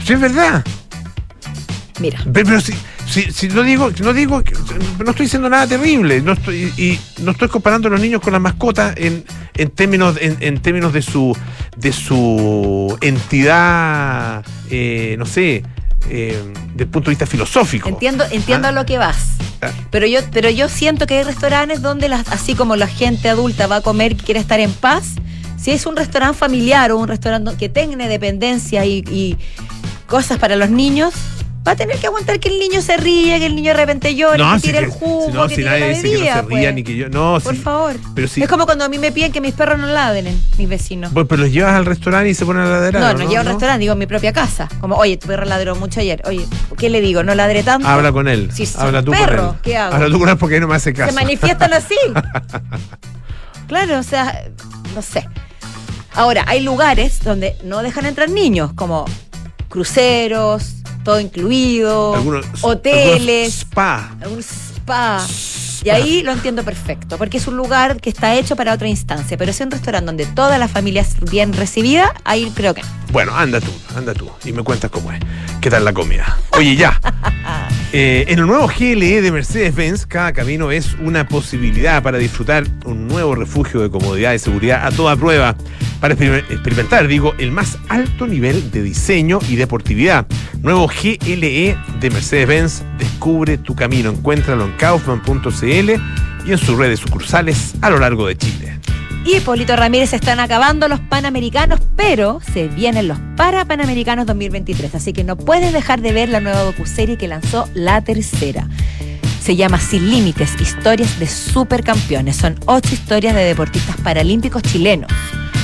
Sí, 0.04 0.14
es 0.14 0.20
verdad. 0.20 0.64
Mira. 2.00 2.20
Pero, 2.34 2.48
pero 2.48 2.62
si, 2.62 2.74
si, 3.08 3.32
si 3.32 3.48
no 3.50 3.62
digo, 3.64 3.92
no 4.02 4.14
digo, 4.14 4.42
no 5.04 5.12
estoy 5.12 5.26
diciendo 5.28 5.50
nada 5.50 5.68
terrible, 5.68 6.22
no 6.22 6.34
estoy, 6.34 6.74
y 6.78 7.00
no 7.22 7.32
estoy 7.32 7.50
comparando 7.50 7.88
a 7.88 7.92
los 7.92 8.02
niños 8.02 8.20
con 8.22 8.34
las 8.34 8.42
mascotas 8.42 8.96
en, 8.98 9.24
en 9.56 9.70
términos, 9.70 10.18
en, 10.20 10.38
en 10.40 10.60
términos 10.62 10.92
de 10.92 11.02
su, 11.04 11.38
de 11.78 11.92
su 11.94 12.98
entidad, 13.02 14.44
eh, 14.70 15.16
no 15.20 15.26
sé, 15.26 15.64
eh, 16.10 16.42
del 16.76 16.88
punto 16.88 17.10
de 17.10 17.12
vista 17.12 17.26
filosófico. 17.26 17.90
Entiendo, 17.90 18.24
entiendo 18.32 18.68
Ah. 18.68 18.70
a 18.70 18.74
lo 18.74 18.86
que 18.86 18.98
vas. 18.98 19.38
Ah. 19.62 19.70
Pero 19.92 20.08
yo, 20.08 20.20
pero 20.32 20.50
yo 20.50 20.68
siento 20.70 21.06
que 21.06 21.20
hay 21.20 21.24
restaurantes 21.24 21.82
donde 21.82 22.10
las, 22.10 22.28
así 22.30 22.56
como 22.56 22.76
la 22.76 22.88
gente 22.88 23.30
adulta 23.30 23.68
va 23.68 23.78
a 23.78 23.82
comer 23.82 24.14
y 24.14 24.16
quiere 24.16 24.40
estar 24.40 24.60
en 24.60 24.72
paz, 24.74 25.14
si 25.58 25.72
es 25.72 25.86
un 25.86 25.96
restaurante 25.96 26.38
familiar 26.38 26.92
o 26.92 26.98
un 26.98 27.08
restaurante 27.08 27.52
que 27.58 27.70
tenga 27.70 28.08
dependencia 28.08 28.84
y, 28.86 29.04
y 29.10 29.38
cosas 30.08 30.38
para 30.40 30.56
los 30.58 30.70
niños, 30.70 31.14
va 31.66 31.72
a 31.72 31.76
tener 31.76 31.98
que 31.98 32.08
aguantar 32.08 32.40
que 32.40 32.50
el 32.50 32.60
niño 32.60 32.82
se 32.82 32.98
ríe, 32.98 33.40
que 33.40 33.46
el 33.46 33.56
niño 33.56 33.72
de 33.72 33.78
repente 33.78 34.16
llore, 34.16 34.44
que 34.44 34.60
si 34.60 34.68
tire 34.68 34.80
el 34.80 34.90
jugo, 34.90 35.28
si 35.28 35.32
no, 35.32 35.48
que 35.48 35.56
si 35.56 35.64
nadie 35.64 35.80
la 35.80 35.88
dice 35.88 36.02
que 36.02 36.08
no 36.08 36.14
bebida, 36.20 36.34
se 36.34 36.42
ría 36.42 36.50
pues. 36.50 36.76
ni 36.76 36.84
que 36.84 36.96
yo. 36.96 37.10
No, 37.10 37.40
Por 37.42 37.56
favor. 37.56 37.96
Pero. 38.14 38.28
Es 38.28 38.48
como 38.50 38.66
cuando 38.66 38.84
a 38.84 38.90
mí 38.90 38.98
me 38.98 39.12
piden 39.12 39.32
que 39.32 39.42
mis 39.42 39.54
perros 39.54 39.80
no 39.80 39.88
ladren, 39.88 40.40
mis 40.58 40.68
vecinos. 40.70 41.14
Bueno, 41.14 41.28
pero 41.28 41.44
los 41.44 41.52
llevas 41.52 41.74
al 41.74 41.86
restaurante 41.86 42.30
y 42.30 42.34
se 42.34 42.46
ponen 42.46 42.64
a 42.64 42.70
ladrar. 42.70 43.02
No, 43.02 43.10
¿o 43.10 43.14
no, 43.14 43.30
llevo 43.30 43.38
a 43.38 43.42
un 43.42 43.48
restaurante, 43.48 43.80
digo 43.80 43.94
en 43.94 44.00
mi 44.00 44.08
propia 44.08 44.34
casa. 44.34 44.68
Como, 44.82 44.96
oye, 44.96 45.18
tu 45.18 45.28
perro 45.28 45.46
ladró 45.46 45.76
mucho 45.76 46.00
ayer. 46.00 46.22
Oye, 46.26 46.46
¿qué 46.78 46.90
le 46.90 47.02
digo? 47.02 47.24
¿No 47.24 47.34
ladré 47.36 47.64
tanto? 47.64 47.88
Habla 47.88 48.12
con 48.12 48.28
él. 48.28 48.50
Si 48.54 48.68
Habla 48.78 49.04
tú 49.04 49.12
perro, 49.12 49.48
con 49.48 49.56
él. 49.56 49.62
¿qué 49.64 49.78
hago? 49.78 49.96
Habla 49.96 50.10
tú 50.10 50.20
con 50.20 50.30
él 50.30 50.38
porque 50.38 50.60
no 50.60 50.68
me 50.68 50.76
hace 50.76 50.94
caso. 50.94 51.10
se 51.10 51.16
manifiestan 51.16 51.74
así. 51.74 51.96
claro, 53.68 54.00
o 54.00 54.04
sea, 54.04 54.46
no 54.96 55.02
sé. 55.02 55.28
Ahora, 56.14 56.44
hay 56.48 56.62
lugares 56.62 57.24
donde 57.24 57.56
no 57.64 57.82
dejan 57.82 58.06
entrar 58.06 58.30
niños, 58.30 58.72
como 58.74 59.06
cruceros, 59.70 60.83
todo 61.04 61.20
incluido, 61.20 62.16
Algunos- 62.16 62.46
hoteles, 62.62 63.18
algunos 63.26 63.48
spa. 63.58 64.16
algún 64.22 64.40
spa. 64.40 65.26
Y 65.86 65.90
ahí 65.90 66.24
lo 66.24 66.32
entiendo 66.32 66.64
perfecto, 66.64 67.18
porque 67.18 67.38
es 67.38 67.48
un 67.48 67.58
lugar 67.58 68.00
que 68.00 68.10
está 68.10 68.36
hecho 68.36 68.56
para 68.56 68.74
otra 68.74 68.88
instancia. 68.88 69.38
Pero 69.38 69.52
si 69.52 69.64
es 69.64 69.66
un 69.66 69.72
restaurante 69.72 70.06
donde 70.06 70.26
toda 70.26 70.58
la 70.58 70.70
familia 70.70 71.02
es 71.02 71.20
bien 71.30 71.52
recibida, 71.52 72.14
ahí 72.24 72.50
creo 72.56 72.74
que 72.74 72.82
no. 72.84 72.88
Bueno, 73.12 73.36
anda 73.36 73.60
tú, 73.60 73.72
anda 73.96 74.14
tú 74.14 74.30
y 74.46 74.54
me 74.54 74.64
cuentas 74.64 74.90
cómo 74.90 75.12
es. 75.12 75.20
¿Qué 75.60 75.70
tal 75.70 75.84
la 75.84 75.92
comida? 75.94 76.38
Oye, 76.52 76.76
ya. 76.78 77.00
Eh, 77.96 78.26
en 78.28 78.40
el 78.40 78.48
nuevo 78.48 78.68
GLE 78.68 79.22
de 79.22 79.32
Mercedes-Benz, 79.32 80.08
cada 80.08 80.34
camino 80.34 80.72
es 80.72 80.96
una 81.00 81.28
posibilidad 81.28 82.02
para 82.02 82.18
disfrutar 82.18 82.64
un 82.86 83.08
nuevo 83.08 83.36
refugio 83.36 83.82
de 83.82 83.92
comodidad 83.92 84.34
y 84.34 84.40
seguridad 84.40 84.88
a 84.88 84.90
toda 84.92 85.16
prueba. 85.16 85.56
Para 86.02 86.16
exper- 86.16 86.44
experimentar, 86.50 87.08
digo, 87.08 87.36
el 87.38 87.52
más 87.52 87.78
alto 87.90 88.26
nivel 88.26 88.72
de 88.72 88.82
diseño 88.82 89.38
y 89.48 89.58
deportividad. 89.58 90.26
Nuevo 90.64 90.88
GLE 90.88 91.78
de 92.00 92.10
Mercedes-Benz, 92.10 92.82
descubre 92.98 93.60
tu 93.60 93.76
camino. 93.76 94.10
Encuéntralo 94.10 94.66
en 94.66 94.72
kaufman.cl 94.72 95.92
y 96.48 96.52
en 96.52 96.58
sus 96.58 96.76
redes 96.76 97.00
sucursales 97.00 97.76
a 97.82 97.92
lo 97.92 98.00
largo 98.00 98.26
de 98.28 98.36
Chile. 98.36 98.80
Y 99.26 99.40
Polito 99.40 99.76
Ramírez 99.78 100.12
están 100.12 100.42
acabando 100.42 100.90
los 100.90 101.00
Panamericanos, 101.00 101.80
pero 101.96 102.42
se 102.54 102.68
vienen 102.68 103.08
los 103.08 103.18
para 103.38 103.64
Panamericanos 103.64 104.26
2023, 104.26 104.96
así 104.96 105.14
que 105.14 105.24
no 105.24 105.38
puedes 105.38 105.72
dejar 105.72 106.02
de 106.02 106.12
ver 106.12 106.28
la 106.28 106.42
nueva 106.42 106.64
docuserie 106.64 107.18
que 107.18 107.30
lanzó 107.30 107.70
la 107.74 108.02
tercera. 108.02 108.68
Se 109.42 109.56
llama 109.56 109.80
Sin 109.80 110.12
Límites, 110.12 110.60
historias 110.60 111.20
de 111.20 111.28
supercampeones. 111.28 112.36
Son 112.36 112.60
ocho 112.66 112.94
historias 112.94 113.34
de 113.34 113.46
deportistas 113.46 113.96
paralímpicos 113.98 114.62
chilenos, 114.62 115.12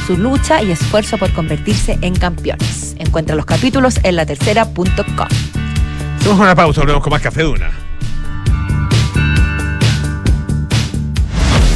su 0.07 0.17
lucha 0.17 0.61
y 0.61 0.71
esfuerzo 0.71 1.17
por 1.17 1.33
convertirse 1.33 1.97
en 2.01 2.15
campeones. 2.15 2.95
Encuentra 2.97 3.35
los 3.35 3.45
capítulos 3.45 3.99
en 4.03 4.15
latercera.com. 4.15 5.27
Hacemos 6.17 6.39
una 6.39 6.55
pausa, 6.55 6.81
volvemos 6.81 7.03
con 7.03 7.11
más 7.11 7.21
Café 7.21 7.43
Duna. 7.43 7.88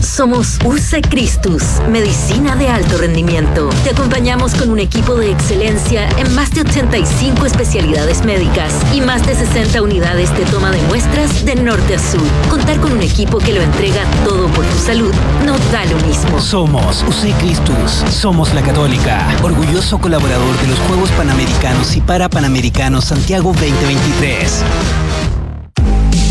Somos 0.00 0.58
UC 0.64 1.08
Christus, 1.08 1.62
medicina 1.90 2.54
de 2.56 2.68
alto 2.68 2.98
rendimiento. 2.98 3.68
Te 3.84 3.90
acompañamos 3.90 4.54
con 4.54 4.70
un 4.70 4.78
equipo 4.78 5.14
de 5.14 5.30
excelencia 5.30 6.08
en 6.18 6.34
más 6.34 6.52
de 6.52 6.60
85 6.60 7.46
especialidades 7.46 8.24
médicas 8.24 8.72
y 8.94 9.00
más 9.00 9.26
de 9.26 9.34
60 9.34 9.82
unidades 9.82 10.36
de 10.36 10.44
toma 10.46 10.70
de 10.70 10.80
muestras 10.82 11.44
de 11.44 11.56
norte 11.56 11.96
a 11.96 11.98
sur. 11.98 12.22
Contar 12.48 12.80
con 12.80 12.92
un 12.92 13.02
equipo 13.02 13.38
que 13.38 13.52
lo 13.52 13.60
entrega 13.60 14.04
todo 14.24 14.46
por 14.48 14.64
tu 14.64 14.78
salud 14.78 15.12
no 15.44 15.56
da 15.72 15.84
lo 15.86 15.96
mismo. 16.06 16.40
Somos 16.40 17.02
UC 17.02 17.36
Christus, 17.38 18.04
somos 18.10 18.54
la 18.54 18.62
Católica, 18.62 19.26
orgulloso 19.42 19.98
colaborador 19.98 20.56
de 20.60 20.68
los 20.68 20.78
Juegos 20.80 21.10
Panamericanos 21.12 21.96
y 21.96 22.00
Parapanamericanos 22.00 23.04
Santiago 23.04 23.52
2023. 23.52 24.64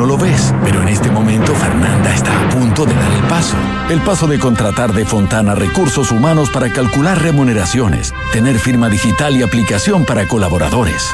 No 0.00 0.06
lo 0.06 0.16
lo 0.16 0.16
ves, 0.16 0.54
pero 0.64 0.80
en 0.80 0.88
este 0.88 1.10
momento 1.10 1.54
Fernanda 1.54 2.14
está 2.14 2.32
a 2.34 2.48
punto 2.48 2.86
de 2.86 2.94
dar 2.94 3.12
el 3.12 3.22
paso. 3.24 3.54
El 3.90 4.00
paso 4.00 4.26
de 4.26 4.38
contratar 4.38 4.94
de 4.94 5.04
Fontana 5.04 5.54
recursos 5.54 6.10
humanos 6.10 6.48
para 6.48 6.72
calcular 6.72 7.20
remuneraciones, 7.20 8.14
tener 8.32 8.58
firma 8.58 8.88
digital 8.88 9.36
y 9.36 9.42
aplicación 9.42 10.06
para 10.06 10.26
colaboradores. 10.26 11.06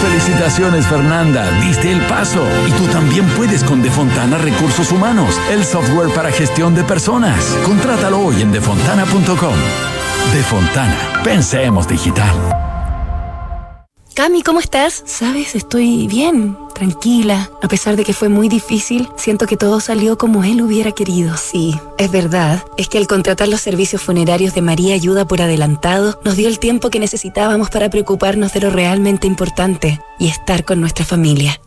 Felicitaciones 0.00 0.86
Fernanda, 0.86 1.50
diste 1.60 1.92
el 1.92 2.00
paso. 2.06 2.42
Y 2.66 2.72
tú 2.72 2.86
también 2.86 3.26
puedes 3.36 3.62
con 3.62 3.82
Defontana 3.82 4.38
Recursos 4.38 4.90
Humanos, 4.90 5.38
el 5.50 5.66
software 5.66 6.08
para 6.14 6.32
gestión 6.32 6.74
de 6.74 6.82
personas. 6.82 7.44
Contrátalo 7.66 8.20
hoy 8.20 8.40
en 8.40 8.52
defontana.com. 8.52 9.54
Defontana, 10.32 11.20
pensemos 11.22 11.86
digital. 11.86 12.34
Cami, 14.14 14.42
¿cómo 14.42 14.60
estás? 14.60 15.02
Sabes, 15.06 15.54
estoy 15.54 16.06
bien, 16.08 16.56
tranquila. 16.80 17.50
A 17.62 17.68
pesar 17.68 17.94
de 17.96 18.04
que 18.04 18.14
fue 18.14 18.30
muy 18.30 18.48
difícil, 18.48 19.10
siento 19.16 19.46
que 19.46 19.58
todo 19.58 19.80
salió 19.80 20.16
como 20.16 20.44
él 20.44 20.62
hubiera 20.62 20.92
querido. 20.92 21.36
Sí, 21.36 21.78
es 21.98 22.10
verdad. 22.10 22.64
Es 22.78 22.88
que 22.88 22.96
al 22.96 23.06
contratar 23.06 23.48
los 23.48 23.60
servicios 23.60 24.00
funerarios 24.00 24.54
de 24.54 24.62
María 24.62 24.94
Ayuda 24.94 25.26
por 25.26 25.42
adelantado, 25.42 26.18
nos 26.24 26.36
dio 26.36 26.48
el 26.48 26.58
tiempo 26.58 26.88
que 26.88 26.98
necesitábamos 26.98 27.68
para 27.68 27.90
preocuparnos 27.90 28.54
de 28.54 28.60
lo 28.60 28.70
realmente 28.70 29.26
importante 29.26 30.00
y 30.18 30.28
estar 30.28 30.64
con 30.64 30.80
nuestra 30.80 31.04
familia. 31.04 31.60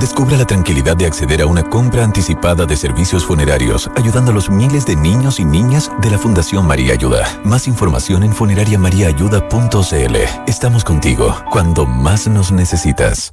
Descubra 0.00 0.36
la 0.36 0.46
tranquilidad 0.46 0.96
de 0.96 1.06
acceder 1.06 1.42
a 1.42 1.46
una 1.46 1.62
compra 1.62 2.02
anticipada 2.02 2.66
de 2.66 2.76
servicios 2.76 3.24
funerarios, 3.24 3.88
ayudando 3.96 4.32
a 4.32 4.34
los 4.34 4.50
miles 4.50 4.84
de 4.84 4.96
niños 4.96 5.38
y 5.38 5.44
niñas 5.44 5.92
de 6.02 6.10
la 6.10 6.18
Fundación 6.18 6.66
María 6.66 6.92
Ayuda. 6.92 7.40
Más 7.44 7.68
información 7.68 8.24
en 8.24 8.32
funerariamariaayuda.cl. 8.32 10.16
Estamos 10.48 10.82
contigo 10.82 11.36
cuando 11.50 11.86
más 11.86 12.26
nos 12.26 12.50
necesitas. 12.50 13.32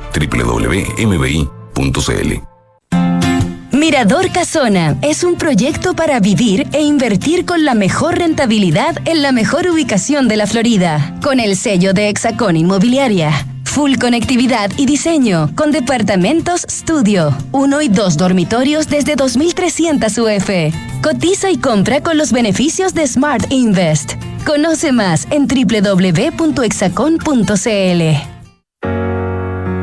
www.mbi.cl 0.13 1.51
Mirador 3.71 4.31
Casona 4.31 4.97
es 5.01 5.23
un 5.23 5.37
proyecto 5.37 5.95
para 5.95 6.19
vivir 6.19 6.67
e 6.71 6.81
invertir 6.81 7.45
con 7.45 7.65
la 7.65 7.73
mejor 7.73 8.17
rentabilidad 8.17 8.97
en 9.05 9.21
la 9.21 9.31
mejor 9.31 9.67
ubicación 9.67 10.27
de 10.27 10.37
la 10.37 10.45
Florida, 10.45 11.17
con 11.23 11.39
el 11.39 11.55
sello 11.55 11.93
de 11.93 12.09
Hexacón 12.09 12.57
Inmobiliaria. 12.57 13.31
Full 13.63 13.95
conectividad 13.95 14.69
y 14.77 14.85
diseño, 14.85 15.49
con 15.55 15.71
departamentos 15.71 16.65
estudio, 16.65 17.35
uno 17.53 17.81
y 17.81 17.87
dos 17.87 18.17
dormitorios 18.17 18.87
desde 18.87 19.15
2.300 19.15 20.19
UF. 20.19 20.75
Cotiza 21.01 21.49
y 21.49 21.57
compra 21.57 22.03
con 22.03 22.17
los 22.17 22.33
beneficios 22.33 22.93
de 22.93 23.07
Smart 23.07 23.49
Invest. 23.49 24.15
Conoce 24.45 24.91
más 24.91 25.27
en 25.31 25.47
www.exacon.cl. 25.47 28.40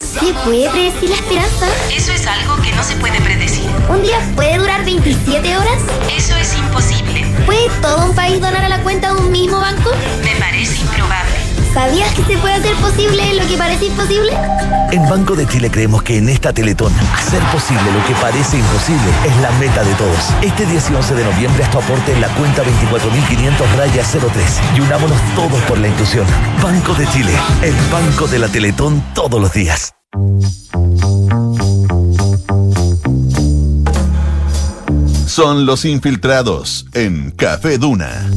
¿Se 0.00 0.32
puede 0.44 0.70
predecir 0.70 1.10
la 1.10 1.16
esperanza? 1.16 1.68
Eso 1.94 2.12
es 2.12 2.26
algo 2.26 2.56
que 2.62 2.72
no 2.72 2.82
se 2.82 2.96
puede 2.96 3.20
predecir. 3.20 3.68
¿Un 3.88 4.02
día 4.02 4.18
puede 4.34 4.56
durar 4.56 4.82
27 4.84 5.56
horas? 5.56 5.82
Eso 6.16 6.34
es 6.36 6.56
imposible. 6.56 7.24
¿Puede 7.44 7.68
todo 7.82 8.06
un 8.06 8.14
país 8.14 8.40
donar 8.40 8.64
a 8.64 8.68
la 8.70 8.82
cuenta 8.82 9.12
de 9.12 9.20
un 9.20 9.30
mismo 9.30 9.60
banco? 9.60 9.90
Me 10.24 10.34
parece 10.36 10.80
improbable. 10.80 11.29
¿Sabías 11.72 12.12
que 12.14 12.24
se 12.24 12.36
puede 12.38 12.54
hacer 12.54 12.74
posible 12.76 13.34
lo 13.34 13.46
que 13.46 13.56
parece 13.56 13.86
imposible? 13.86 14.32
En 14.90 15.08
Banco 15.08 15.36
de 15.36 15.46
Chile 15.46 15.70
creemos 15.70 16.02
que 16.02 16.18
en 16.18 16.28
esta 16.28 16.52
Teletón, 16.52 16.92
hacer 17.14 17.40
posible 17.52 17.92
lo 17.92 18.04
que 18.06 18.14
parece 18.20 18.58
imposible 18.58 19.10
es 19.24 19.36
la 19.36 19.52
meta 19.52 19.84
de 19.84 19.94
todos. 19.94 20.18
Este 20.42 20.66
10 20.66 20.90
y 20.90 20.94
11 20.94 21.14
de 21.14 21.24
noviembre 21.24 21.62
haz 21.62 21.70
tu 21.70 21.78
aporte 21.78 22.12
en 22.12 22.20
la 22.20 22.28
cuenta 22.30 22.64
24.500 22.64 23.76
raya 23.76 24.02
03 24.02 24.60
y 24.76 24.80
unámonos 24.80 25.18
todos 25.36 25.62
por 25.62 25.78
la 25.78 25.86
inclusión. 25.86 26.26
Banco 26.60 26.92
de 26.94 27.06
Chile, 27.08 27.32
el 27.62 27.74
banco 27.92 28.26
de 28.26 28.38
la 28.40 28.48
Teletón 28.48 29.04
todos 29.14 29.40
los 29.40 29.52
días. 29.52 29.94
Son 35.26 35.64
los 35.66 35.84
infiltrados 35.84 36.86
en 36.92 37.30
Café 37.30 37.78
Duna. 37.78 38.28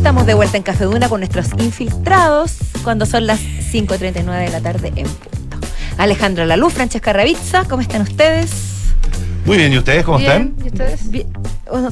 Estamos 0.00 0.24
de 0.24 0.32
vuelta 0.32 0.56
en 0.56 0.62
Café 0.62 0.84
Duna 0.84 1.10
con 1.10 1.20
nuestros 1.20 1.48
infiltrados 1.58 2.56
cuando 2.82 3.04
son 3.04 3.26
las 3.26 3.38
5.39 3.38 4.44
de 4.46 4.48
la 4.48 4.62
tarde 4.62 4.92
en 4.96 5.06
punto. 5.06 5.58
Alejandro 5.98 6.46
Laluz, 6.46 6.72
Francesca 6.72 7.12
Ravizza, 7.12 7.66
¿cómo 7.68 7.82
están 7.82 8.00
ustedes? 8.00 8.50
Muy 9.44 9.58
bien, 9.58 9.74
¿y 9.74 9.76
ustedes 9.76 10.02
cómo 10.02 10.16
Bien, 10.16 10.30
están? 10.30 10.54
¿y 10.64 10.68
ustedes? 10.68 11.10
Bien. 11.10 11.26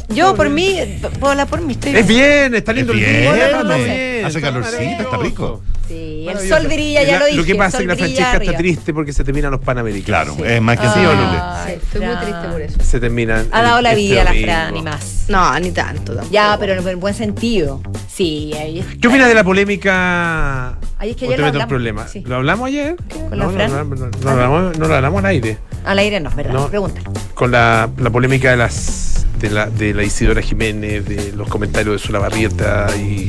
Yo 0.08 0.34
por 0.34 0.48
mí, 0.48 0.78
por 1.20 1.36
la 1.36 1.44
por 1.44 1.60
mí 1.60 1.74
estoy 1.74 1.96
Es 1.96 2.06
bien, 2.06 2.54
está 2.54 2.72
lindo 2.72 2.94
Es 2.94 2.98
el 2.98 3.04
bien, 3.04 4.17
Hace 4.28 4.40
calorcito, 4.40 5.02
está 5.02 5.16
rico. 5.16 5.62
Sí, 5.88 6.26
el 6.28 6.38
sol 6.48 6.66
brilla, 6.66 7.02
ya 7.02 7.18
lo 7.18 7.26
dije. 7.26 7.38
Lo 7.38 7.44
que 7.44 7.54
pasa 7.54 7.78
es 7.78 7.82
que 7.82 7.88
la 7.88 7.96
Francesca 7.96 8.36
está 8.36 8.56
triste 8.56 8.92
porque 8.92 9.12
se 9.12 9.24
terminan 9.24 9.50
los 9.50 9.60
Panamericanos. 9.60 10.36
Claro, 10.36 10.50
es 10.50 10.60
más 10.60 10.78
que 10.78 10.86
sí 10.86 10.98
o 11.00 11.14
Lule. 11.14 11.38
Ay, 11.40 11.78
estoy 11.82 12.06
muy 12.06 12.16
triste 12.16 12.48
por 12.50 12.60
eso. 12.60 12.78
Se 12.82 13.00
terminan. 13.00 13.46
Ha 13.50 13.62
dado 13.62 13.80
la 13.80 13.90
este 13.92 14.02
vida 14.02 14.24
la. 14.24 14.34
Fran 14.34 14.76
y 14.76 14.82
más. 14.82 15.24
No, 15.28 15.58
ni 15.60 15.70
tanto 15.70 16.14
tampoco. 16.14 16.32
Ya, 16.32 16.56
pero 16.60 16.74
en 16.74 16.86
en 16.86 17.00
buen 17.00 17.14
sentido. 17.14 17.80
Sí, 18.06 18.52
ahí 18.54 18.84
¿Qué 19.00 19.08
opinas 19.08 19.28
de 19.28 19.34
la 19.34 19.44
polémica? 19.44 20.76
Ay, 20.98 21.10
es 21.10 21.16
que 21.16 21.26
¿O 21.26 21.28
ayer 21.28 21.36
te 21.36 21.42
lo 21.42 21.46
meto 21.46 21.56
en 21.56 21.62
hablamos, 21.62 21.68
problema? 21.68 22.08
sí. 22.08 22.22
¿Lo 22.26 22.36
hablamos 22.36 22.66
ayer? 22.66 22.96
¿Con 23.28 23.38
la 23.38 23.44
no, 23.44 23.50
Fran? 23.52 23.70
No, 23.70 23.84
no, 23.84 23.94
no, 23.94 24.06
no 24.06 24.10
lo 24.22 24.30
hablamos, 24.30 24.78
no 24.78 24.88
lo 24.88 24.94
hablamos 24.94 25.18
al 25.20 25.26
aire. 25.26 25.58
Al 25.84 25.98
aire 26.00 26.20
no, 26.20 26.30
¿verdad? 26.30 26.52
No. 26.52 26.68
Pregunta. 26.68 27.00
Con 27.34 27.50
la, 27.52 27.88
la 27.96 28.10
polémica 28.10 28.50
de 28.50 28.56
las 28.56 29.26
de 29.38 29.50
la, 29.50 29.66
de 29.66 29.94
la 29.94 30.02
Isidora 30.02 30.42
Jiménez, 30.42 31.06
de 31.06 31.32
los 31.32 31.48
comentarios 31.48 32.00
de 32.00 32.06
Sulabarrieta 32.06 32.88
y, 32.96 33.28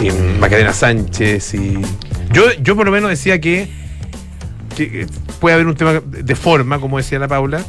y 0.00 0.10
Macarena 0.40 0.72
Sánchez. 0.72 1.54
y 1.54 1.78
yo, 2.32 2.44
yo 2.62 2.76
por 2.76 2.86
lo 2.86 2.92
menos 2.92 3.10
decía 3.10 3.40
que, 3.40 3.68
que 4.76 5.06
puede 5.40 5.54
haber 5.54 5.66
un 5.66 5.74
tema 5.74 6.00
de 6.04 6.34
forma, 6.36 6.78
como 6.80 6.98
decía 6.98 7.18
la 7.18 7.28
Paula, 7.28 7.62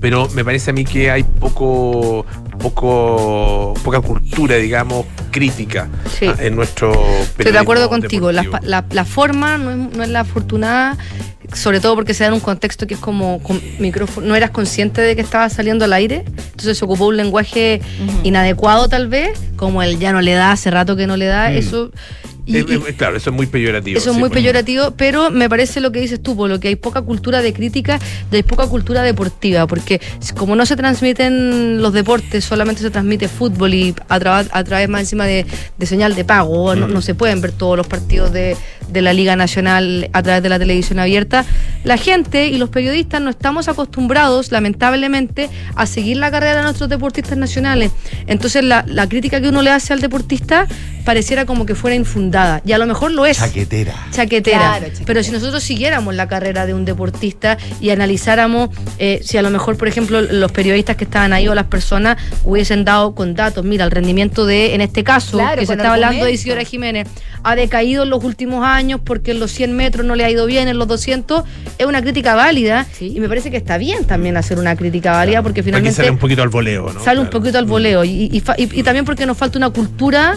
pero 0.00 0.28
me 0.34 0.44
parece 0.44 0.70
a 0.70 0.72
mí 0.72 0.84
que 0.84 1.10
hay 1.10 1.22
poco 1.24 2.24
poco 2.58 3.74
poca 3.82 4.00
cultura, 4.00 4.56
digamos, 4.56 5.04
crítica 5.30 5.88
Sí. 6.18 6.26
ah, 6.26 6.36
en 6.38 6.54
nuestro 6.56 6.92
Estoy 7.38 7.50
de 7.52 7.58
acuerdo 7.58 7.88
contigo. 7.88 8.30
La, 8.30 8.44
la- 8.62 8.84
la 8.90 9.04
forma 9.04 9.58
no 9.58 9.70
es, 9.70 9.96
no 9.96 10.02
es 10.02 10.08
la 10.08 10.20
afortunada, 10.20 10.96
sobre 11.54 11.80
todo 11.80 11.94
porque 11.94 12.14
se 12.14 12.24
da 12.24 12.28
en 12.28 12.34
un 12.34 12.40
contexto 12.40 12.86
que 12.86 12.94
es 12.94 13.00
como 13.00 13.42
con 13.42 13.60
micrófono. 13.78 14.26
No 14.26 14.34
eras 14.36 14.50
consciente 14.50 15.00
de 15.00 15.14
que 15.16 15.22
estaba 15.22 15.48
saliendo 15.48 15.84
al 15.84 15.92
aire, 15.92 16.24
entonces 16.26 16.78
se 16.78 16.84
ocupó 16.84 17.06
un 17.06 17.16
lenguaje 17.16 17.80
inadecuado, 18.22 18.88
tal 18.88 19.08
vez, 19.08 19.38
como 19.56 19.82
el 19.82 19.98
ya 19.98 20.12
no 20.12 20.20
le 20.20 20.32
da, 20.32 20.52
hace 20.52 20.70
rato 20.70 20.96
que 20.96 21.06
no 21.06 21.16
le 21.16 21.26
da, 21.26 21.50
Mm. 21.50 21.54
eso... 21.56 21.90
y- 22.46 22.56
Eh, 22.56 22.64
y- 22.68 22.92
claro, 22.94 23.16
eso 23.16 23.30
es 23.30 23.36
muy 23.36 23.46
peyorativo. 23.46 23.98
eso 23.98 24.10
es 24.10 24.14
sí, 24.14 24.20
muy 24.20 24.28
pues. 24.30 24.40
peyorativo, 24.40 24.90
pero 24.92 25.30
me 25.30 25.48
parece 25.48 25.80
lo 25.80 25.92
que 25.92 26.00
dices 26.00 26.22
tú, 26.22 26.36
por 26.36 26.48
lo 26.50 26.58
que 26.60 26.68
hay 26.68 26.76
poca 26.76 27.02
cultura 27.02 27.40
de 27.42 27.52
crítica 27.52 27.98
y 28.30 28.36
hay 28.36 28.42
poca 28.42 28.66
cultura 28.66 29.02
deportiva, 29.02 29.66
porque 29.66 30.00
como 30.36 30.56
no 30.56 30.66
se 30.66 30.76
transmiten 30.76 31.80
los 31.80 31.92
deportes, 31.92 32.44
solamente 32.44 32.82
se 32.82 32.90
transmite 32.90 33.28
fútbol 33.28 33.74
y 33.74 33.94
a, 34.08 34.18
tra- 34.18 34.48
a 34.50 34.64
través 34.64 34.88
más 34.88 35.02
encima 35.02 35.24
de, 35.26 35.46
de 35.78 35.86
señal 35.86 36.14
de 36.14 36.24
pago, 36.24 36.74
no, 36.74 36.88
Mm. 36.88 36.92
no 36.92 37.00
se 37.02 37.14
pueden 37.14 37.40
ver 37.40 37.52
todos 37.52 37.76
los 37.76 37.86
partidos 37.86 38.32
de, 38.32 38.56
de 38.88 39.02
la 39.02 39.12
Liga 39.12 39.36
Nacional 39.36 40.10
a 40.12 40.22
través 40.22 40.42
de 40.42 40.48
la 40.48 40.58
televisión 40.58 40.98
abierta, 40.98 41.44
la 41.84 41.96
gente 41.96 42.46
y 42.48 42.58
los 42.58 42.68
periodistas 42.70 43.20
no 43.20 43.30
estamos 43.30 43.68
acostumbrados, 43.68 44.50
lamentablemente, 44.52 45.48
a 45.74 45.86
seguir 45.86 46.16
la 46.16 46.30
carrera 46.30 46.56
de 46.58 46.62
nuestros 46.64 46.88
deportistas 46.88 47.38
nacionales. 47.38 47.90
Entonces 48.26 48.64
la, 48.64 48.84
la 48.86 49.08
crítica 49.08 49.40
que 49.40 49.48
uno 49.48 49.62
le 49.62 49.70
hace 49.70 49.92
al 49.92 50.00
deportista 50.00 50.66
pareciera 51.04 51.44
como 51.46 51.66
que 51.66 51.74
fuera 51.74 51.94
infundada, 51.96 52.62
y 52.64 52.72
a 52.72 52.78
lo 52.78 52.86
mejor 52.86 53.10
lo 53.12 53.26
es 53.26 53.38
Chaquetera. 53.38 53.94
chaquetera. 54.10 54.58
Claro, 54.58 54.84
chaquetera. 54.84 55.04
Pero 55.06 55.22
si 55.22 55.30
nosotros 55.32 55.62
siguiéramos 55.62 56.14
la 56.14 56.28
carrera 56.28 56.66
de 56.66 56.74
un 56.74 56.84
deportista 56.84 57.58
y 57.80 57.90
analizáramos 57.90 58.70
eh, 58.98 59.20
si 59.22 59.36
a 59.38 59.42
lo 59.42 59.50
mejor, 59.50 59.76
por 59.76 59.88
ejemplo, 59.88 60.20
los 60.20 60.52
periodistas 60.52 60.96
que 60.96 61.04
estaban 61.04 61.32
ahí 61.32 61.48
o 61.48 61.54
las 61.54 61.66
personas 61.66 62.16
hubiesen 62.44 62.84
dado 62.84 63.14
con 63.14 63.34
datos, 63.34 63.64
mira, 63.64 63.84
el 63.84 63.90
rendimiento 63.90 64.46
de, 64.46 64.74
en 64.74 64.80
este 64.80 65.04
caso, 65.04 65.38
Claro, 65.38 65.58
que 65.60 65.66
se 65.66 65.72
está 65.74 65.92
hablando 65.92 66.24
de. 66.24 66.32
Isidora 66.32 66.64
Jiménez, 66.64 67.08
ha 67.42 67.54
decaído 67.56 68.04
en 68.04 68.10
los 68.10 68.22
últimos 68.24 68.64
años 68.64 69.00
porque 69.04 69.32
en 69.32 69.40
los 69.40 69.50
100 69.52 69.74
metros 69.76 70.06
no 70.06 70.14
le 70.14 70.24
ha 70.24 70.30
ido 70.30 70.46
bien, 70.46 70.68
en 70.68 70.78
los 70.78 70.88
200, 70.88 71.44
es 71.78 71.86
una 71.86 72.00
crítica 72.02 72.34
válida 72.34 72.86
y 73.00 73.18
me 73.20 73.28
parece 73.28 73.50
que 73.50 73.56
está 73.56 73.78
bien 73.78 74.04
también 74.04 74.36
hacer 74.36 74.58
una 74.58 74.76
crítica 74.76 75.12
válida 75.12 75.42
porque 75.42 75.62
finalmente 75.62 75.96
sale 75.96 76.10
un 76.10 76.18
poquito 76.18 76.42
al 76.42 76.48
voleo, 76.48 76.92
¿no? 76.92 77.02
sale 77.02 77.20
un 77.20 77.28
poquito 77.30 77.58
al 77.58 77.64
voleo 77.66 78.04
y, 78.04 78.28
y 78.32 78.40
fa- 78.40 78.54
y- 78.56 78.68
y 78.78 78.82
también 78.82 79.04
porque 79.04 79.26
nos 79.26 79.36
falta 79.36 79.58
una 79.58 79.70
cultura 79.70 80.36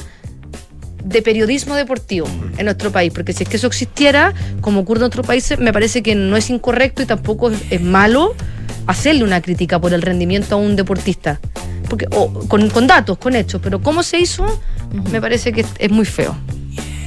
de 1.05 1.21
periodismo 1.21 1.75
deportivo 1.75 2.27
en 2.57 2.65
nuestro 2.65 2.91
país, 2.91 3.13
porque 3.13 3.31
si 3.31 3.43
es 3.43 3.49
que 3.49 3.57
eso 3.57 3.67
existiera, 3.67 4.33
como 4.61 4.81
ocurre 4.81 5.01
en 5.01 5.05
otros 5.05 5.25
países, 5.25 5.59
me 5.59 5.71
parece 5.71 6.01
que 6.01 6.15
no 6.15 6.35
es 6.35 6.49
incorrecto 6.49 7.03
y 7.03 7.05
tampoco 7.05 7.51
es, 7.51 7.61
es 7.69 7.81
malo 7.81 8.33
hacerle 8.87 9.23
una 9.23 9.41
crítica 9.41 9.79
por 9.79 9.93
el 9.93 10.01
rendimiento 10.01 10.55
a 10.55 10.57
un 10.57 10.75
deportista, 10.75 11.39
porque 11.89 12.07
o 12.11 12.31
con, 12.47 12.69
con 12.69 12.87
datos, 12.87 13.17
con 13.19 13.35
hechos, 13.35 13.61
pero 13.63 13.81
cómo 13.81 14.01
se 14.01 14.19
hizo, 14.19 14.45
me 15.11 15.21
parece 15.21 15.53
que 15.53 15.61
es, 15.61 15.67
es 15.77 15.91
muy 15.91 16.05
feo. 16.05 16.35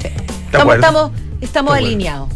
¿De 0.01 0.09
Estamos, 0.47 0.75
estamos, 0.77 1.11
estamos 1.41 1.75
alineados. 1.75 2.29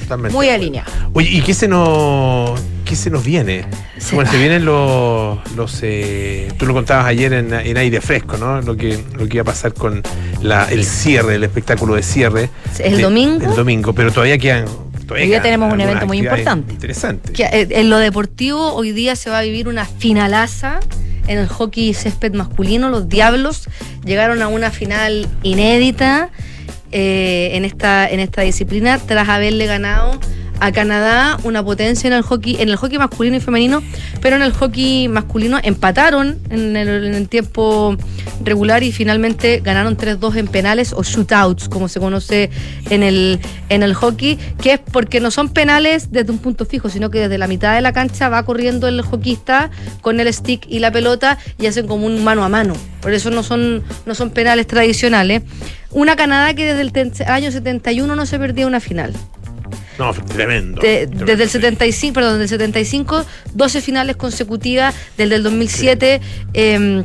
Totalmente 0.00 0.34
Muy 0.34 0.48
alineados. 0.48 0.92
Oye, 1.12 1.28
¿y 1.28 1.42
qué 1.42 1.54
se 1.54 1.68
nos, 1.68 2.58
qué 2.92 2.96
se 2.96 3.08
nos 3.08 3.24
viene? 3.24 3.64
Se- 3.96 4.14
Bueno, 4.14 4.30
se 4.30 4.36
vienen 4.36 4.66
los, 4.66 5.38
los 5.56 5.78
eh, 5.82 6.52
tú 6.58 6.66
lo 6.66 6.74
contabas 6.74 7.06
ayer 7.06 7.32
en, 7.32 7.54
en 7.54 7.76
aire 7.78 8.02
fresco, 8.02 8.36
¿no? 8.36 8.60
Lo 8.60 8.76
que, 8.76 9.02
lo 9.16 9.26
que 9.26 9.38
iba 9.38 9.42
a 9.42 9.46
pasar 9.46 9.72
con 9.72 10.02
la, 10.42 10.66
el 10.70 10.84
cierre, 10.84 11.36
el 11.36 11.44
espectáculo 11.44 11.94
de 11.94 12.02
cierre. 12.02 12.50
¿El 12.78 12.98
de- 12.98 13.02
domingo? 13.02 13.46
El 13.48 13.56
domingo, 13.56 13.94
pero 13.94 14.12
todavía 14.12 14.36
quedan. 14.36 14.66
Todavía 15.06 15.24
Hoy 15.24 15.28
día 15.30 15.40
tenemos 15.40 15.72
un 15.72 15.80
evento 15.80 16.06
muy 16.06 16.18
importante. 16.18 16.70
Interesante. 16.74 17.32
Que, 17.32 17.44
eh, 17.44 17.68
en 17.70 17.88
lo 17.88 17.96
deportivo, 17.96 18.74
hoy 18.74 18.92
día 18.92 19.16
se 19.16 19.30
va 19.30 19.38
a 19.38 19.42
vivir 19.42 19.68
una 19.68 19.86
finalaza 19.86 20.80
en 21.28 21.38
el 21.38 21.48
hockey 21.48 21.94
césped 21.94 22.34
masculino. 22.34 22.90
Los 22.90 23.08
Diablos 23.08 23.68
llegaron 24.04 24.42
a 24.42 24.48
una 24.48 24.70
final 24.70 25.26
inédita 25.42 26.28
eh, 26.90 27.52
en, 27.54 27.64
esta, 27.64 28.06
en 28.10 28.20
esta 28.20 28.42
disciplina 28.42 28.98
tras 28.98 29.30
haberle 29.30 29.64
ganado 29.64 30.20
a 30.62 30.70
Canadá 30.70 31.38
una 31.42 31.64
potencia 31.64 32.06
en 32.06 32.14
el 32.14 32.22
hockey 32.22 32.56
en 32.60 32.68
el 32.68 32.76
hockey 32.76 32.96
masculino 32.96 33.36
y 33.36 33.40
femenino 33.40 33.82
pero 34.20 34.36
en 34.36 34.42
el 34.42 34.52
hockey 34.52 35.08
masculino 35.08 35.58
empataron 35.60 36.38
en 36.50 36.76
el, 36.76 37.28
tiempo 37.28 37.96
regular 38.44 38.84
y 38.84 38.92
finalmente 38.92 39.60
ganaron 39.62 39.96
3-2 39.96 40.36
en 40.36 40.46
penales 40.46 40.92
o 40.92 41.02
shootouts 41.02 41.68
como 41.68 41.88
se 41.88 41.98
conoce 41.98 42.50
en 42.90 43.02
el 43.02 43.40
en 43.70 43.82
el 43.82 43.94
hockey 43.94 44.38
que 44.60 44.74
es 44.74 44.78
porque 44.78 45.18
no 45.18 45.32
son 45.32 45.48
penales 45.48 46.12
desde 46.12 46.30
un 46.30 46.38
punto 46.38 46.64
fijo 46.64 46.88
sino 46.88 47.10
que 47.10 47.18
desde 47.18 47.38
la 47.38 47.48
mitad 47.48 47.74
de 47.74 47.80
la 47.80 47.92
cancha 47.92 48.28
va 48.28 48.44
corriendo 48.44 48.86
el 48.86 49.02
hockeyista 49.02 49.70
con 50.00 50.20
el 50.20 50.32
stick 50.32 50.64
y 50.68 50.78
la 50.78 50.92
pelota 50.92 51.38
y 51.58 51.66
hacen 51.66 51.88
como 51.88 52.06
un 52.06 52.22
mano 52.22 52.44
a 52.44 52.48
mano. 52.48 52.74
Por 53.00 53.12
eso 53.12 53.30
no 53.30 53.42
son 53.42 53.82
no 54.06 54.14
son 54.14 54.30
penales 54.30 54.68
tradicionales. 54.68 55.42
Una 55.90 56.14
Canadá 56.14 56.54
que 56.54 56.72
desde 56.72 56.82
el 56.82 57.12
año 57.26 57.50
71 57.50 58.14
no 58.14 58.26
se 58.26 58.38
perdía 58.38 58.66
una 58.66 58.80
final 58.80 59.12
No, 59.98 60.12
tremendo. 60.14 60.80
de- 60.80 61.06
tremendo. 61.06 61.24
desde 61.26 61.44
el 61.44 61.50
75, 61.50 62.14
perdón, 62.14 62.38
del 62.38 62.48
75, 62.48 63.24
12 63.54 63.80
finales 63.80 64.16
consecutivas, 64.16 64.94
desde 65.16 65.34
el 65.36 65.42
2007. 65.42 66.20
eh, 66.54 67.04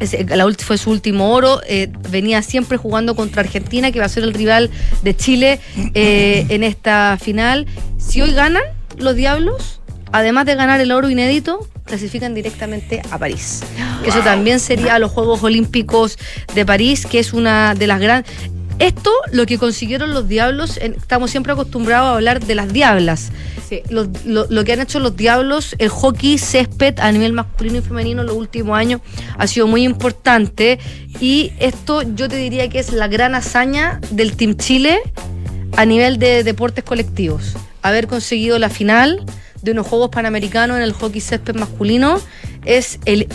ese- 0.00 0.24
la 0.24 0.44
ulti- 0.46 0.62
fue 0.64 0.78
su 0.78 0.90
último 0.90 1.32
oro, 1.32 1.60
eh, 1.66 1.88
venía 2.10 2.42
siempre 2.42 2.76
jugando 2.76 3.14
contra 3.14 3.42
Argentina, 3.42 3.92
que 3.92 4.00
va 4.00 4.06
a 4.06 4.08
ser 4.08 4.24
el 4.24 4.34
rival 4.34 4.70
de 5.02 5.14
Chile 5.16 5.60
eh, 5.94 6.46
en 6.48 6.64
esta 6.64 7.18
final. 7.20 7.66
Si 7.98 8.20
hoy 8.20 8.32
ganan 8.32 8.62
los 8.98 9.14
Diablos, 9.14 9.80
además 10.10 10.46
de 10.46 10.54
ganar 10.56 10.80
el 10.80 10.90
oro 10.92 11.08
inédito, 11.08 11.68
clasifican 11.84 12.34
directamente 12.34 13.02
a 13.10 13.18
París. 13.18 13.62
Que 14.02 14.10
eso 14.10 14.20
también 14.20 14.58
sería 14.60 14.94
a 14.96 14.98
los 14.98 15.10
Juegos 15.12 15.42
Olímpicos 15.42 16.18
de 16.54 16.64
París, 16.66 17.06
que 17.06 17.18
es 17.20 17.32
una 17.32 17.74
de 17.74 17.86
las 17.86 18.00
grandes... 18.00 18.32
Esto, 18.78 19.10
lo 19.32 19.46
que 19.46 19.58
consiguieron 19.58 20.12
los 20.14 20.28
diablos, 20.28 20.76
en- 20.78 20.94
estamos 20.94 21.30
siempre 21.30 21.52
acostumbrados 21.52 22.08
a 22.08 22.14
hablar 22.14 22.44
de 22.44 22.54
las 22.54 22.72
diablas. 22.72 23.30
Los- 23.88 24.08
lo, 24.26 24.46
lo 24.50 24.64
que 24.64 24.72
han 24.74 24.80
hecho 24.80 24.98
los 25.00 25.16
diablos, 25.16 25.74
el 25.78 25.88
hockey 25.88 26.36
césped 26.36 26.98
a 26.98 27.10
nivel 27.12 27.32
masculino 27.32 27.78
y 27.78 27.80
femenino 27.80 28.20
en 28.20 28.26
los 28.26 28.36
últimos 28.36 28.76
años 28.76 29.00
ha 29.38 29.46
sido 29.46 29.66
muy 29.66 29.84
importante. 29.84 30.78
Y 31.20 31.52
esto 31.58 32.02
yo 32.02 32.28
te 32.28 32.36
diría 32.36 32.68
que 32.68 32.78
es 32.80 32.92
la 32.92 33.08
gran 33.08 33.34
hazaña 33.34 34.00
del 34.10 34.36
Team 34.36 34.56
Chile 34.56 35.00
a 35.76 35.86
nivel 35.86 36.18
de 36.18 36.44
deportes 36.44 36.84
colectivos. 36.84 37.54
Haber 37.82 38.06
conseguido 38.08 38.58
la 38.58 38.68
final 38.68 39.24
de 39.62 39.70
unos 39.70 39.86
Juegos 39.86 40.10
Panamericanos 40.10 40.76
en 40.76 40.82
el 40.82 40.92
hockey 40.92 41.20
césped 41.20 41.54
masculino 41.54 42.20
es 42.64 42.98
el 43.06 43.26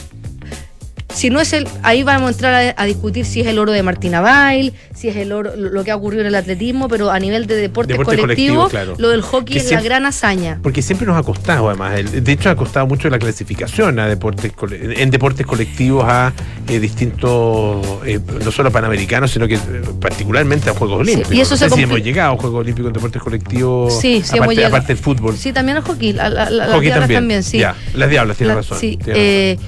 si 1.13 1.29
no 1.29 1.39
es 1.39 1.53
el, 1.53 1.67
ahí 1.83 2.03
vamos 2.03 2.27
a 2.27 2.31
entrar 2.31 2.53
a, 2.77 2.81
a 2.81 2.85
discutir 2.85 3.25
si 3.25 3.41
es 3.41 3.47
el 3.47 3.57
oro 3.59 3.71
de 3.71 3.81
Martina 3.81 4.21
Bail, 4.21 4.73
si 4.93 5.07
es 5.07 5.15
el 5.15 5.31
oro, 5.31 5.55
lo 5.55 5.83
que 5.83 5.91
ha 5.91 5.95
ocurrido 5.95 6.21
en 6.21 6.27
el 6.27 6.35
atletismo, 6.35 6.87
pero 6.89 7.09
a 7.11 7.19
nivel 7.19 7.47
de 7.47 7.55
deportes 7.55 7.97
Deporte 7.97 8.19
colectivos, 8.21 8.69
colectivo, 8.69 8.69
claro. 8.69 8.95
lo 8.99 9.09
del 9.09 9.21
hockey 9.21 9.53
Que 9.53 9.59
es 9.59 9.63
la 9.65 9.69
siempre- 9.69 9.89
gran 9.89 10.05
hazaña. 10.05 10.59
Porque 10.61 10.81
siempre 10.81 11.07
nos 11.07 11.17
ha 11.17 11.23
costado, 11.23 11.69
además. 11.69 11.97
el- 11.97 12.23
de 12.23 12.31
hecho, 12.31 12.49
ha 12.49 12.55
costado 12.55 12.85
mucho 12.87 13.09
la 13.09 13.17
clasificación 13.19 13.99
a 13.99 14.07
deportes 14.07 14.51
en 14.71 15.09
deportes 15.09 15.45
colectivos 15.45 16.03
a 16.07 16.33
eh, 16.67 16.79
distintos, 16.79 17.85
eh, 18.05 18.19
no 18.43 18.51
solo 18.51 18.71
panamericanos, 18.71 19.31
sino 19.31 19.47
que 19.47 19.55
eh, 19.55 19.59
particularmente 20.01 20.69
a 20.69 20.73
Juegos 20.73 20.99
Olímpicos. 20.99 21.33
y 21.33 21.41
eso 21.41 21.51
no 21.51 21.57
se 21.57 21.69
sé 21.69 21.75
si 21.75 21.81
hemos 21.83 22.01
llegado 22.03 22.33
a 22.33 22.37
Juegos 22.37 22.59
Olímpicos 22.61 22.89
en 22.89 22.93
deportes 22.93 23.21
colectivos. 23.21 23.99
Sí, 23.99 24.21
sí 24.23 24.37
aparte, 24.37 24.65
aparte 24.65 24.87
del 24.89 24.97
fútbol. 24.97 25.37
Sí, 25.37 25.53
también 25.53 25.77
el 25.77 25.83
hockey, 25.83 26.13
la- 26.13 26.29
la- 26.29 26.49
la- 26.49 26.51
las 26.51 26.67
Hockey 26.69 26.81
diablas 26.81 26.99
también. 27.03 27.21
también, 27.21 27.43
sí. 27.43 27.59
Ya, 27.59 27.75
las 27.95 28.09
diablas, 28.09 28.37
tienes 28.37 28.55
La- 28.55 28.61
razón. 28.61 28.77
sí, 28.79 28.97
tienes 29.01 29.21
eh, 29.21 29.59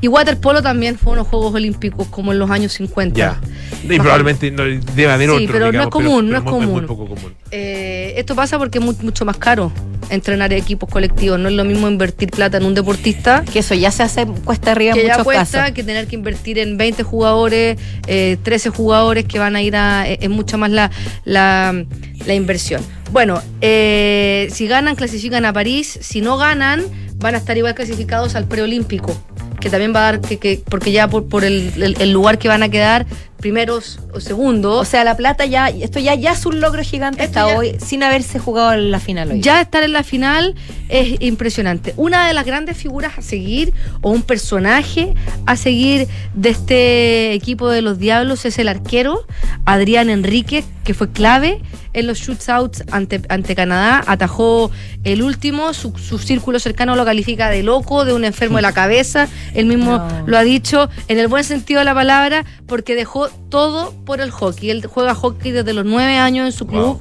y 0.00 0.08
waterpolo 0.08 0.62
también 0.62 0.96
fue 0.98 1.12
unos 1.14 1.26
Juegos 1.26 1.54
Olímpicos 1.54 2.06
como 2.08 2.32
en 2.32 2.38
los 2.38 2.50
años 2.50 2.72
50. 2.74 3.16
Ya. 3.16 3.40
Y 3.82 3.98
probablemente 3.98 4.50
no, 4.50 4.62
debe 4.64 5.10
haber 5.10 5.30
Sí, 5.30 5.36
otro. 5.44 5.52
pero 5.52 5.72
no 5.72 5.82
es 5.82 5.88
común, 5.88 6.30
no 6.30 6.36
es 6.38 6.42
común. 6.44 6.70
muy 6.70 6.80
poco 6.82 7.06
común. 7.06 7.34
Eh, 7.50 8.14
esto 8.16 8.34
pasa 8.36 8.58
porque 8.58 8.78
es 8.78 8.84
mu- 8.84 8.94
mucho 9.02 9.24
más 9.24 9.36
caro 9.38 9.72
entrenar 10.10 10.52
equipos 10.52 10.88
colectivos. 10.88 11.38
No 11.38 11.48
es 11.48 11.54
lo 11.54 11.64
mismo 11.64 11.88
invertir 11.88 12.30
plata 12.30 12.56
en 12.58 12.64
un 12.64 12.74
deportista. 12.74 13.44
Que 13.50 13.58
eso 13.60 13.74
ya 13.74 13.90
se 13.90 14.02
hace 14.02 14.26
cuesta 14.44 14.72
arriba 14.72 14.94
que 14.94 15.00
en 15.02 15.06
ya 15.08 15.12
muchos 15.14 15.24
cuesta, 15.24 15.58
casos. 15.60 15.74
que 15.74 15.82
tener 15.84 16.06
que 16.06 16.16
invertir 16.16 16.58
en 16.58 16.76
20 16.76 17.02
jugadores, 17.02 17.78
eh, 18.06 18.36
13 18.42 18.70
jugadores 18.70 19.24
que 19.24 19.38
van 19.38 19.56
a 19.56 19.62
ir 19.62 19.76
a. 19.76 20.08
eh, 20.08 20.18
Es 20.20 20.30
mucha 20.30 20.56
más 20.56 20.70
la, 20.70 20.90
la, 21.24 21.84
la 22.26 22.34
inversión. 22.34 22.82
Bueno, 23.12 23.40
eh, 23.60 24.48
si 24.52 24.66
ganan, 24.66 24.94
clasifican 24.96 25.44
a 25.44 25.52
París. 25.52 25.98
Si 26.02 26.20
no 26.20 26.36
ganan, 26.36 26.84
van 27.16 27.34
a 27.34 27.38
estar 27.38 27.56
igual 27.56 27.74
clasificados 27.74 28.34
al 28.34 28.44
preolímpico. 28.46 29.16
Que 29.60 29.70
también 29.70 29.92
va 29.94 30.00
a 30.00 30.12
dar, 30.12 30.20
que, 30.20 30.38
que- 30.38 30.60
porque 30.68 30.92
ya 30.92 31.08
por, 31.08 31.28
por 31.28 31.44
el, 31.44 31.72
el- 31.82 32.00
el 32.00 32.12
lugar 32.12 32.38
que 32.38 32.48
van 32.48 32.62
a 32.62 32.68
quedar, 32.68 33.06
primeros 33.38 34.00
o 34.12 34.20
segundos. 34.20 34.80
O 34.80 34.84
sea, 34.84 35.04
la 35.04 35.16
plata 35.16 35.46
ya, 35.46 35.68
esto 35.68 35.98
ya, 36.00 36.14
ya 36.14 36.32
es 36.32 36.44
un 36.46 36.60
logro 36.60 36.82
gigante 36.82 37.22
Esto 37.24 37.38
hasta 37.40 37.52
ya- 37.52 37.58
hoy, 37.58 37.76
sin 37.84 38.02
haberse 38.02 38.38
jugado 38.38 38.72
en 38.74 38.90
la 38.90 39.00
final 39.00 39.30
hoy. 39.32 39.40
Ya 39.40 39.60
estar 39.60 39.82
en 39.82 39.92
la 39.92 40.02
final 40.02 40.54
es 40.88 41.20
impresionante. 41.20 41.94
Una 41.96 42.26
de 42.26 42.34
las 42.34 42.44
grandes 42.44 42.76
figuras 42.76 43.16
a 43.18 43.22
seguir 43.22 43.72
o 44.00 44.10
un 44.10 44.22
personaje 44.22 45.14
a 45.46 45.56
seguir 45.56 46.08
de 46.34 46.48
este 46.50 47.32
equipo 47.32 47.68
de 47.70 47.82
los 47.82 47.98
Diablos 47.98 48.44
es 48.44 48.58
el 48.58 48.68
arquero 48.68 49.24
Adrián 49.64 50.10
Enrique, 50.10 50.64
que 50.84 50.94
fue 50.94 51.10
clave 51.10 51.60
en 51.92 52.06
los 52.06 52.18
shootouts 52.18 52.84
ante, 52.90 53.20
ante 53.28 53.54
Canadá. 53.54 54.02
Atajó 54.06 54.70
el 55.04 55.22
último, 55.22 55.74
su, 55.74 55.92
su 55.98 56.18
círculo 56.18 56.58
cercano 56.58 56.96
lo 56.96 57.04
califica 57.04 57.50
de 57.50 57.62
loco, 57.62 58.04
de 58.04 58.12
un 58.14 58.24
enfermo 58.24 58.56
de 58.56 58.62
la 58.62 58.72
cabeza. 58.72 59.28
Él 59.54 59.66
mismo 59.66 59.98
No. 60.08 60.26
lo 60.26 60.38
ha 60.38 60.42
dicho 60.42 60.88
en 61.08 61.18
el 61.18 61.28
buen 61.28 61.44
sentido 61.44 61.80
de 61.80 61.84
la 61.84 61.94
palabra, 61.94 62.44
porque 62.66 62.94
dejó 62.94 63.27
todo 63.48 63.92
por 64.04 64.20
el 64.20 64.30
hockey. 64.30 64.70
Él 64.70 64.84
juega 64.86 65.14
hockey 65.14 65.52
desde 65.52 65.72
los 65.72 65.84
nueve 65.84 66.16
años 66.16 66.46
en 66.46 66.52
su 66.52 66.66
club. 66.66 67.00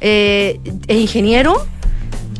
Eh, 0.00 0.60
es 0.86 0.96
ingeniero. 0.96 1.66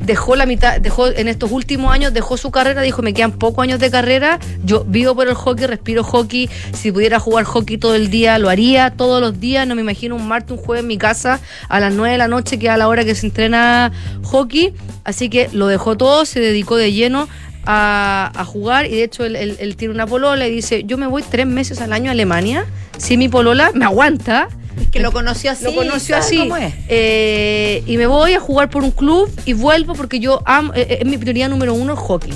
Dejó 0.05 0.35
la 0.35 0.47
mitad, 0.47 0.81
dejó 0.81 1.09
en 1.09 1.29
estos 1.29 1.53
últimos 1.53 1.93
años, 1.93 2.15
dejó 2.15 2.39
su 2.39 2.51
carrera, 2.51 2.81
dijo, 2.81 3.03
me 3.03 3.13
quedan 3.13 3.33
pocos 3.33 3.63
años 3.63 3.79
de 3.81 3.91
carrera, 3.91 4.41
yo 4.65 4.83
vivo 4.85 5.15
por 5.15 5.29
el 5.29 5.35
hockey, 5.35 5.67
respiro 5.67 6.03
hockey, 6.03 6.49
si 6.73 6.91
pudiera 6.91 7.21
jugar 7.21 7.45
hockey 7.45 7.77
todo 7.77 7.95
el 7.95 8.09
día, 8.09 8.39
lo 8.39 8.49
haría 8.49 8.91
todos 8.97 9.21
los 9.21 9.39
días, 9.39 9.67
no 9.67 9.75
me 9.75 9.83
imagino 9.83 10.17
un 10.17 10.27
martes, 10.27 10.53
un 10.53 10.57
jueves 10.57 10.83
en 10.83 10.89
mi 10.89 10.97
casa 10.97 11.39
a 11.69 11.81
las 11.81 11.93
9 11.93 12.13
de 12.13 12.19
la 12.19 12.29
noche, 12.29 12.59
que 12.59 12.67
es 12.67 12.73
a 12.73 12.79
la 12.79 12.89
hora 12.89 13.05
que 13.05 13.15
se 13.15 13.27
entrena 13.27 13.93
hockey, 14.23 14.73
así 15.05 15.29
que 15.29 15.51
lo 15.53 15.67
dejó 15.67 15.99
todo, 15.99 16.25
se 16.25 16.41
dedicó 16.41 16.77
de 16.77 16.93
lleno 16.93 17.29
a, 17.67 18.31
a 18.35 18.45
jugar 18.45 18.87
y 18.87 18.91
de 18.97 19.05
hecho 19.05 19.25
él, 19.25 19.37
él- 19.37 19.57
él 19.61 19.77
tiene 19.77 19.95
una 19.95 20.07
polola 20.07 20.47
y 20.47 20.51
dice, 20.51 20.85
yo 20.85 20.97
me 20.99 21.07
voy 21.07 21.23
tres 21.23 21.47
meses 21.47 21.81
al 21.81 21.93
año 21.93 22.11
a 22.11 22.13
Alemania, 22.13 22.65
si 22.99 23.17
mi 23.17 23.29
polola 23.29 23.71
me 23.75 23.85
aguanta. 23.85 24.49
Es 24.81 24.89
que 24.89 25.01
lo 25.01 25.13
conoció 25.13 25.51
así. 25.51 25.65
Lo 25.65 25.75
conoció 25.75 26.15
¿sabe 26.17 26.27
así. 26.27 26.39
cómo 26.39 26.57
es? 26.57 26.73
Eh, 26.89 27.83
y 27.87 27.97
me 27.97 28.07
voy 28.07 28.33
a 28.35 28.41
jugar 28.41 28.71
por 28.71 28.83
un 28.85 28.93
club 28.93 29.31
y 29.45 29.53
vuelvo 29.53 29.95
porque 29.95 30.21
yo 30.21 30.43
amo, 30.47 30.73
eh, 30.75 30.87
eh, 30.89 30.99
es 31.03 31.07
mi 31.07 31.19
prioridad 31.19 31.49
número 31.51 31.75
uno 31.75 31.93
el 31.93 31.99
hockey. 31.99 32.33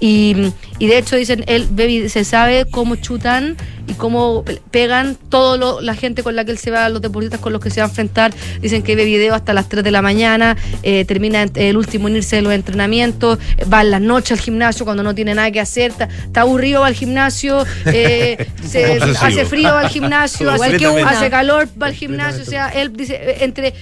Y, 0.00 0.52
y 0.78 0.86
de 0.88 0.98
hecho 0.98 1.16
dicen, 1.16 1.44
él 1.46 1.66
baby, 1.70 2.08
se 2.08 2.24
sabe 2.24 2.66
cómo 2.70 2.96
chutan 2.96 3.56
y 3.88 3.94
cómo 3.94 4.44
pegan 4.70 5.16
todo 5.30 5.56
lo- 5.56 5.80
la 5.80 5.94
gente 5.94 6.22
con 6.22 6.34
la 6.36 6.44
que 6.44 6.50
él 6.50 6.58
se 6.58 6.70
va, 6.70 6.88
los 6.88 7.00
deportistas 7.00 7.40
con 7.40 7.52
los 7.52 7.62
que 7.62 7.70
se 7.70 7.80
va 7.80 7.86
a 7.86 7.88
enfrentar. 7.88 8.34
Dicen 8.60 8.82
que 8.82 8.94
ve 8.96 9.04
video 9.04 9.34
hasta 9.34 9.54
las 9.54 9.68
3 9.68 9.82
de 9.84 9.90
la 9.92 10.02
mañana, 10.02 10.56
eh, 10.82 11.04
termina 11.06 11.46
el 11.54 11.76
último 11.76 12.08
en 12.08 12.16
irse 12.16 12.36
de 12.36 12.42
los 12.42 12.52
entrenamientos, 12.52 13.38
va 13.72 13.80
en 13.82 13.90
las 13.92 14.00
noches 14.00 14.32
al 14.32 14.40
gimnasio 14.40 14.84
cuando 14.84 15.02
no 15.02 15.14
tiene 15.14 15.34
nada 15.34 15.50
que 15.50 15.60
hacer, 15.60 15.92
está, 15.92 16.08
está 16.24 16.40
aburrido, 16.42 16.80
va 16.82 16.88
al 16.88 16.94
gimnasio, 16.94 17.64
eh, 17.86 18.48
se- 18.68 19.00
hace 19.20 19.44
frío, 19.46 19.68
va 19.68 19.80
al 19.80 19.88
gimnasio, 19.88 20.52
Igual 20.52 20.68
hace, 20.70 20.76
que 20.78 20.88
una. 20.88 21.08
hace 21.08 21.30
calor, 21.30 21.68
va 21.80 21.86
al 21.86 21.94
gimnasio. 21.94 22.42
O 22.42 22.46
sea, 22.46 22.68
él 22.68 22.92
dice, 22.92 23.14
eh, 23.14 23.36
entre, 23.44 23.72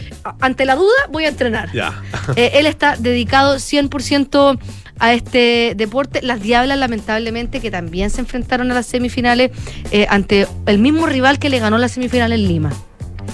ante 0.40 0.64
la 0.66 0.76
duda 0.76 0.92
voy 1.10 1.24
a 1.24 1.28
entrenar. 1.28 1.72
Ya. 1.72 2.02
Eh, 2.36 2.52
él 2.54 2.66
está 2.66 2.96
dedicado 2.98 3.56
100% 3.56 4.58
a 4.98 5.14
este 5.14 5.74
deporte. 5.76 6.22
Las 6.22 6.40
Diablas, 6.40 6.78
lamentablemente, 6.78 7.60
que 7.60 7.70
también 7.70 8.10
se 8.10 8.20
enfrentaron 8.20 8.70
a 8.70 8.74
las 8.74 8.86
semifinales 8.86 9.50
eh, 9.90 10.06
ante 10.08 10.46
el 10.66 10.78
mismo 10.78 11.06
rival 11.06 11.38
que 11.38 11.48
le 11.48 11.58
ganó 11.58 11.78
la 11.78 11.88
semifinal 11.88 12.32
en 12.32 12.48
Lima. 12.48 12.70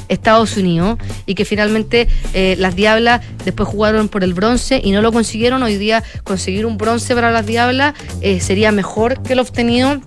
Estados 0.09 0.57
Unidos 0.57 0.99
y 1.27 1.35
que 1.35 1.45
finalmente 1.45 2.09
eh, 2.35 2.57
las 2.59 2.75
Diablas 2.77 3.23
después 3.45 3.69
jugaron 3.69 4.09
por 4.09 4.25
el 4.25 4.35
bronce 4.35 4.81
y 4.83 4.91
no 4.91 5.03
lo 5.03 5.13
consiguieron. 5.13 5.63
Hoy 5.63 5.77
día 5.77 6.03
conseguir 6.25 6.67
un 6.67 6.77
bronce 6.77 7.15
para 7.15 7.31
las 7.31 7.47
Diablas 7.47 7.95
eh, 8.21 8.41
sería 8.41 8.73
mejor 8.73 9.23
que 9.23 9.35
lo 9.35 9.43
obtenido 9.43 10.01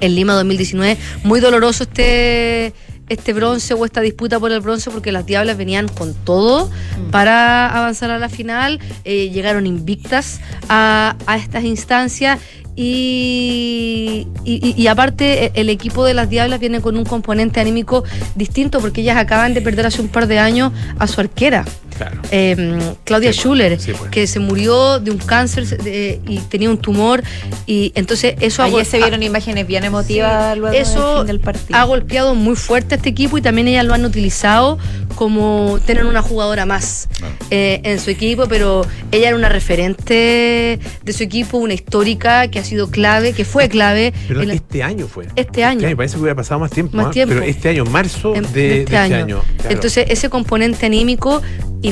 en 0.00 0.14
Lima 0.14 0.34
2019. 0.34 0.96
Muy 1.24 1.40
doloroso 1.40 1.84
este, 1.84 2.72
este 3.12 3.32
bronce 3.32 3.74
o 3.74 3.84
esta 3.84 4.00
disputa 4.00 4.38
por 4.40 4.50
el 4.52 4.60
bronce 4.60 4.90
porque 4.90 5.12
las 5.12 5.24
Diablas 5.26 5.56
venían 5.56 5.88
con 5.88 6.14
todo 6.14 6.70
para 7.10 7.68
avanzar 7.76 8.10
a 8.10 8.18
la 8.18 8.28
final, 8.28 8.80
eh, 9.04 9.30
llegaron 9.30 9.66
invictas 9.66 10.40
a, 10.68 11.16
a 11.26 11.36
estas 11.36 11.64
instancias. 11.64 12.38
Y, 12.74 14.26
y- 14.44 14.74
y 14.76 14.86
aparte 14.86 15.44
e- 15.46 15.52
el 15.54 15.68
equipo 15.68 16.04
de 16.06 16.14
las 16.14 16.30
Diablas 16.30 16.58
viene 16.58 16.80
con 16.80 16.96
un 16.96 17.04
componente 17.04 17.60
anímico 17.60 18.02
distinto 18.34 18.80
porque 18.80 19.02
ellas 19.02 19.18
acaban 19.18 19.52
de 19.54 19.60
perder 19.60 19.86
hace 19.86 20.00
un 20.00 20.08
par 20.08 20.26
de 20.26 20.38
años 20.38 20.72
a 20.98 21.06
su 21.06 21.20
arquera. 21.20 21.64
Claro. 22.10 22.22
Eh, 22.30 22.78
Claudia 23.04 23.32
Schuller, 23.32 23.78
sí, 23.80 23.92
pues. 23.96 24.10
que 24.10 24.26
se 24.26 24.38
murió 24.40 24.98
de 25.00 25.10
un 25.10 25.18
cáncer 25.18 25.66
de- 25.66 26.20
y 26.26 26.38
tenía 26.38 26.70
un 26.70 26.78
tumor 26.78 27.22
y 27.66 27.92
entonces 27.94 28.34
eso 28.40 28.62
Ayer 28.62 28.84
se 28.84 28.98
vieron 28.98 29.22
imágenes 29.22 29.66
bien 29.66 29.84
emotivas 29.84 30.56
luego 30.56 30.72
del 30.72 30.82
eso 30.82 31.18
fin 31.18 31.26
del 31.26 31.40
partido. 31.40 31.78
ha 31.78 31.84
golpeado 31.84 32.34
muy 32.34 32.56
fuerte 32.56 32.94
a 32.94 32.96
este 32.96 33.08
equipo 33.10 33.38
y 33.38 33.42
también 33.42 33.68
ellas 33.68 33.84
lo 33.84 33.94
han 33.94 34.04
utilizado 34.04 34.78
como 35.14 35.78
tener 35.86 36.04
una 36.06 36.22
jugadora 36.22 36.66
más 36.66 37.08
eh, 37.50 37.80
en 37.84 38.00
su 38.00 38.10
equipo, 38.10 38.46
pero 38.48 38.86
ella 39.10 39.28
era 39.28 39.36
una 39.36 39.48
referente 39.48 40.78
de 41.04 41.12
su 41.12 41.22
equipo, 41.22 41.58
una 41.58 41.74
histórica 41.74 42.48
que 42.48 42.58
ha 42.58 42.64
sido 42.64 42.90
clave, 42.90 43.32
que 43.32 43.44
fue 43.44 43.68
clave 43.68 44.12
Pero 44.28 44.42
en 44.42 44.48
la- 44.48 44.54
este 44.54 44.82
año 44.82 45.06
fue. 45.06 45.26
este 45.36 45.64
año. 45.64 45.88
parece 45.96 46.14
que 46.16 46.20
hubiera 46.20 46.34
pasado 46.36 46.60
más 46.60 46.70
tiempo. 46.70 46.96
Más 46.96 47.06
¿ah? 47.06 47.10
tiempo. 47.10 47.34
Pero 47.34 47.44
este 47.46 47.68
año, 47.68 47.84
marzo 47.84 48.34
en- 48.34 48.42
de, 48.44 48.48
de 48.50 48.68
de 48.68 48.78
este 48.80 48.96
año. 48.96 49.26
claro. 49.26 49.44
Entonces, 49.68 50.06
ese 50.08 50.28
componente 50.30 50.86
anímico, 50.86 51.42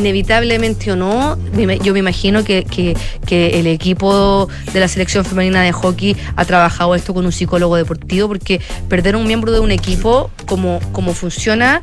inevitablemente 0.00 0.90
o 0.92 0.96
no, 0.96 1.38
yo 1.82 1.92
me 1.92 1.98
imagino 2.00 2.42
que, 2.44 2.64
que- 2.64 2.96
que 3.26 3.60
el 3.60 3.66
equipo 3.66 4.48
de 4.72 4.80
la 4.80 4.88
selección 4.88 5.24
femenina 5.24 5.62
de 5.62 5.72
hockey 5.72 6.16
ha 6.36 6.44
trabajado 6.44 6.94
esto 6.94 7.14
con 7.14 7.24
un 7.24 7.32
psicólogo 7.32 7.76
deportivo, 7.76 8.26
porque 8.28 8.60
perder 8.88 9.14
un 9.16 9.26
miembro 9.26 9.52
de 9.52 9.60
un 9.60 9.70
equipo, 9.70 10.30
como, 10.46 10.80
como 10.92 11.12
funciona, 11.14 11.82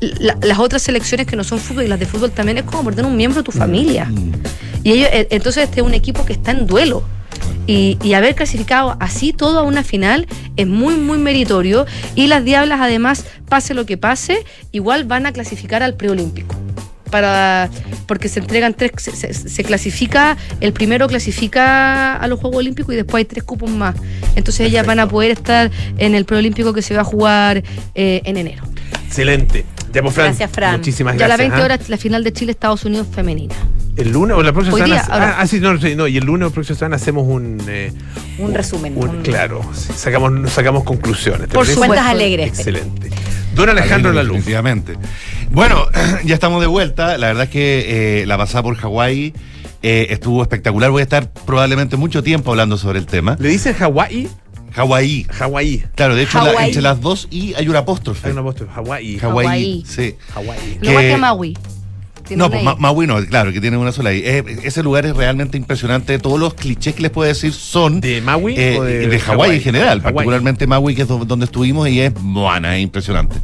la- 0.00 0.36
las 0.42 0.58
otras 0.58 0.82
selecciones 0.82 1.26
que 1.26 1.36
no 1.36 1.44
son 1.44 1.58
fútbol 1.58 1.84
y 1.84 1.88
las 1.88 1.98
de 1.98 2.06
fútbol 2.06 2.30
también 2.30 2.58
es 2.58 2.64
como 2.64 2.84
perder 2.84 3.04
un 3.06 3.16
miembro 3.16 3.40
de 3.40 3.44
tu 3.44 3.52
familia. 3.52 4.10
Y 4.84 4.92
ellos, 4.92 5.08
eh, 5.12 5.28
entonces 5.30 5.64
este 5.64 5.80
es 5.80 5.86
un 5.86 5.94
equipo 5.94 6.24
que 6.26 6.32
está 6.34 6.50
en 6.50 6.66
duelo. 6.66 7.02
Y, 7.66 7.96
y 8.02 8.14
haber 8.14 8.34
clasificado 8.34 8.96
así 8.98 9.32
todo 9.32 9.60
a 9.60 9.62
una 9.62 9.84
final 9.84 10.26
es 10.56 10.66
muy, 10.66 10.96
muy 10.96 11.16
meritorio. 11.18 11.86
Y 12.16 12.26
las 12.26 12.44
Diablas, 12.44 12.80
además, 12.80 13.24
pase 13.48 13.72
lo 13.74 13.86
que 13.86 13.96
pase, 13.96 14.44
igual 14.72 15.04
van 15.04 15.26
a 15.26 15.32
clasificar 15.32 15.82
al 15.82 15.94
preolímpico. 15.94 16.56
Para, 17.12 17.68
porque 18.06 18.28
se 18.28 18.40
entregan 18.40 18.72
tres, 18.74 18.90
se, 18.96 19.12
se- 19.14 19.34
se 19.34 19.62
clasifica, 19.64 20.36
el 20.60 20.72
primero 20.72 21.06
clasifica 21.06 22.16
a 22.16 22.26
los 22.26 22.40
Juegos 22.40 22.58
Olímpicos 22.58 22.92
y 22.94 22.96
después 22.96 23.20
hay 23.20 23.24
tres 23.26 23.44
cupos 23.44 23.70
más. 23.70 23.94
Entonces 24.34 24.66
ellas 24.66 24.86
van 24.86 24.98
a 24.98 25.06
poder 25.06 25.30
estar 25.30 25.70
en 25.98 26.14
el 26.14 26.24
preolímpico 26.24 26.72
que 26.72 26.80
se 26.82 26.94
va 26.94 27.02
a 27.02 27.04
jugar 27.04 27.62
eh, 27.94 28.22
en 28.24 28.36
enero. 28.38 28.64
Excelente. 29.06 29.64
Ya, 29.92 30.00
pues, 30.00 30.14
Fran, 30.14 30.28
Gracias, 30.28 30.50
Fran. 30.50 30.76
Muchísimas 30.78 31.18
Ya 31.18 31.26
a 31.26 31.28
las 31.28 31.36
gracias. 31.36 31.50
20 31.58 31.62
¿ah? 31.62 31.64
horas 31.76 31.88
la 31.90 31.98
final 31.98 32.24
de 32.24 32.32
Chile-Estados 32.32 32.84
Unidos 32.86 33.06
femenina. 33.14 33.54
¿El 33.94 34.10
lunes 34.10 34.34
o 34.38 34.42
la 34.42 34.52
próxima 34.54 34.74
Hoy 34.76 34.80
semana? 34.82 35.02
día, 35.02 35.14
ah, 35.14 35.36
ah, 35.38 35.46
sí, 35.46 35.60
no, 35.60 35.78
sí, 35.78 35.94
no, 35.94 36.08
y 36.08 36.16
el 36.16 36.24
lunes 36.24 36.46
o 36.46 36.48
la 36.48 36.54
próxima 36.54 36.78
semana 36.78 36.96
hacemos 36.96 37.26
un. 37.28 37.60
eh, 37.68 37.92
Un 38.38 38.54
resumen. 38.54 38.94
un- 38.96 39.08
un- 39.08 39.22
claro, 39.22 39.60
sacamos, 39.74 40.50
sacamos 40.50 40.84
conclusiones. 40.84 41.48
¿te 41.48 41.54
Por. 41.54 41.72
Cuentas 41.74 42.06
alegres. 42.06 42.48
Excelente. 42.48 43.10
Don 43.54 43.68
Alejandro 43.68 44.12
Laluz. 44.12 44.36
Definitivamente. 44.36 44.94
Bueno, 45.50 45.86
ya 46.24 46.34
estamos 46.34 46.60
de 46.60 46.66
vuelta. 46.66 47.18
La 47.18 47.26
verdad 47.28 47.44
es 47.44 47.50
que 47.50 48.20
eh, 48.22 48.26
la 48.26 48.38
pasada 48.38 48.62
por 48.62 48.76
Hawái 48.76 49.34
eh, 49.82 50.06
estuvo 50.10 50.40
espectacular. 50.42 50.90
Voy 50.90 51.00
a 51.00 51.02
estar 51.04 51.30
probablemente 51.30 51.96
mucho 51.96 52.22
tiempo 52.22 52.50
hablando 52.50 52.78
sobre 52.78 52.98
el 52.98 53.06
tema. 53.06 53.36
¿Le 53.38 53.48
dicen 53.50 53.74
Hawái? 53.74 54.28
Hawái. 54.74 55.26
Hawái. 55.28 55.84
Claro, 55.94 56.14
de 56.16 56.22
hecho, 56.22 56.42
la- 56.42 56.64
entre 56.64 56.80
las 56.80 57.00
dos 57.02 57.28
I 57.30 57.52
hay 57.58 57.68
una 57.68 57.80
apóstrofe. 57.80 58.28
Hay 58.28 58.32
una 58.32 58.40
voz 58.40 58.56
Hawái. 58.74 59.18
Hawái. 59.18 59.44
Hawái. 59.46 59.84
Sí. 59.86 60.16
Hawái. 60.32 60.78
Lo 60.80 60.92
más 60.92 61.02
Que- 61.02 61.08
que 61.10 61.16
Maui. 61.18 61.58
No, 62.30 62.50
pues. 62.50 62.62
Ma- 62.62 62.76
Maui 62.76 63.06
no, 63.06 63.24
claro, 63.26 63.52
que 63.52 63.60
tiene 63.60 63.76
una 63.76 63.92
sola 63.92 64.12
I. 64.14 64.22
Eh, 64.24 64.44
ese 64.64 64.82
lugar 64.82 65.04
es 65.06 65.14
realmente 65.16 65.56
impresionante. 65.56 66.18
Todos 66.18 66.38
los 66.40 66.54
clichés 66.54 66.94
que 66.94 67.02
les 67.02 67.10
puedo 67.10 67.28
decir 67.28 67.52
son 67.52 68.00
¿De 68.00 68.20
Maui 68.20 68.54
eh, 68.56 68.76
o 68.78 68.84
de 68.84 69.06
de, 69.08 69.18
Hawái 69.20 69.36
Hawái? 69.48 69.56
en 69.56 69.62
general, 69.62 70.00
particularmente 70.02 70.66
Maui, 70.66 70.94
que 70.94 71.02
es 71.02 71.08
do- 71.08 71.24
donde 71.24 71.44
estuvimos 71.46 71.88
y 71.88 72.00
es 72.00 72.12
buena, 72.14 72.76
es 72.76 72.82
impresionante. 72.82 73.36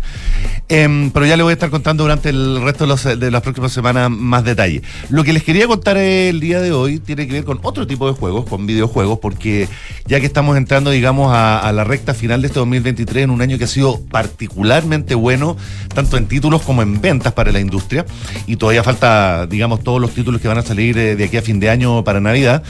Em, 0.70 1.11
pero 1.11 1.24
ya 1.26 1.37
le 1.37 1.43
voy 1.43 1.51
a 1.51 1.55
estar 1.55 1.70
contando 1.70 2.03
durante 2.05 2.29
el 2.29 2.61
resto 2.62 2.85
de, 2.85 2.89
los- 2.89 3.20
de 3.20 3.31
las 3.31 3.43
próximas 3.43 3.72
semanas 3.72 4.11
más 4.11 4.45
detalle. 4.45 4.83
Lo 5.09 5.24
que 5.24 5.33
les 5.33 5.43
quería 5.43 5.66
contar 5.66 5.97
el 5.97 6.41
día 6.41 6.61
de 6.61 6.72
hoy 6.72 6.99
tiene 6.99 7.26
que 7.26 7.33
ver 7.35 7.45
con 7.45 7.59
otro 7.62 7.87
tipo 7.87 8.07
de 8.07 8.14
juegos, 8.14 8.45
con 8.47 8.66
videojuegos, 8.66 9.18
porque 9.20 9.68
ya 10.07 10.20
que 10.20 10.26
estamos 10.26 10.57
entrando, 10.57 10.91
digamos, 10.91 11.33
a, 11.33 11.59
a 11.59 11.72
la 11.72 11.85
recta 11.85 12.12
final 12.14 12.43
de 12.43 12.49
este 12.49 12.59
2023, 12.59 13.24
en 13.24 13.31
un 13.31 13.41
año 13.41 13.57
que 13.59 13.64
ha 13.64 13.68
sido 13.68 13.99
particularmente 14.11 15.14
bueno, 15.14 15.57
tanto 15.95 16.16
en 16.16 16.26
títulos 16.26 16.62
como 16.62 16.83
en 16.83 17.01
ventas 17.01 17.33
para 17.33 17.51
la 17.51 17.61
industria, 17.61 18.05
y 18.47 18.57
todavía 18.69 18.85
falta, 18.85 19.47
digamos, 19.47 19.83
todos 19.83 19.99
los 19.99 20.11
títulos 20.11 20.43
que 20.43 20.47
van 20.47 20.59
a 20.59 20.62
salir 20.62 20.99
eh, 20.99 21.16
de 21.16 21.25
aquí 21.25 21.39
a 21.39 21.43
fin 21.43 21.59
de 21.59 21.71
año 21.71 22.05
para 22.05 22.21
Navidad, 22.21 22.62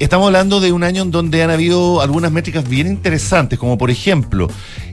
estamos 0.00 0.26
hablando 0.26 0.58
de 0.58 0.72
un 0.72 0.82
año 0.82 1.02
en 1.02 1.12
donde 1.12 1.44
han 1.44 1.50
habido 1.50 2.00
algunas 2.00 2.32
métricas 2.32 2.68
bien 2.68 2.88
interesantes, 2.88 3.56
como 3.56 3.78
por 3.78 3.88
ejemplo, 3.88 4.48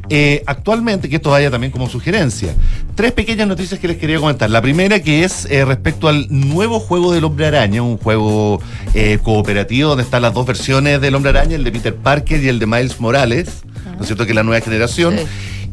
eh, 0.10 0.44
actualmente, 0.46 1.10
que 1.10 1.16
esto 1.16 1.32
vaya 1.32 1.50
también 1.50 1.72
como 1.72 1.90
sugerencia, 1.90 2.54
tres 2.94 3.12
pequeñas 3.12 3.48
noticias 3.48 3.80
que 3.80 3.88
les 3.88 3.98
quería 3.98 4.20
comentar. 4.20 4.52
La 4.52 4.62
primera 4.62 5.00
que 5.00 5.24
es 5.24 5.48
eh, 5.50 5.66
respecto 5.66 6.08
al 6.08 6.28
nuevo 6.30 6.80
juego 6.80 7.12
del 7.12 7.24
Hombre 7.24 7.48
Araña, 7.48 7.82
un 7.82 7.98
juego 7.98 8.62
cooperativo 9.24 9.90
donde 9.90 10.04
están 10.04 10.22
las 10.22 10.36
dos 10.36 10.46
versiones 10.46 11.02
del 11.02 11.16
Hombre 11.16 11.32
Araña, 11.32 11.56
el 11.56 11.64
de 11.64 11.72
Peter 11.72 11.96
Parker 11.96 12.40
y 12.44 12.50
el 12.50 12.60
de 12.60 12.68
Miles 12.68 13.00
Morales, 13.00 13.64
¿no 13.96 14.02
es 14.02 14.06
cierto? 14.06 14.26
Que 14.26 14.34
es 14.34 14.36
la 14.36 14.44
nueva 14.44 14.64
generación. 14.64 15.16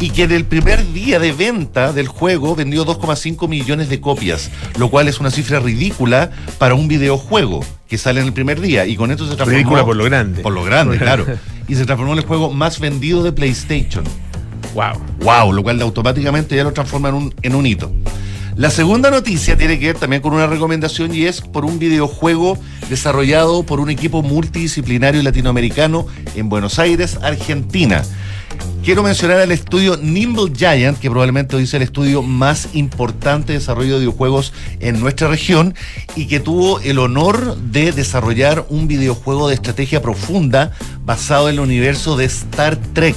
Y 0.01 0.11
que 0.11 0.29
del 0.29 0.45
primer 0.45 0.93
día 0.93 1.19
de 1.19 1.33
venta 1.33 1.93
del 1.93 2.07
juego 2.07 2.55
vendió 2.55 2.87
2,5 2.87 3.49
millones 3.49 3.89
de 3.89 4.01
copias, 4.01 4.51
lo 4.79 4.91
cual 4.91 5.09
es 5.09 5.19
una 5.19 5.31
cifra 5.31 5.59
ridícula 5.59 6.31
para 6.59 6.75
un 6.75 6.87
videojuego 6.87 7.65
que 7.89 7.99
sale 7.99 8.21
en 8.21 8.27
el 8.27 8.33
primer 8.33 8.61
día. 8.61 8.87
Y 8.87 8.97
con 8.97 9.11
esto 9.11 9.25
se 9.25 9.31
transformó. 9.31 9.57
Ridícula 9.57 9.85
por 9.85 9.97
lo 9.97 10.05
grande. 10.05 10.43
Por 10.43 10.53
lo 10.53 10.63
grande, 10.63 10.99
claro. 10.99 11.27
Y 11.67 11.75
se 11.75 11.85
transformó 11.85 12.13
en 12.13 12.21
el 12.21 12.25
juego 12.25 12.53
más 12.53 12.79
vendido 12.79 13.25
de 13.25 13.33
PlayStation. 13.33 14.05
Wow. 14.75 15.01
Wow, 15.21 15.53
lo 15.53 15.63
cual 15.63 15.81
automáticamente 15.83 16.55
ya 16.55 16.63
lo 16.63 16.73
transforma 16.73 17.09
en 17.09 17.15
un, 17.15 17.35
en 17.43 17.55
un 17.57 17.67
hito. 17.67 17.91
La 18.59 18.71
segunda 18.71 19.11
noticia 19.11 19.57
tiene 19.57 19.79
que 19.79 19.87
ver 19.87 19.99
también 19.99 20.21
con 20.21 20.35
una 20.35 20.49
recomendación 20.49 21.15
y 21.15 21.27
es 21.27 21.41
por 21.41 21.65
un 21.65 21.79
videojuego 21.79 22.59
desarrollado 22.91 23.63
por 23.63 23.79
un 23.79 23.89
equipo 23.89 24.21
multidisciplinario 24.21 25.23
latinoamericano 25.23 26.09
en 26.35 26.49
Buenos 26.49 26.81
Aires, 26.81 27.21
Argentina. 27.23 28.03
Quiero 28.85 29.03
mencionar 29.03 29.39
al 29.41 29.53
estudio 29.53 29.99
Nimble 29.99 30.51
Giant, 30.57 30.99
que 30.99 31.11
probablemente 31.11 31.57
hoy 31.57 31.65
es 31.65 31.75
el 31.75 31.83
estudio 31.83 32.23
más 32.23 32.71
importante 32.73 33.53
de 33.53 33.59
desarrollo 33.59 33.95
de 33.95 34.01
videojuegos 34.01 34.55
en 34.81 34.99
nuestra 34.99 35.29
región 35.29 35.75
y 36.17 36.27
que 36.27 36.41
tuvo 36.41 36.81
el 36.81 36.99
honor 36.99 37.57
de 37.57 37.93
desarrollar 37.93 38.65
un 38.71 38.89
videojuego 38.89 39.49
de 39.49 39.55
estrategia 39.55 40.01
profunda 40.01 40.73
basado 41.05 41.49
en 41.49 41.57
el 41.57 41.61
universo 41.61 42.17
de 42.17 42.25
Star 42.25 42.77
Trek. 42.95 43.17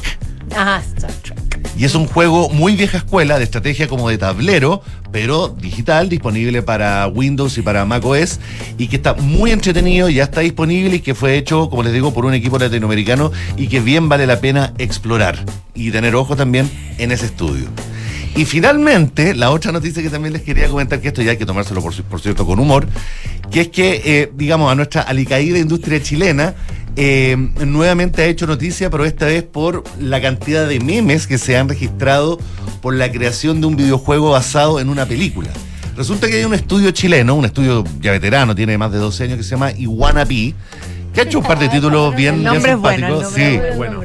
Ajá, 0.53 0.83
Star 0.95 1.11
Trek. 1.23 1.40
Y 1.77 1.85
es 1.85 1.95
un 1.95 2.05
juego 2.05 2.49
muy 2.49 2.75
vieja 2.75 2.97
escuela, 2.97 3.37
de 3.37 3.45
estrategia 3.45 3.87
como 3.87 4.09
de 4.09 4.17
tablero, 4.17 4.81
pero 5.11 5.47
digital, 5.47 6.09
disponible 6.09 6.61
para 6.61 7.07
Windows 7.07 7.57
y 7.57 7.61
para 7.61 7.85
macOS, 7.85 8.39
y 8.77 8.87
que 8.87 8.97
está 8.97 9.13
muy 9.13 9.51
entretenido, 9.51 10.09
ya 10.09 10.23
está 10.23 10.41
disponible 10.41 10.97
y 10.97 10.99
que 10.99 11.15
fue 11.15 11.37
hecho, 11.37 11.69
como 11.69 11.83
les 11.83 11.93
digo, 11.93 12.13
por 12.13 12.25
un 12.25 12.33
equipo 12.33 12.59
latinoamericano 12.59 13.31
y 13.57 13.67
que 13.67 13.79
bien 13.79 14.09
vale 14.09 14.27
la 14.27 14.39
pena 14.39 14.73
explorar 14.77 15.43
y 15.73 15.91
tener 15.91 16.15
ojo 16.15 16.35
también 16.35 16.69
en 16.97 17.11
ese 17.11 17.25
estudio. 17.25 17.67
Y 18.35 18.45
finalmente, 18.45 19.35
la 19.35 19.51
otra 19.51 19.71
noticia 19.71 20.01
que 20.01 20.09
también 20.09 20.33
les 20.33 20.41
quería 20.41 20.67
comentar, 20.69 21.01
que 21.01 21.09
esto 21.09 21.21
ya 21.21 21.31
hay 21.31 21.37
que 21.37 21.45
tomárselo 21.45 21.81
por, 21.81 21.93
por 22.03 22.21
cierto 22.21 22.45
con 22.45 22.59
humor, 22.59 22.87
que 23.51 23.61
es 23.61 23.67
que, 23.67 24.01
eh, 24.05 24.31
digamos, 24.35 24.71
a 24.71 24.75
nuestra 24.75 25.01
alicaída 25.01 25.59
industria 25.59 26.01
chilena, 26.01 26.55
eh, 26.95 27.35
nuevamente 27.65 28.21
ha 28.21 28.25
hecho 28.25 28.47
noticia, 28.47 28.89
pero 28.89 29.05
esta 29.05 29.25
vez 29.25 29.43
por 29.43 29.83
la 29.99 30.21
cantidad 30.21 30.67
de 30.67 30.79
memes 30.79 31.27
que 31.27 31.37
se 31.37 31.57
han 31.57 31.69
registrado 31.69 32.39
por 32.81 32.95
la 32.95 33.11
creación 33.11 33.61
de 33.61 33.67
un 33.67 33.75
videojuego 33.75 34.31
basado 34.31 34.79
en 34.79 34.89
una 34.89 35.05
película. 35.05 35.49
Resulta 35.95 36.27
que 36.27 36.37
hay 36.37 36.43
un 36.45 36.53
estudio 36.53 36.91
chileno, 36.91 37.35
un 37.35 37.45
estudio 37.45 37.83
ya 37.99 38.11
veterano, 38.11 38.55
tiene 38.55 38.77
más 38.77 38.91
de 38.91 38.97
12 38.97 39.25
años, 39.25 39.37
que 39.37 39.43
se 39.43 39.51
llama 39.51 39.71
Iguana 39.71 40.25
P, 40.25 40.53
que 41.13 41.21
ha 41.21 41.23
hecho 41.23 41.39
un 41.39 41.45
par 41.45 41.59
de 41.59 41.69
títulos 41.69 42.15
bien, 42.15 42.39
bien 42.39 42.61
bueno, 42.61 42.97
simpáticos. 42.97 43.33
Sí. 43.33 43.59
bueno. 43.75 44.01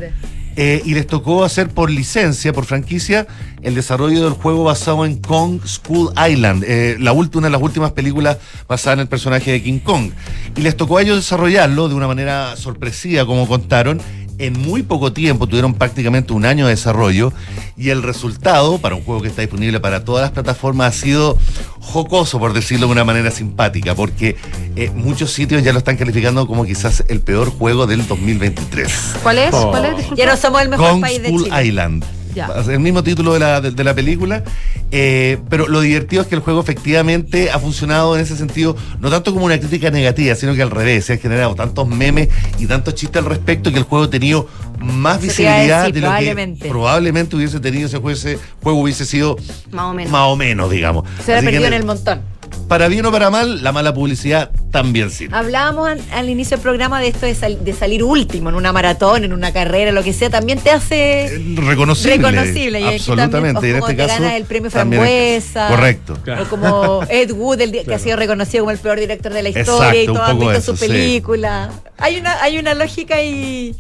Eh, 0.59 0.81
y 0.87 0.95
les 0.95 1.07
tocó 1.07 1.45
hacer 1.45 1.69
por 1.69 1.91
licencia, 1.91 2.51
por 2.55 2.65
franquicia, 2.65 3.27
el 3.63 3.75
desarrollo 3.75 4.25
del 4.25 4.33
juego 4.33 4.65
basado 4.65 5.05
en 5.05 5.17
Kong 5.17 5.61
School 5.67 6.13
Island, 6.17 6.65
eh, 6.67 6.97
la 6.99 7.13
una 7.13 7.29
de 7.29 7.51
las 7.51 7.61
últimas 7.61 7.93
películas 7.93 8.39
basadas 8.67 8.97
en 8.97 9.01
el 9.01 9.07
personaje 9.07 9.53
de 9.53 9.63
King 9.63 9.81
Kong. 9.81 10.13
Y 10.57 10.63
les 10.63 10.75
tocó 10.75 10.97
a 10.97 11.03
ellos 11.03 11.17
desarrollarlo 11.17 11.91
de 11.91 11.95
una 11.95 12.07
manera 12.07 12.57
sorpresiva, 12.57 13.27
como 13.27 13.47
contaron. 13.47 14.01
En 14.39 14.53
muy 14.59 14.83
poco 14.83 15.13
tiempo, 15.13 15.47
tuvieron 15.47 15.75
prácticamente 15.75 16.33
un 16.33 16.45
año 16.45 16.67
de 16.67 16.73
desarrollo 16.73 17.33
y 17.77 17.91
el 17.91 18.03
resultado, 18.03 18.79
para 18.79 18.95
un 18.95 19.03
juego 19.03 19.23
que 19.23 19.29
está 19.29 19.41
disponible 19.41 19.81
para 19.81 20.05
todas 20.05 20.23
las 20.23 20.33
plataformas, 20.33 20.95
ha 20.95 20.99
sido 20.99 21.39
jocoso, 21.81 22.39
por 22.39 22.53
decirlo 22.53 22.87
de 22.87 22.93
una 22.93 23.05
manera 23.05 23.31
simpática, 23.31 23.95
porque 23.95 24.37
eh, 24.77 24.91
muchos 24.95 25.33
sitios 25.33 25.63
ya 25.63 25.73
lo 25.73 25.79
están 25.79 25.97
calificando 25.97 26.47
como 26.47 26.65
quizás 26.65 27.05
el 27.09 27.21
peor 27.21 27.51
juego 27.51 27.87
del 27.87 28.07
2023. 28.07 29.17
¿Cuál 29.23 29.39
es? 29.39 29.55
Oh. 29.55 29.71
¿Cuál 29.71 29.87
es? 29.87 29.97
Disculpa. 29.97 30.23
Ya 30.23 30.31
no 30.31 30.37
somos 30.37 30.63
el 30.63 30.69
mejor 30.69 30.91
Kong 30.91 31.01
país 31.01 31.23
de 31.23 31.29
School 31.29 31.45
Chile. 31.45 31.67
Island. 31.67 32.05
Ya. 32.37 32.51
El 32.69 32.81
mismo 32.81 33.03
título 33.03 33.33
de 33.33 33.41
la, 33.41 33.61
de, 33.63 33.71
de 33.71 33.83
la 33.85 33.95
película. 33.95 34.45
eh, 34.93 35.39
pero 35.49 35.67
lo 35.69 35.81
divertido 35.81 36.21
es 36.23 36.29
que 36.29 36.35
el 36.35 36.43
juego 36.43 36.61
efectivamente 36.61 37.51
ha 37.51 37.59
funcionado 37.59 38.15
en 38.15 38.21
ese 38.23 38.37
sentido, 38.37 38.77
no 39.01 39.09
tanto 39.11 39.33
como 39.33 39.47
una 39.47 39.59
crítica 39.59 39.91
negativa, 39.91 40.35
sino 40.35 40.55
que 40.55 40.61
al 40.63 40.71
revés. 40.71 41.07
Se 41.07 41.15
han 41.15 41.19
generado 41.19 41.55
tantos 41.55 41.89
memes 41.89 42.29
y 42.59 42.67
tantos 42.67 42.95
chistes 42.95 43.23
al 43.23 43.29
respecto 43.29 43.73
que 43.73 43.79
el 43.79 43.85
juego 43.85 44.05
ha 44.05 44.11
tenido 44.11 44.49
más 44.79 45.21
visibilidad 45.21 45.81
decir, 45.81 45.95
de 45.95 46.01
lo 46.03 46.07
probablemente. 46.09 46.63
que 46.65 46.69
probablemente 46.69 47.37
hubiese 47.37 47.59
tenido 47.61 47.87
ese 47.87 47.97
juego, 47.99 48.11
ese 48.11 48.39
juego 48.63 48.81
hubiese 48.81 49.07
sido 49.07 49.37
Más 49.73 49.87
o 49.87 49.95
menos. 49.95 50.13
más 50.13 50.23
o 50.27 50.37
menos, 50.37 50.71
digamos. 50.71 51.05
Se 51.25 51.35
ha 51.35 51.41
perdido 51.41 51.65
en 51.67 51.73
el 51.73 51.85
montón. 51.85 52.21
Para 52.69 52.89
bien 52.89 53.07
o 53.07 53.13
para 53.13 53.31
mal, 53.31 53.63
la 53.63 53.71
mala 53.71 53.95
publicidad 53.95 54.51
también 54.73 55.11
sirve. 55.11 55.37
Hablábamos 55.37 55.89
al 56.13 56.29
inicio 56.29 56.57
del 56.57 56.63
programa 56.63 57.01
de 57.01 57.09
esto 57.09 57.25
de, 57.25 57.35
sal- 57.37 57.65
de 57.65 57.73
salir 57.73 58.03
último 58.03 58.49
en 58.49 58.57
una 58.57 58.73
maratón, 58.73 59.23
en 59.23 59.33
una 59.33 59.53
carrera, 59.53 59.93
lo 59.93 60.03
que 60.03 60.13
sea, 60.13 60.31
también 60.31 60.59
te 60.59 60.71
hace 60.71 61.31
Reconocible. 61.55 62.17
reconocible. 62.17 62.81
Y 62.81 62.85
aquí 62.85 62.95
Absolutamente. 62.97 63.55
también, 63.55 63.65
y 63.65 63.71
en 63.71 63.77
o 63.77 63.81
como 63.81 63.91
este 63.91 64.03
te 64.03 64.09
caso. 64.09 64.21
ganas 64.23 64.37
el 64.37 64.45
premio 64.47 64.71
Frambuesa. 64.71 65.69
Correcto. 65.69 66.19
O 66.41 66.45
como 66.51 67.03
Ed 67.09 67.31
Wood, 67.31 67.61
el 67.61 67.85
que 67.85 67.95
ha 67.95 67.99
sido 68.01 68.17
reconocido 68.17 68.65
como 68.65 68.73
el 68.73 68.79
peor 68.79 68.99
director 68.99 69.33
de 69.33 69.43
la 69.45 69.49
historia 69.51 69.89
Exacto, 70.01 70.01
y 70.03 70.07
todos 70.07 70.29
han 70.29 70.39
visto 70.41 70.53
eso, 70.55 70.73
su 70.73 70.77
sí. 70.77 70.89
película. 70.89 71.71
Hay 71.99 72.17
una, 72.19 72.43
hay 72.43 72.59
una 72.59 72.75
lógica 72.75 73.15
ahí 73.15 73.77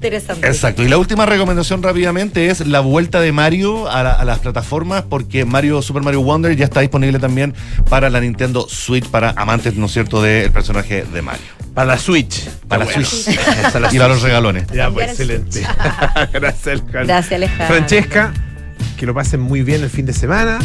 interesante. 0.00 0.46
Exacto. 0.46 0.82
Y 0.82 0.88
la 0.88 0.96
última 0.96 1.26
recomendación 1.26 1.82
rápidamente 1.82 2.48
es 2.48 2.66
la 2.66 2.80
vuelta 2.80 3.20
de 3.20 3.32
Mario 3.32 3.90
a, 3.90 4.02
la- 4.02 4.12
a 4.12 4.24
las 4.24 4.38
plataformas, 4.38 5.02
porque 5.08 5.44
Mario 5.44 5.82
Super 5.82 6.02
Mario 6.02 6.22
Wonder 6.22 6.56
ya 6.56 6.64
está 6.64 6.80
disponible 6.80 7.18
también 7.18 7.54
para 7.88 8.08
la 8.08 8.20
Nintendo 8.20 8.66
Switch, 8.68 9.06
para 9.08 9.30
amantes, 9.36 9.74
¿no 9.76 9.86
es 9.86 9.92
cierto?, 9.92 10.22
del 10.22 10.50
personaje 10.50 11.04
de 11.04 11.22
Mario. 11.22 11.44
Para 11.74 11.86
la 11.88 11.98
Switch. 11.98 12.48
Para 12.66 12.84
la. 12.84 12.92
Switch. 12.92 13.38
Para 13.72 13.80
la 13.80 13.94
y 13.94 13.98
para 13.98 14.08
los 14.14 14.22
regalones. 14.22 14.66
Ya, 14.74 14.90
pues 14.90 15.20
el 15.20 15.30
excelente. 15.30 15.62
Gracias, 16.32 16.66
Alejandro. 16.66 17.04
Gracias, 17.04 17.32
Alejandro. 17.32 17.66
Francesca, 17.66 18.32
que 18.96 19.06
lo 19.06 19.14
pasen 19.14 19.40
muy 19.40 19.62
bien 19.62 19.82
el 19.82 19.90
fin 19.90 20.04
de 20.06 20.12
semana. 20.12 20.58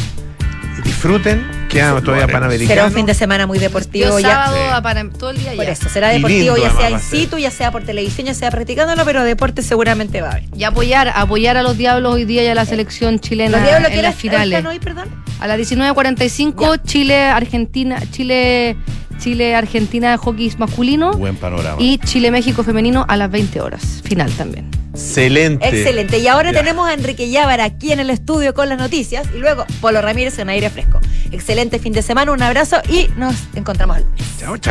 Disfruten. 0.83 1.45
Queda 1.69 1.99
todavía. 2.01 2.27
Panamericano. 2.27 2.69
Será 2.69 2.85
un 2.85 2.93
fin 2.93 3.05
de 3.05 3.13
semana 3.13 3.47
muy 3.47 3.59
deportivo 3.59 4.07
Yo 4.07 4.19
ya. 4.19 4.29
sábado 4.29 4.55
Sí. 4.57 4.71
a 4.73 4.81
para- 4.81 5.09
todo 5.09 5.31
el 5.31 5.37
día 5.37 5.53
Por 5.55 5.65
ya. 5.65 5.71
eso, 5.71 5.89
será 5.89 6.09
deportivo 6.09 6.55
lindo, 6.55 6.69
ya 6.69 6.77
sea 6.79 6.89
in 6.89 6.99
situ, 6.99 7.37
ya 7.37 7.51
sea 7.51 7.71
por 7.71 7.83
televisión, 7.83 8.27
ya 8.27 8.33
sea 8.33 8.51
practicándolo, 8.51 9.03
pero 9.05 9.23
deporte 9.23 9.61
seguramente 9.61 10.21
va 10.21 10.29
a 10.29 10.31
haber. 10.31 10.43
Y 10.55 10.63
apoyar, 10.63 11.11
apoyar 11.15 11.57
a 11.57 11.63
los 11.63 11.77
diablos 11.77 12.13
hoy 12.13 12.25
día 12.25 12.43
y 12.43 12.47
a 12.47 12.55
la 12.55 12.65
selección 12.65 13.19
chilena 13.19 13.57
Los 13.57 13.67
diablos 13.67 13.89
en 13.89 13.95
que 13.95 14.01
las 14.01 14.15
finales. 14.15 14.65
hoy, 14.65 14.79
perdón. 14.79 15.09
A 15.39 15.47
las 15.47 15.57
19.45, 15.57 16.77
Chile, 16.77 17.23
Argentina, 17.23 18.01
Chile, 18.11 18.77
Chile, 19.17 19.55
Argentina 19.55 20.11
de 20.11 20.17
hockey 20.17 20.51
masculino 20.57 21.13
Buen 21.13 21.35
panorama. 21.35 21.77
y 21.81 21.97
Chile, 21.99 22.31
México 22.31 22.63
femenino 22.63 23.05
a 23.07 23.17
las 23.17 23.29
20 23.31 23.61
horas. 23.61 24.01
Final 24.03 24.31
también. 24.33 24.69
Excelente. 24.93 25.67
Excelente. 25.67 26.19
Y 26.19 26.27
ahora 26.27 26.51
Ya. 26.51 26.59
tenemos 26.59 26.87
a 26.87 26.93
Enrique 26.93 27.29
Llávar 27.29 27.59
aquí 27.61 27.91
en 27.91 27.99
el 27.99 28.09
estudio 28.09 28.53
con 28.53 28.69
las 28.69 28.77
noticias 28.77 29.27
y 29.35 29.39
luego 29.39 29.65
Polo 29.81 30.01
Ramírez 30.01 30.39
en 30.39 30.49
aire 30.49 30.69
fresco. 30.69 30.99
Excelente 31.31 31.79
fin 31.79 31.91
de 31.91 32.01
semana, 32.01 32.31
un 32.31 32.41
abrazo 32.41 32.77
y 32.89 33.09
nos 33.17 33.35
encontramos 33.55 33.97
el 33.97 34.03
lunes. 34.03 34.21
Chao, 34.39 34.57
chao. 34.57 34.61